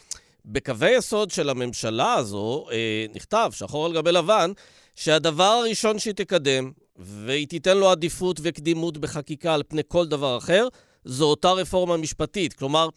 בקווי 0.46 0.92
יסוד 0.92 1.32
של 1.32 1.50
הממשלה 1.50 2.14
הזו 2.14 2.66
אה, 2.72 3.06
נכתב, 3.16 3.50
שחור 3.54 3.86
על 3.86 3.94
גבי 3.94 4.12
לבן, 4.12 4.52
שהדבר 4.96 5.44
הראשון 5.44 6.00
שהיא 6.00 6.14
תקדם 6.14 6.72
והיא 6.96 7.48
תיתן 7.48 7.78
לו 7.78 7.90
עדיפות 7.90 8.40
וקדימות 8.44 8.98
בחקיקה 8.98 9.54
על 9.54 9.64
פני 9.68 9.82
כל 9.88 10.06
דבר 10.06 10.38
אחר, 10.38 10.68
זו 11.06 11.26
אותה 11.26 11.52
רפורמה 11.52 11.98
משפטית. 11.98 12.54
כלומר, 12.54 12.90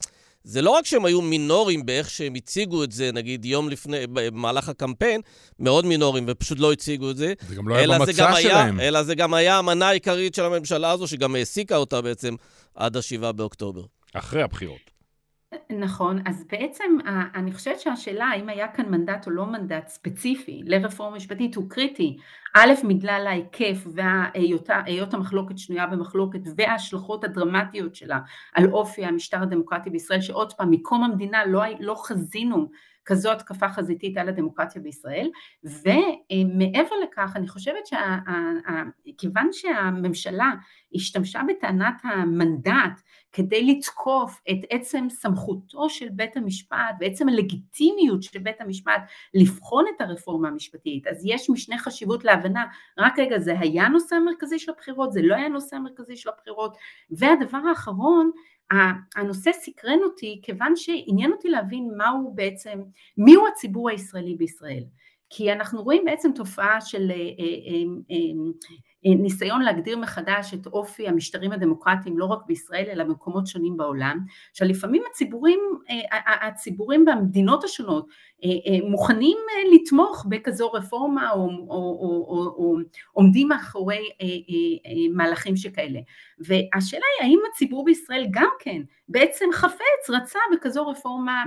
זה 0.44 0.62
לא 0.62 0.70
רק 0.70 0.86
שהם 0.86 1.04
היו 1.04 1.22
מינורים 1.22 1.86
באיך 1.86 2.10
שהם 2.10 2.34
הציגו 2.34 2.84
את 2.84 2.92
זה, 2.92 3.12
נגיד 3.12 3.44
יום 3.44 3.68
לפני, 3.68 4.06
במהלך 4.06 4.68
הקמפיין, 4.68 5.20
מאוד 5.58 5.86
מינורים, 5.86 6.24
ופשוט 6.28 6.58
לא 6.58 6.72
הציגו 6.72 7.10
את 7.10 7.16
זה. 7.16 7.32
זה 7.48 7.54
גם 7.54 7.68
לא 7.68 7.74
היה 7.74 7.98
במצע 7.98 8.12
שלהם. 8.12 8.78
היה, 8.78 8.88
אלא 8.88 9.02
זה 9.02 9.14
גם 9.14 9.34
היה 9.34 9.58
המנה 9.58 9.88
העיקרית 9.88 10.34
של 10.34 10.44
הממשלה 10.44 10.90
הזו, 10.90 11.06
שגם 11.06 11.34
העסיקה 11.34 11.76
אותה 11.76 12.00
בעצם 12.02 12.34
עד 12.74 12.96
ה-7 12.96 13.32
באוקטובר. 13.32 13.82
אחרי 14.14 14.42
הבחירות. 14.42 14.96
נכון, 15.70 16.18
אז 16.26 16.44
בעצם 16.52 16.84
אני 17.34 17.52
חושבת 17.52 17.80
שהשאלה 17.80 18.24
האם 18.24 18.48
היה 18.48 18.68
כאן 18.68 18.86
מנדט 18.90 19.26
או 19.26 19.30
לא 19.30 19.46
מנדט 19.46 19.88
ספציפי 19.88 20.62
לרפורמה 20.64 21.16
משפטית 21.16 21.54
הוא 21.54 21.70
קריטי, 21.70 22.16
א' 22.58 22.72
בגלל 22.88 23.26
ההיקף 23.26 23.86
והיות 23.86 25.14
המחלוקת 25.14 25.58
שנויה 25.58 25.86
במחלוקת 25.86 26.40
וההשלכות 26.56 27.24
הדרמטיות 27.24 27.94
שלה 27.94 28.18
על 28.54 28.70
אופי 28.72 29.04
המשטר 29.04 29.42
הדמוקרטי 29.42 29.90
בישראל 29.90 30.20
שעוד 30.20 30.52
פעם 30.52 30.70
מקום 30.70 31.04
המדינה 31.04 31.46
לא, 31.46 31.62
לא 31.80 31.94
חזינו 31.98 32.68
כזו 33.06 33.32
התקפה 33.32 33.68
חזיתית 33.68 34.16
על 34.16 34.28
הדמוקרטיה 34.28 34.82
בישראל. 34.82 35.30
ומעבר 35.64 36.96
לכך 37.02 37.32
אני 37.36 37.48
חושבת 37.48 37.86
שכיוון 37.86 39.48
שהממשלה 39.52 40.50
השתמשה 40.94 41.40
בטענת 41.48 41.94
המנדט 42.02 43.02
כדי 43.32 43.66
לתקוף 43.66 44.40
את 44.50 44.58
עצם 44.70 45.06
סמכותו 45.10 45.90
של 45.90 46.08
בית 46.08 46.36
המשפט 46.36 46.94
ועצם 47.00 47.28
הלגיטימיות 47.28 48.22
של 48.22 48.38
בית 48.38 48.60
המשפט 48.60 49.02
לבחון 49.34 49.84
את 49.96 50.00
הרפורמה 50.00 50.48
המשפטית 50.48 51.06
אז 51.06 51.22
יש 51.24 51.50
משנה 51.50 51.78
חשיבות 51.78 52.24
להבנה 52.24 52.45
רק 52.98 53.18
רגע 53.18 53.38
זה 53.38 53.58
היה 53.58 53.88
נושא 53.88 54.16
המרכזי 54.16 54.58
של 54.58 54.72
הבחירות 54.72 55.12
זה 55.12 55.22
לא 55.22 55.34
היה 55.34 55.48
נושא 55.48 55.76
המרכזי 55.76 56.16
של 56.16 56.28
הבחירות. 56.28 56.76
והדבר 57.10 57.58
האחרון 57.68 58.30
הנושא 59.16 59.50
סקרן 59.52 59.98
אותי 60.04 60.40
כיוון 60.42 60.76
שעניין 60.76 61.32
אותי 61.32 61.48
להבין 61.48 61.90
מהו 61.96 62.32
בעצם, 62.34 62.82
מיהו 63.18 63.46
הציבור 63.46 63.90
הישראלי 63.90 64.34
בישראל 64.34 64.84
כי 65.30 65.52
אנחנו 65.52 65.82
רואים 65.82 66.02
בעצם 66.04 66.30
תופעה 66.34 66.80
של 66.80 67.10
אה, 67.10 67.16
אה, 67.16 68.14
אה, 69.06 69.14
ניסיון 69.14 69.62
להגדיר 69.62 69.98
מחדש 69.98 70.54
את 70.54 70.66
אופי 70.66 71.08
המשטרים 71.08 71.52
הדמוקרטיים 71.52 72.18
לא 72.18 72.24
רק 72.24 72.38
בישראל 72.46 72.84
אלא 72.90 73.04
במקומות 73.04 73.46
שונים 73.46 73.76
בעולם. 73.76 74.18
עכשיו 74.50 74.68
לפעמים 74.68 75.02
הציבורים, 75.10 75.60
הציבורים 76.42 77.04
במדינות 77.04 77.64
השונות 77.64 78.06
מוכנים 78.84 79.38
לתמוך 79.74 80.26
בכזו 80.28 80.68
רפורמה 80.72 81.30
או, 81.30 81.38
או, 81.38 81.48
או, 81.68 82.26
או, 82.28 82.46
או 82.56 82.76
עומדים 83.12 83.48
מאחורי 83.48 84.08
מהלכים 85.14 85.56
שכאלה. 85.56 86.00
והשאלה 86.38 87.04
היא 87.20 87.28
האם 87.28 87.38
הציבור 87.50 87.84
בישראל 87.84 88.26
גם 88.30 88.50
כן 88.58 88.82
בעצם 89.08 89.46
חפץ, 89.52 90.10
רצה 90.10 90.38
בכזו 90.52 90.86
רפורמה 90.86 91.44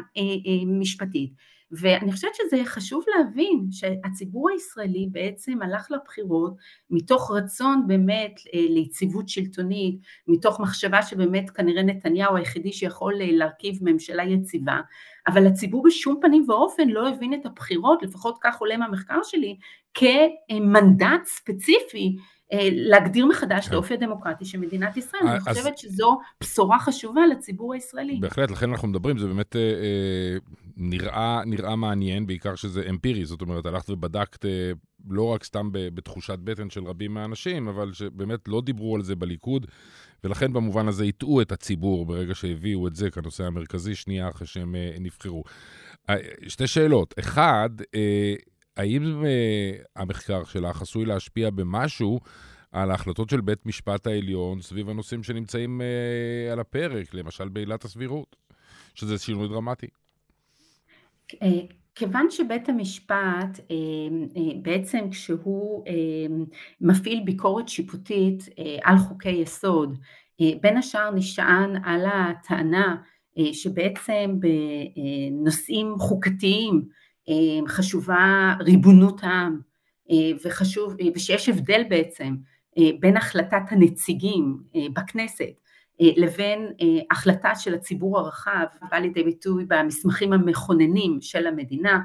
משפטית. 0.79 1.33
ואני 1.71 2.11
חושבת 2.11 2.31
שזה 2.35 2.65
חשוב 2.65 3.03
להבין 3.07 3.67
שהציבור 3.71 4.49
הישראלי 4.49 5.07
בעצם 5.11 5.61
הלך 5.61 5.91
לבחירות 5.91 6.53
מתוך 6.89 7.31
רצון 7.31 7.87
באמת 7.87 8.39
אה, 8.53 8.65
ליציבות 8.69 9.29
שלטונית, 9.29 9.99
מתוך 10.27 10.59
מחשבה 10.59 11.01
שבאמת 11.01 11.49
כנראה 11.49 11.83
נתניהו 11.83 12.35
היחידי 12.35 12.71
שיכול 12.71 13.21
אה, 13.21 13.31
להרכיב 13.31 13.79
ממשלה 13.81 14.23
יציבה, 14.23 14.79
אבל 15.27 15.47
הציבור 15.47 15.83
בשום 15.83 16.19
פנים 16.21 16.45
ואופן 16.49 16.87
לא 16.87 17.09
הבין 17.09 17.33
את 17.33 17.45
הבחירות, 17.45 18.03
לפחות 18.03 18.37
כך 18.41 18.59
עולה 18.59 18.77
מהמחקר 18.77 19.19
שלי, 19.23 19.57
כמנדט 19.93 21.25
ספציפי 21.25 22.15
אה, 22.53 22.69
להגדיר 22.71 23.25
מחדש 23.25 23.65
את 23.65 23.69
כן. 23.69 23.75
האופי 23.75 23.93
הדמוקרטי 23.93 24.45
של 24.45 24.59
מדינת 24.59 24.97
ישראל. 24.97 25.27
אני 25.27 25.39
חושבת 25.39 25.77
שזו 25.77 26.19
בשורה 26.41 26.79
חשובה 26.79 27.21
לציבור 27.27 27.73
הישראלי. 27.73 28.17
בהחלט, 28.19 28.51
לכן 28.51 28.69
אנחנו 28.69 28.87
מדברים, 28.87 29.17
זה 29.17 29.27
באמת 29.27 29.55
נראה, 30.81 31.41
נראה 31.45 31.75
מעניין, 31.75 32.27
בעיקר 32.27 32.55
שזה 32.55 32.83
אמפירי, 32.89 33.25
זאת 33.25 33.41
אומרת, 33.41 33.65
הלכת 33.65 33.89
ובדקת 33.89 34.45
אה, 34.45 34.71
לא 35.09 35.23
רק 35.23 35.43
סתם 35.43 35.69
בתחושת 35.71 36.39
בטן 36.39 36.69
של 36.69 36.83
רבים 36.83 37.13
מהאנשים, 37.13 37.67
אבל 37.67 37.93
שבאמת 37.93 38.47
לא 38.47 38.61
דיברו 38.61 38.95
על 38.95 39.03
זה 39.03 39.15
בליכוד, 39.15 39.67
ולכן 40.23 40.53
במובן 40.53 40.87
הזה 40.87 41.03
הטעו 41.03 41.41
את 41.41 41.51
הציבור 41.51 42.05
ברגע 42.05 42.35
שהביאו 42.35 42.87
את 42.87 42.95
זה 42.95 43.11
כנושא 43.11 43.43
המרכזי, 43.43 43.95
שנייה 43.95 44.29
אחרי 44.29 44.47
שהם 44.47 44.75
אה, 44.75 44.95
נבחרו. 44.99 45.43
אה, 46.09 46.15
שתי 46.47 46.67
שאלות. 46.67 47.13
אחד, 47.19 47.69
אה, 47.95 48.33
האם 48.77 49.23
המחקר 49.95 50.43
שלך 50.43 50.81
עשוי 50.81 51.05
להשפיע 51.05 51.49
במשהו 51.49 52.19
על 52.71 52.91
ההחלטות 52.91 53.29
של 53.29 53.41
בית 53.41 53.65
משפט 53.65 54.07
העליון 54.07 54.61
סביב 54.61 54.89
הנושאים 54.89 55.23
שנמצאים 55.23 55.81
uh, 55.81 56.51
על 56.51 56.59
הפרק, 56.59 57.13
למשל 57.13 57.49
בעילת 57.49 57.85
הסבירות, 57.85 58.35
שזה 58.95 59.17
שינוי 59.17 59.47
דרמטי? 59.47 59.87
אה, 61.41 61.47
כיוון 61.95 62.27
שבית 62.29 62.69
המשפט 62.69 63.59
בעצם 64.61 65.09
כשהוא 65.11 65.85
מפעיל 66.81 67.21
ביקורת 67.25 67.69
שיפוטית 67.69 68.49
על 68.83 68.97
חוקי 68.97 69.29
יסוד, 69.29 69.97
בין 70.61 70.77
השאר 70.77 71.11
נשען 71.11 71.75
על 71.83 72.05
הטענה 72.05 72.95
שבעצם 73.53 74.35
בנושאים 74.39 75.95
חוקתיים 75.97 76.89
אה, 77.29 77.67
חשובה 77.67 78.53
ריבונות 78.59 79.23
העם 79.23 79.59
אה, 80.11 80.31
וחשוב, 80.45 80.95
אה, 81.01 81.05
ושיש 81.15 81.49
הבדל 81.49 81.83
בעצם 81.89 82.35
בין 82.99 83.17
החלטת 83.17 83.61
הנציגים 83.69 84.57
בכנסת 84.93 85.68
לבין 85.99 86.73
החלטה 87.11 87.55
של 87.55 87.73
הציבור 87.73 88.19
הרחב, 88.19 88.65
בא 88.91 88.97
לידי 88.97 89.23
ביטוי 89.23 89.65
במסמכים 89.67 90.33
המכוננים 90.33 91.17
של 91.21 91.47
המדינה, 91.47 91.99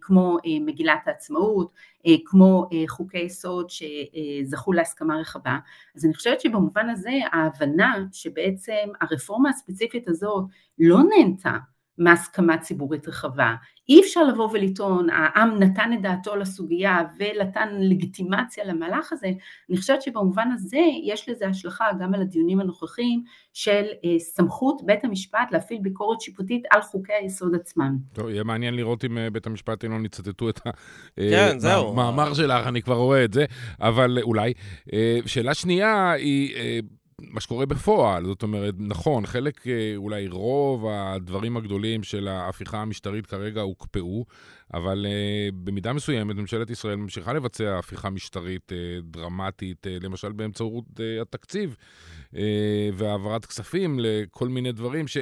כמו 0.00 0.38
מגילת 0.60 1.00
העצמאות, 1.06 1.72
כמו 2.24 2.68
חוקי 2.88 3.18
יסוד 3.18 3.66
שזכו 3.70 4.72
להסכמה 4.72 5.16
רחבה. 5.16 5.58
אז 5.96 6.04
אני 6.04 6.14
חושבת 6.14 6.40
שבמובן 6.40 6.90
הזה 6.90 7.12
ההבנה 7.32 7.94
שבעצם 8.12 8.88
הרפורמה 9.00 9.50
הספציפית 9.50 10.08
הזאת 10.08 10.44
לא 10.78 10.98
נהנתה 11.02 11.56
מהסכמה 11.98 12.58
ציבורית 12.58 13.08
רחבה. 13.08 13.54
אי 13.88 14.00
אפשר 14.00 14.24
לבוא 14.24 14.48
ולטעון, 14.52 15.10
העם 15.10 15.62
נתן 15.62 15.90
את 15.94 16.02
דעתו 16.02 16.36
לסוגיה 16.36 16.98
ונתן 17.18 17.68
לגיטימציה 17.80 18.64
למהלך 18.64 19.12
הזה, 19.12 19.30
אני 19.70 19.76
חושבת 19.76 20.02
שבמובן 20.02 20.48
הזה 20.54 20.80
יש 21.04 21.28
לזה 21.28 21.46
השלכה 21.46 21.84
גם 22.00 22.14
על 22.14 22.22
הדיונים 22.22 22.60
הנוכחיים 22.60 23.22
של 23.52 23.84
אה, 24.04 24.18
סמכות 24.18 24.82
בית 24.84 25.04
המשפט 25.04 25.52
להפעיל 25.52 25.80
ביקורת 25.82 26.20
שיפוטית 26.20 26.62
על 26.70 26.82
חוקי 26.82 27.12
היסוד 27.12 27.54
עצמם. 27.54 27.96
טוב, 28.12 28.28
יהיה 28.28 28.44
מעניין 28.44 28.74
לראות 28.74 29.04
אם 29.04 29.18
אה, 29.18 29.30
בית 29.30 29.46
המשפט 29.46 29.84
לא 29.84 29.96
יצטטו 30.04 30.48
את 30.48 30.60
המאמר 31.16 32.28
כן, 32.28 32.34
שלך, 32.34 32.66
אני 32.66 32.82
כבר 32.82 32.96
רואה 32.96 33.24
את 33.24 33.32
זה, 33.32 33.44
אבל 33.80 34.18
אולי. 34.22 34.52
אה, 34.92 35.18
שאלה 35.26 35.54
שנייה 35.54 36.12
היא... 36.12 36.54
מה 37.20 37.40
שקורה 37.40 37.66
בפועל, 37.66 38.24
זאת 38.24 38.42
אומרת, 38.42 38.74
נכון, 38.78 39.26
חלק, 39.26 39.66
אה, 39.66 39.92
אולי 39.96 40.28
רוב 40.28 40.86
הדברים 40.88 41.56
הגדולים 41.56 42.02
של 42.02 42.28
ההפיכה 42.28 42.78
המשטרית 42.78 43.26
כרגע 43.26 43.60
הוקפאו, 43.60 44.24
אבל 44.74 45.06
uh, 45.06 45.54
במידה 45.64 45.92
מסוימת 45.92 46.36
ממשלת 46.36 46.70
ישראל 46.70 46.96
ממשיכה 46.96 47.32
לבצע 47.32 47.78
הפיכה 47.78 48.10
משטרית 48.10 48.72
uh, 48.72 49.02
דרמטית, 49.02 49.86
uh, 49.86 50.04
למשל 50.04 50.32
באמצעות 50.32 50.84
uh, 50.84 51.22
התקציב 51.22 51.76
uh, 52.32 52.36
והעברת 52.94 53.46
כספים 53.46 53.98
לכל 54.00 54.48
מיני 54.48 54.72
דברים 54.72 55.08
ש... 55.08 55.16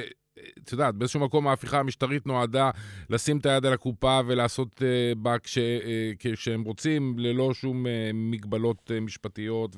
את 0.63 0.71
יודעת, 0.71 0.95
באיזשהו 0.95 1.19
מקום 1.19 1.47
ההפיכה 1.47 1.79
המשטרית 1.79 2.25
נועדה 2.25 2.69
לשים 3.09 3.37
את 3.37 3.45
היד 3.45 3.65
על 3.65 3.73
הקופה 3.73 4.19
ולעשות 4.27 4.81
uh, 4.81 5.17
בה 5.17 5.39
כש, 5.39 5.57
uh, 5.57 5.61
כשהם 6.19 6.63
רוצים, 6.63 7.15
ללא 7.19 7.53
שום 7.53 7.85
uh, 7.85 7.89
מגבלות 8.13 8.91
uh, 8.91 8.99
משפטיות 9.01 9.75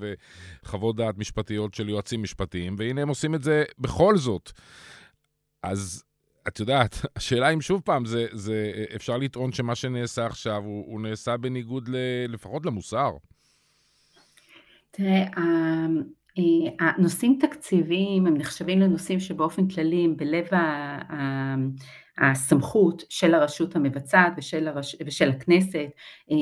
וחוות 0.64 0.96
דעת 0.96 1.18
משפטיות 1.18 1.74
של 1.74 1.90
יועצים 1.90 2.24
משפטיים, 2.24 2.76
והנה 2.78 3.02
הם 3.02 3.10
עושים 3.10 3.36
את 3.36 3.44
זה 3.44 3.64
בכל 3.80 4.18
זאת. 4.18 4.52
אז 5.64 6.04
את 6.48 6.60
יודעת, 6.60 6.96
השאלה 7.16 7.50
אם 7.50 7.62
שוב 7.62 7.82
פעם, 7.86 8.06
זה, 8.06 8.26
זה 8.32 8.72
אפשר 8.96 9.18
לטעון 9.18 9.52
שמה 9.52 9.76
שנעשה 9.76 10.26
עכשיו 10.26 10.64
הוא, 10.64 10.86
הוא 10.88 11.02
נעשה 11.02 11.38
בניגוד 11.38 11.90
ל, 11.90 11.96
לפחות 12.30 12.66
למוסר. 12.66 13.12
תראה, 14.92 15.24
אה, 15.38 15.86
הנושאים 16.80 17.38
תקציביים 17.42 18.28
הם 18.28 18.38
נחשבים 18.38 18.80
לנושאים 18.80 19.20
שבאופן 19.20 19.68
כללי 19.68 20.06
הם 20.06 20.18
בלב 20.18 20.46
הסמכות 22.18 23.04
של 23.10 23.34
הרשות 23.34 23.76
המבצעת 23.76 24.34
ושל, 24.38 24.68
הרש... 24.68 24.96
ושל 25.06 25.30
הכנסת. 25.30 25.88
אה, 26.32 26.36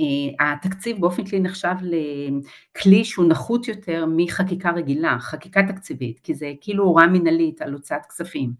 אה, 0.00 0.52
התקציב 0.52 1.00
באופן 1.00 1.24
כללי 1.24 1.42
נחשב 1.42 1.74
לכלי 1.82 3.04
שהוא 3.04 3.26
נחות 3.26 3.68
יותר 3.68 4.04
מחקיקה 4.08 4.70
רגילה, 4.70 5.16
חקיקה 5.20 5.60
תקציבית, 5.68 6.20
כי 6.20 6.34
זה 6.34 6.52
כאילו 6.60 6.84
הוראה 6.84 7.06
מנהלית 7.06 7.62
על 7.62 7.72
הוצאת 7.72 8.06
כספים. 8.08 8.52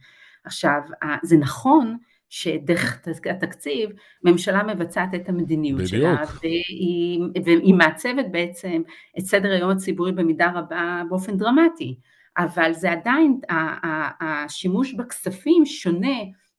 עכשיו, 0.44 0.80
זה 1.22 1.36
נכון 1.36 1.96
שדרך 2.34 3.00
התקציב 3.30 3.90
ממשלה 4.24 4.62
מבצעת 4.62 5.14
את 5.14 5.28
המדיניות 5.28 5.80
בדיוק. 5.80 5.90
שלה 5.90 6.24
והיא, 6.42 7.20
והיא 7.44 7.74
מעצבת 7.74 8.24
בעצם 8.30 8.82
את 9.18 9.24
סדר 9.24 9.50
היום 9.50 9.70
הציבורי 9.70 10.12
במידה 10.12 10.52
רבה 10.54 11.02
באופן 11.08 11.36
דרמטי, 11.36 11.98
אבל 12.38 12.72
זה 12.72 12.92
עדיין, 12.92 13.40
השימוש 14.20 14.94
בכספים 14.94 15.66
שונה 15.66 16.18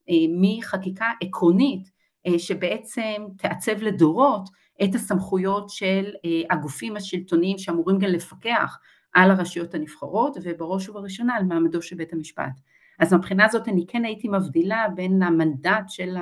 אה, 0.09 0.15
מחקיקה 0.41 1.11
עקרונית 1.21 1.91
אה, 2.27 2.39
שבעצם 2.39 3.23
תעצב 3.37 3.81
לדורות 3.83 4.49
את 4.83 4.95
הסמכויות 4.95 5.69
של 5.69 6.05
אה, 6.25 6.55
הגופים 6.55 6.95
השלטוניים 6.95 7.57
שאמורים 7.57 7.99
גם 7.99 8.09
לפקח 8.09 8.77
על 9.13 9.31
הרשויות 9.31 9.73
הנבחרות 9.73 10.37
ובראש 10.43 10.89
ובראשונה 10.89 11.35
על 11.35 11.43
מעמדו 11.43 11.81
של 11.81 11.95
בית 11.95 12.13
המשפט. 12.13 12.59
אז 12.99 13.13
מבחינה 13.13 13.47
זאת 13.47 13.67
אני 13.67 13.85
כן 13.87 14.05
הייתי 14.05 14.27
מבדילה 14.27 14.85
בין 14.95 15.23
המנדט 15.23 15.83
של 15.87 16.15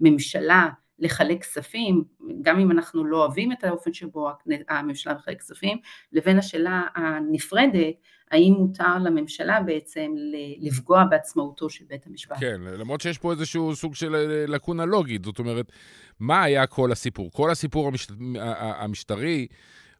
הממשלה 0.00 0.68
לחלק 0.98 1.40
כספים, 1.40 2.04
גם 2.42 2.58
אם 2.60 2.70
אנחנו 2.70 3.04
לא 3.04 3.24
אוהבים 3.24 3.52
את 3.52 3.64
האופן 3.64 3.92
שבו 3.92 4.28
הממשלה 4.68 5.14
מחלק 5.14 5.38
כספים, 5.38 5.78
לבין 6.12 6.38
השאלה 6.38 6.82
הנפרדת, 6.94 7.94
האם 8.30 8.54
מותר 8.58 8.98
לממשלה 8.98 9.60
בעצם 9.60 10.14
לפגוע 10.58 11.04
בעצמאותו 11.04 11.70
של 11.70 11.84
בית 11.88 12.06
המשפט. 12.06 12.36
כן, 12.40 12.60
למרות 12.60 13.00
שיש 13.00 13.18
פה 13.18 13.32
איזשהו 13.32 13.76
סוג 13.76 13.94
של 13.94 14.14
אה, 14.14 14.44
לקונה 14.48 14.84
לוגית, 14.84 15.24
זאת 15.24 15.38
אומרת, 15.38 15.72
מה 16.20 16.42
היה 16.42 16.66
כל 16.66 16.92
הסיפור? 16.92 17.30
כל 17.32 17.50
הסיפור 17.50 17.88
המשט... 17.88 18.12
המשטרי 18.60 19.46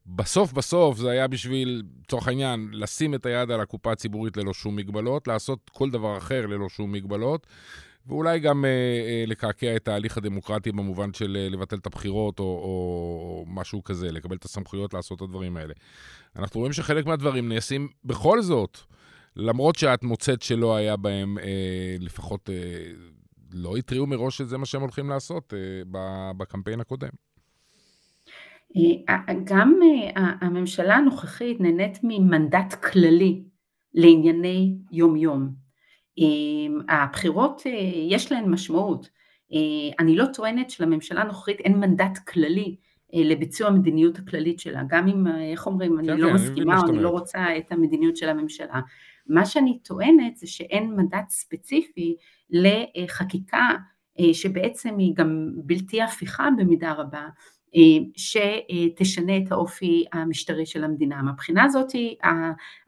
בסוף 0.07 0.53
בסוף 0.53 0.99
זה 0.99 1.11
היה 1.11 1.29
בשביל, 1.29 1.83
לצורך 2.05 2.29
העניין, 2.29 2.69
לשים 2.73 3.15
את 3.15 3.27
היד 3.27 3.51
על 3.51 3.61
הקופה 3.61 3.93
הציבורית 3.93 4.37
ללא 4.37 4.53
שום 4.55 4.77
מגבלות, 4.77 5.29
לעשות 5.29 5.71
כל 5.73 5.91
דבר 5.91 6.19
אחר 6.19 6.47
ללא 6.47 6.69
שום 6.69 6.93
מגבלות, 6.93 7.47
ואולי 8.07 8.41
גם 8.41 8.65
אה, 8.65 8.71
אה, 8.71 9.25
לקעקע 9.27 9.77
את 9.77 9.89
ההליך 9.89 10.17
הדמוקרטי 10.19 10.73
במובן 10.73 11.13
של 11.13 11.37
אה, 11.41 11.49
לבטל 11.49 11.77
את 11.77 11.87
הבחירות 11.87 12.39
או, 12.39 12.45
או 12.45 13.45
משהו 13.49 13.85
כזה, 13.85 14.13
לקבל 14.13 14.37
את 14.37 14.45
הסמכויות 14.45 14.95
לעשות 14.95 15.17
את 15.17 15.23
הדברים 15.23 15.57
האלה. 15.57 15.75
אנחנו 16.37 16.61
רואים 16.61 16.73
שחלק 16.73 17.07
מהדברים 17.07 17.49
נעשים 17.49 17.89
בכל 18.05 18.43
זאת, 18.43 18.79
למרות 19.37 19.77
שאת 19.77 20.03
מוצאת 20.03 20.43
שלא 20.43 20.77
היה 20.77 20.97
בהם, 20.97 21.39
אה, 21.39 21.97
לפחות 22.01 22.51
אה, 22.51 22.93
לא 23.53 23.77
התריעו 23.77 24.07
מראש 24.07 24.39
שזה 24.39 24.59
מה 24.59 24.67
שהם 24.67 24.81
הולכים 24.81 25.11
לעשות 25.11 25.55
אה, 25.55 26.01
בקמפיין 26.37 26.81
הקודם. 26.81 27.09
אה, 28.77 29.35
גם 29.45 29.75
אה, 30.17 30.33
הממשלה 30.41 30.97
הנוכחית 30.97 31.61
נהנית 31.61 31.99
ממנדט 32.03 32.75
כללי 32.75 33.43
לענייני 33.95 34.77
יום 34.93 35.17
יום. 35.17 35.51
אה, 36.19 36.95
הבחירות 37.05 37.63
יש 38.09 38.33
להן 38.33 38.51
משמעות. 38.51 39.17
אני 39.99 40.17
לא 40.17 40.25
טוענת 40.35 40.71
שלממשלה 40.71 41.21
הנוכחית 41.21 41.61
אין 41.61 41.81
מנדט 41.81 42.19
כללי 42.19 42.77
לביצוע 43.13 43.69
המדיניות 43.69 44.19
הכללית 44.19 44.61
שלה, 44.61 44.83
גם 44.89 45.09
אם, 45.09 45.27
איך 45.27 45.67
אומרים, 45.67 45.99
אני 45.99 46.09
כן, 46.09 46.17
לא 46.17 46.29
כן, 46.29 46.35
מסכימה 46.35 46.81
או 46.81 46.89
אני 46.89 47.03
לא 47.03 47.09
רוצה 47.09 47.59
את 47.59 47.73
המדיניות 47.73 48.17
של 48.17 48.29
הממשלה. 48.29 48.81
מה 49.27 49.47
שאני 49.47 49.79
טוענת 49.79 50.37
זה 50.37 50.47
שאין 50.47 50.97
מנדט 50.97 51.29
ספציפי 51.29 52.17
לחקיקה 52.51 53.69
שבעצם 54.33 54.99
היא 54.99 55.15
גם 55.17 55.51
בלתי 55.57 56.03
הפיכה 56.03 56.49
במידה 56.59 56.93
רבה, 56.93 57.29
שתשנה 58.17 59.37
את 59.37 59.53
האופי 59.53 60.05
המשטרי 60.13 60.67
של 60.67 60.85
המדינה. 60.85 61.23
מהבחינה 61.23 61.65
הזאת 61.65 61.93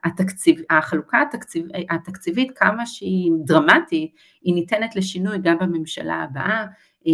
התקציב, 0.04 0.60
החלוקה 0.70 1.22
התקציב, 1.22 1.66
התקציבית 1.90 2.58
כמה 2.58 2.86
שהיא 2.86 3.32
דרמטית, 3.44 4.14
היא 4.42 4.54
ניתנת 4.54 4.96
לשינוי 4.96 5.38
גם 5.42 5.58
בממשלה 5.58 6.14
הבאה 6.14 6.66
אה, 7.06 7.12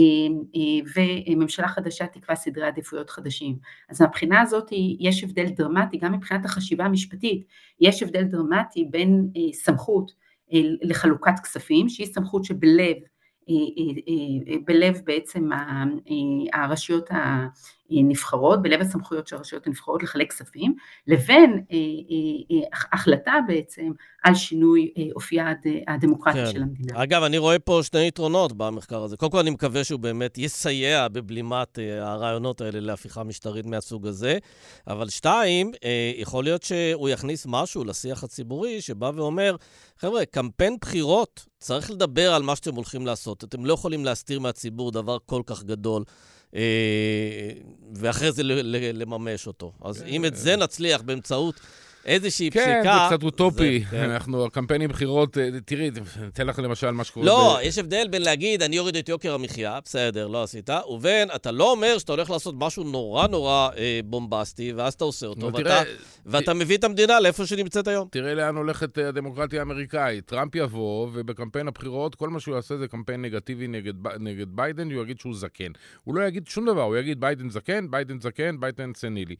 אה, 0.56 1.30
וממשלה 1.34 1.68
חדשה 1.68 2.06
תקבע 2.06 2.34
סדרי 2.34 2.66
עדיפויות 2.66 3.10
חדשים. 3.10 3.56
אז 3.88 4.00
מהבחינה 4.00 4.40
הזאת 4.40 4.68
יש 5.00 5.24
הבדל 5.24 5.46
דרמטי, 5.46 5.98
גם 5.98 6.12
מבחינת 6.12 6.44
החשיבה 6.44 6.84
המשפטית, 6.84 7.46
יש 7.80 8.02
הבדל 8.02 8.22
דרמטי 8.22 8.84
בין 8.84 9.28
סמכות 9.52 10.12
לחלוקת 10.82 11.40
כספים, 11.42 11.88
שהיא 11.88 12.06
סמכות 12.06 12.44
שבלב 12.44 12.80
אה, 12.80 12.86
אה, 12.86 12.92
אה, 12.92 13.13
בלב 14.64 15.00
בעצם 15.04 15.48
הרשויות 16.52 17.10
הנבחרות, 17.90 18.62
בלב 18.62 18.80
הסמכויות 18.80 19.26
של 19.26 19.36
הרשויות 19.36 19.66
הנבחרות 19.66 20.02
לחלק 20.02 20.30
כספים, 20.30 20.74
לבין 21.06 21.64
החלטה 22.92 23.32
בעצם 23.46 23.90
על 24.22 24.34
שינוי 24.34 24.92
אופייה 25.14 25.52
הדמוקרטי 25.88 26.38
כן. 26.38 26.52
של 26.52 26.62
המדינה. 26.62 27.02
אגב, 27.02 27.22
אני 27.22 27.38
רואה 27.38 27.58
פה 27.58 27.80
שני 27.82 28.06
יתרונות 28.06 28.52
במחקר 28.52 29.02
הזה. 29.02 29.16
קודם 29.16 29.32
כל, 29.32 29.38
אני 29.38 29.50
מקווה 29.50 29.84
שהוא 29.84 30.00
באמת 30.00 30.38
יסייע 30.38 31.08
בבלימת 31.08 31.78
הרעיונות 32.00 32.60
האלה 32.60 32.80
להפיכה 32.80 33.24
משטרית 33.24 33.66
מהסוג 33.66 34.06
הזה, 34.06 34.38
אבל 34.86 35.08
שתיים, 35.08 35.72
יכול 36.16 36.44
להיות 36.44 36.62
שהוא 36.62 37.08
יכניס 37.08 37.46
משהו 37.48 37.84
לשיח 37.84 38.24
הציבורי 38.24 38.80
שבא 38.80 39.10
ואומר, 39.14 39.56
חבר'ה, 39.98 40.24
קמפיין 40.24 40.76
בחירות, 40.80 41.46
צריך 41.58 41.90
לדבר 41.90 42.34
על 42.34 42.42
מה 42.42 42.56
שאתם 42.56 42.74
הולכים 42.74 43.06
לעשות. 43.06 43.44
אתם 43.44 43.64
לא 43.64 43.72
יכולים 43.74 44.04
להסתיר 44.04 44.40
מהציבור 44.40 44.90
דבר 44.90 45.16
כל 45.26 45.42
כך 45.46 45.64
גדול. 45.64 46.04
אה, 46.54 46.60
ואחרי 47.94 48.32
זה 48.32 48.42
לממש 48.94 49.46
אותו. 49.46 49.72
אז 49.82 50.02
אם 50.02 50.24
את 50.24 50.36
זה 50.36 50.56
נצליח 50.56 51.02
באמצעות 51.02 51.60
איזושהי 52.06 52.50
כן, 52.50 52.60
פסיקה... 52.60 52.82
כן, 52.82 53.08
זה 53.08 53.16
קצת 53.16 53.22
אוטופי. 53.22 53.78
זה, 53.78 53.96
כן. 53.96 54.10
אנחנו, 54.10 54.44
הקמפיינים 54.44 54.88
בחירות, 54.90 55.38
אה, 55.38 55.48
תראי, 55.64 55.90
אתן 56.28 56.46
לך 56.46 56.58
למשל 56.58 56.90
מה 56.90 57.04
שקורה... 57.04 57.26
לא, 57.26 57.58
ב... 57.60 57.66
יש 57.66 57.78
הבדל 57.78 58.08
בין 58.10 58.22
להגיד, 58.22 58.62
אני 58.62 58.78
אוריד 58.78 58.96
את 58.96 59.08
יוקר 59.08 59.34
המחיה, 59.34 59.78
בסדר, 59.84 60.26
לא 60.26 60.42
עשית, 60.42 60.70
ובין, 60.88 61.28
אתה 61.34 61.50
לא 61.50 61.70
אומר 61.70 61.98
שאתה 61.98 62.12
הולך 62.12 62.30
לעשות 62.30 62.54
משהו 62.58 62.84
נורא 62.84 63.26
נורא 63.26 63.68
אה, 63.76 64.00
בומבסטי, 64.04 64.72
ואז 64.72 64.94
אתה 64.94 65.04
עושה 65.04 65.26
אותו, 65.26 65.46
ואתה, 65.46 65.58
תראה, 65.58 65.82
ואתה 66.26 66.54
מביא 66.54 66.76
את 66.76 66.84
המדינה 66.84 67.20
לאיפה 67.20 67.46
שנמצאת 67.46 67.88
היום. 67.88 68.08
תראה 68.10 68.34
לאן 68.34 68.56
הולכת 68.56 68.98
אה, 68.98 69.08
הדמוקרטיה 69.08 69.60
האמריקאית. 69.60 70.26
טראמפ 70.26 70.54
יבוא, 70.54 71.08
ובקמפיין 71.12 71.68
הבחירות, 71.68 72.14
כל 72.14 72.28
מה 72.28 72.40
שהוא 72.40 72.54
יעשה 72.54 72.76
זה 72.76 72.88
קמפיין 72.88 73.22
נגטיבי 73.22 73.66
נגד, 73.66 73.94
נגד 74.20 74.46
ביידן, 74.48 74.90
הוא 74.90 75.02
יגיד 75.02 75.20
שהוא 75.20 75.34
זקן. 75.36 75.72
הוא 76.04 76.14
לא 76.14 76.22
יגיד 76.22 76.46
שום 76.46 76.66
דבר, 76.66 76.82
הוא 76.82 76.96
יגיד 76.96 77.20
ביידן 77.20 77.50
זקן, 77.50 77.90
ביידן 77.90 78.20
זקן, 78.20 78.60
ביידן 78.60 78.90
סנילי. 78.94 79.36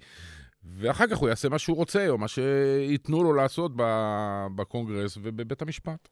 ואחר 0.65 1.07
כך 1.07 1.17
הוא 1.17 1.29
יעשה 1.29 1.49
מה 1.49 1.59
שהוא 1.59 1.77
רוצה, 1.77 2.09
או 2.09 2.19
מה 2.19 2.29
שייתנו 2.29 3.23
לו 3.23 3.33
לעשות 3.33 3.73
בקונגרס 4.55 5.19
ובבית 5.23 5.63
המשפט. 5.63 6.09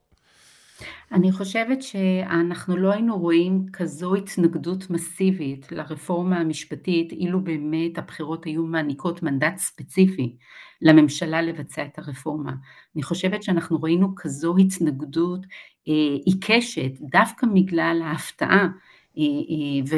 אני 1.13 1.33
חושבת 1.33 1.83
שאנחנו 1.83 2.77
לא 2.77 2.93
היינו 2.93 3.19
רואים 3.19 3.67
כזו 3.73 4.15
התנגדות 4.15 4.91
מסיבית 4.91 5.73
לרפורמה 5.73 6.39
המשפטית, 6.39 7.13
אילו 7.13 7.45
באמת 7.45 7.99
הבחירות 7.99 8.45
היו 8.45 8.67
מעניקות 8.67 9.23
מנדט 9.23 9.57
ספציפי 9.57 10.37
לממשלה 10.83 11.43
לבצע 11.43 11.85
את 11.85 11.99
הרפורמה. 11.99 12.53
אני 12.95 13.03
חושבת 13.03 13.43
שאנחנו 13.43 13.83
ראינו 13.83 14.15
כזו 14.17 14.55
התנגדות 14.57 15.41
אה, 15.89 16.17
עיקשת, 16.27 16.93
דווקא 17.01 17.47
בגלל 17.55 18.03
ההפתעה 18.05 18.69
ו- 19.89 19.97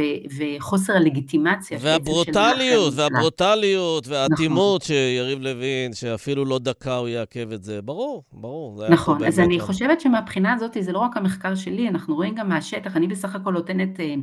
וחוסר 0.58 0.92
הלגיטימציה. 0.92 1.78
והברוטליות. 1.80 2.92
והברוטליות, 2.96 4.08
והאטימות 4.08 4.82
שיריב 4.82 5.38
לוין, 5.40 5.92
שאפילו 5.92 6.44
לא 6.44 6.58
דקה 6.58 6.96
הוא 6.96 7.08
יעכב 7.08 7.52
את 7.52 7.64
זה. 7.64 7.82
ברור, 7.82 8.24
ברור. 8.32 8.78
זה 8.78 8.88
נכון, 8.88 9.24
אז 9.24 9.40
אני 9.40 9.58
לא- 9.58 9.62
חושבת 9.62 10.00
שמבחינה 10.00 10.52
הזאת 10.52 10.76
זה 10.80 10.92
לא 10.92 10.98
רק 10.98 11.16
המחקר 11.16 11.54
שלי, 11.54 11.88
אנחנו 11.88 12.14
רואים 12.14 12.34
גם 12.34 12.48
מהשטח, 12.48 12.96
אני 12.96 13.06
בסך 13.06 13.34
הכל 13.34 13.52
נותנת 13.52 14.00
אה, 14.00 14.14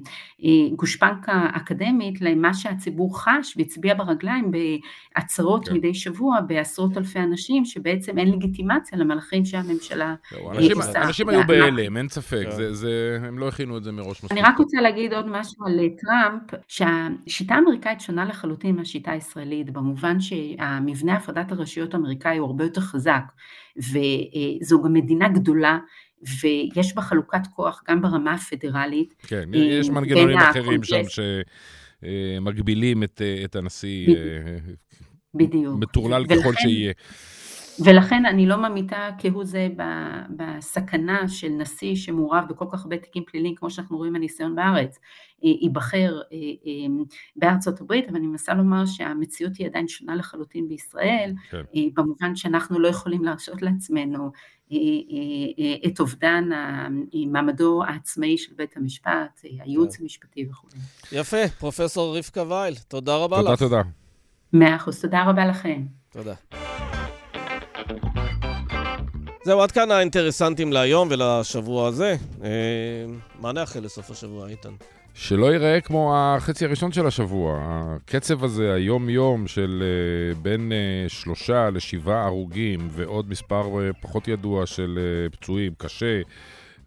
אה, 0.43 0.49
גושפנקה 0.75 1.45
אקדמית 1.53 2.21
למה 2.21 2.53
שהציבור 2.53 3.19
חש 3.21 3.53
והצביע 3.57 3.93
ברגליים 3.93 4.51
בהצהרות 4.51 5.67
כן. 5.67 5.73
מדי 5.75 5.93
שבוע 5.93 6.41
בעשרות 6.47 6.97
אלפי 6.97 7.19
אנשים, 7.19 7.65
שבעצם 7.65 8.17
אין 8.17 8.31
לגיטימציה 8.31 8.97
למהלכים 8.97 9.45
שהממשלה 9.45 10.15
אנשים, 10.51 10.77
עושה. 10.77 11.01
אנשים 11.01 11.25
מה- 11.25 11.31
היו 11.31 11.39
מה- 11.39 11.47
בהלם, 11.47 11.97
אין 11.97 12.09
ספק, 12.09 12.43
כן. 12.45 12.51
זה, 12.55 12.73
זה, 12.73 12.91
הם 13.27 13.39
לא 13.39 13.47
הכינו 13.47 13.77
את 13.77 13.83
זה 13.83 13.91
מראש 13.91 14.23
מספיק. 14.23 14.31
אני 14.31 14.41
רק 14.41 14.57
רוצה 14.57 14.80
להגיד 14.81 15.13
עוד 15.13 15.25
משהו 15.27 15.65
על 15.65 15.79
אה, 15.79 15.87
טראמפ, 15.97 16.63
שהשיטה 16.67 17.55
האמריקאית 17.55 18.01
שונה 18.01 18.25
לחלוטין 18.25 18.75
מהשיטה 18.75 19.11
הישראלית, 19.11 19.69
במובן 19.69 20.19
שהמבנה 20.19 21.15
הפרדת 21.15 21.51
הרשויות 21.51 21.93
האמריקאי 21.93 22.37
הוא 22.37 22.47
הרבה 22.47 22.63
יותר 22.63 22.81
חזק, 22.81 23.23
וזו 23.77 24.81
גם 24.83 24.93
מדינה 24.93 25.29
גדולה, 25.29 25.79
ויש 26.21 26.95
בה 26.95 27.01
חלוקת 27.01 27.47
כוח 27.55 27.83
גם 27.89 28.01
ברמה 28.01 28.33
הפדרלית. 28.33 29.13
כן, 29.27 29.49
אה, 29.53 29.59
יש 29.59 29.89
מנגנונים 29.89 30.37
אחרים 30.37 30.83
שם. 30.83 31.01
שמגבילים 32.01 33.03
את, 33.03 33.21
אה, 33.21 33.41
את 33.45 33.55
הנשיא, 33.55 34.15
אה, 34.15 34.57
בדיוק. 35.33 35.79
מטורלל 35.79 36.25
ככל 36.25 36.53
שיהיה. 36.53 36.93
ולכן 37.83 38.25
אני 38.25 38.45
לא 38.45 38.57
ממיתה 38.57 39.09
כהוא 39.17 39.45
זה 39.45 39.67
ב- 39.75 40.21
בסכנה 40.37 41.27
של 41.27 41.49
נשיא 41.49 41.95
שמעורב 41.95 42.43
בכל 42.49 42.65
כך 42.71 42.83
הרבה 42.83 42.97
תיקים 42.97 43.23
פליליים, 43.27 43.55
כמו 43.55 43.69
שאנחנו 43.69 43.97
רואים 43.97 44.13
מהניסיון 44.13 44.55
בארץ, 44.55 44.99
אה, 45.43 45.49
ייבחר 45.61 46.19
אה, 46.31 46.37
אה, 46.37 47.03
בארצות 47.35 47.81
הברית, 47.81 48.09
אבל 48.09 48.17
אני 48.17 48.27
מנסה 48.27 48.53
לומר 48.53 48.85
שהמציאות 48.85 49.55
היא 49.57 49.67
עדיין 49.67 49.87
שונה 49.87 50.15
לחלוטין 50.15 50.67
בישראל, 50.67 51.33
כן. 51.49 51.61
במובן 51.93 52.35
שאנחנו 52.35 52.79
לא 52.79 52.87
יכולים 52.87 53.23
להרשות 53.23 53.61
לעצמנו 53.61 54.31
את 55.85 55.99
אובדן 55.99 56.49
מעמדו 57.27 57.83
העצמאי 57.83 58.37
של 58.37 58.53
בית 58.55 58.77
המשפט, 58.77 59.41
הייעוץ 59.43 59.99
המשפטי 59.99 60.45
וכו'. 60.49 60.67
יפה, 61.11 61.47
פרופסור 61.59 62.17
רבקה 62.17 62.43
וייל, 62.49 62.75
תודה 62.87 63.15
רבה 63.15 63.37
תודה, 63.37 63.53
לך. 63.53 63.59
תודה. 63.59 63.81
מאה 64.53 64.75
אחוז, 64.75 65.01
תודה 65.01 65.23
רבה 65.23 65.45
לכם. 65.45 65.85
תודה. 66.11 66.33
זהו, 69.43 69.61
עד 69.61 69.71
כאן 69.71 69.91
האינטרסנטים 69.91 70.73
להיום 70.73 71.07
ולשבוע 71.11 71.87
הזה. 71.87 72.15
אה, 72.43 72.49
מה 73.39 73.51
נאחל 73.51 73.79
לסוף 73.79 74.11
השבוע, 74.11 74.47
איתן? 74.47 74.69
שלא 75.13 75.45
ייראה 75.51 75.81
כמו 75.81 76.13
החצי 76.17 76.65
הראשון 76.65 76.91
של 76.91 77.07
השבוע. 77.07 77.59
הקצב 77.63 78.43
הזה, 78.43 78.73
היום-יום, 78.73 79.47
של 79.47 79.83
אה, 79.83 80.35
בין 80.41 80.71
אה, 80.71 81.09
שלושה 81.09 81.69
לשבעה 81.69 82.25
הרוגים 82.25 82.87
ועוד 82.91 83.29
מספר 83.29 83.79
אה, 83.79 83.93
פחות 84.01 84.27
ידוע 84.27 84.65
של 84.65 84.99
אה, 85.01 85.29
פצועים, 85.29 85.73
קשה 85.77 86.21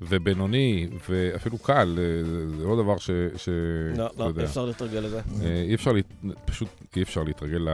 ובינוני 0.01 0.87
ואפילו 1.11 1.59
קל, 1.59 1.99
אה, 1.99 2.25
זה- 2.25 2.65
לא 2.65 2.77
דבר 2.83 2.97
ש... 2.99 3.11
ש 3.37 3.49
לא, 3.97 4.09
לא, 4.19 4.25
יודע. 4.25 4.41
אי 4.43 4.47
אפשר 4.47 4.65
להתרגל 4.65 4.99
לזה. 4.99 5.21
אה, 5.43 5.63
אי 5.69 5.75
אפשר, 5.75 5.91
פשוט 6.45 6.69
אי 6.97 7.03
אפשר 7.03 7.23
להתרגל 7.23 7.67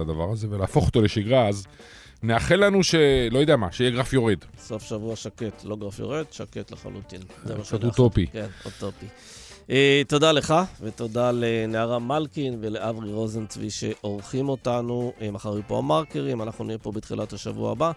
לדבר 0.00 0.32
הזה 0.32 0.46
ולהפוך 0.50 0.86
אותו 0.86 1.02
לשגרה, 1.02 1.48
אז 1.48 1.66
נאחל 2.22 2.56
לנו 2.56 2.84
ש... 2.84 2.94
לא 3.30 3.38
יודע 3.38 3.56
מה, 3.56 3.72
שיהיה 3.72 3.90
גרף 3.90 4.12
יורד. 4.12 4.38
סוף 4.58 4.82
שבוע 4.82 5.16
שקט, 5.16 5.64
לא 5.64 5.76
גרף 5.76 5.98
יורד, 5.98 6.24
שקט 6.30 6.70
לחלוטין. 6.70 7.20
זה 7.44 7.54
מה 7.54 7.60
קצת 7.60 7.68
שנאחל. 7.68 7.86
אוטופי. 7.86 8.26
כן, 8.26 8.46
אוטופי. 8.64 9.06
אה, 9.70 10.02
תודה 10.08 10.32
לך, 10.32 10.54
ותודה 10.80 11.30
לנערה 11.34 11.98
מלקין 11.98 12.58
ולאברי 12.60 13.12
רוזנצבי 13.12 13.70
שעורכים 13.70 14.48
אותנו. 14.48 15.12
אה, 15.20 15.30
מחר 15.30 15.52
יהיו 15.52 15.62
פה 15.66 15.78
המרקרים, 15.78 16.42
אנחנו 16.42 16.64
נהיה 16.64 16.78
פה 16.78 16.92
בתחילת 16.92 17.32
השבוע 17.32 17.72
הבא. 17.72 17.92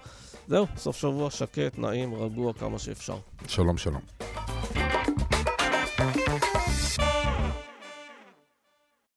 זהו, 0.48 0.66
סוף 0.78 0.98
שבוע 0.98 1.30
שקט, 1.30 1.78
נעים, 1.78 2.14
רגוע 2.14 2.54
כמה 2.54 2.80
שאפשר. 2.80 3.18
שלום, 3.48 3.78
שלום. 3.78 4.02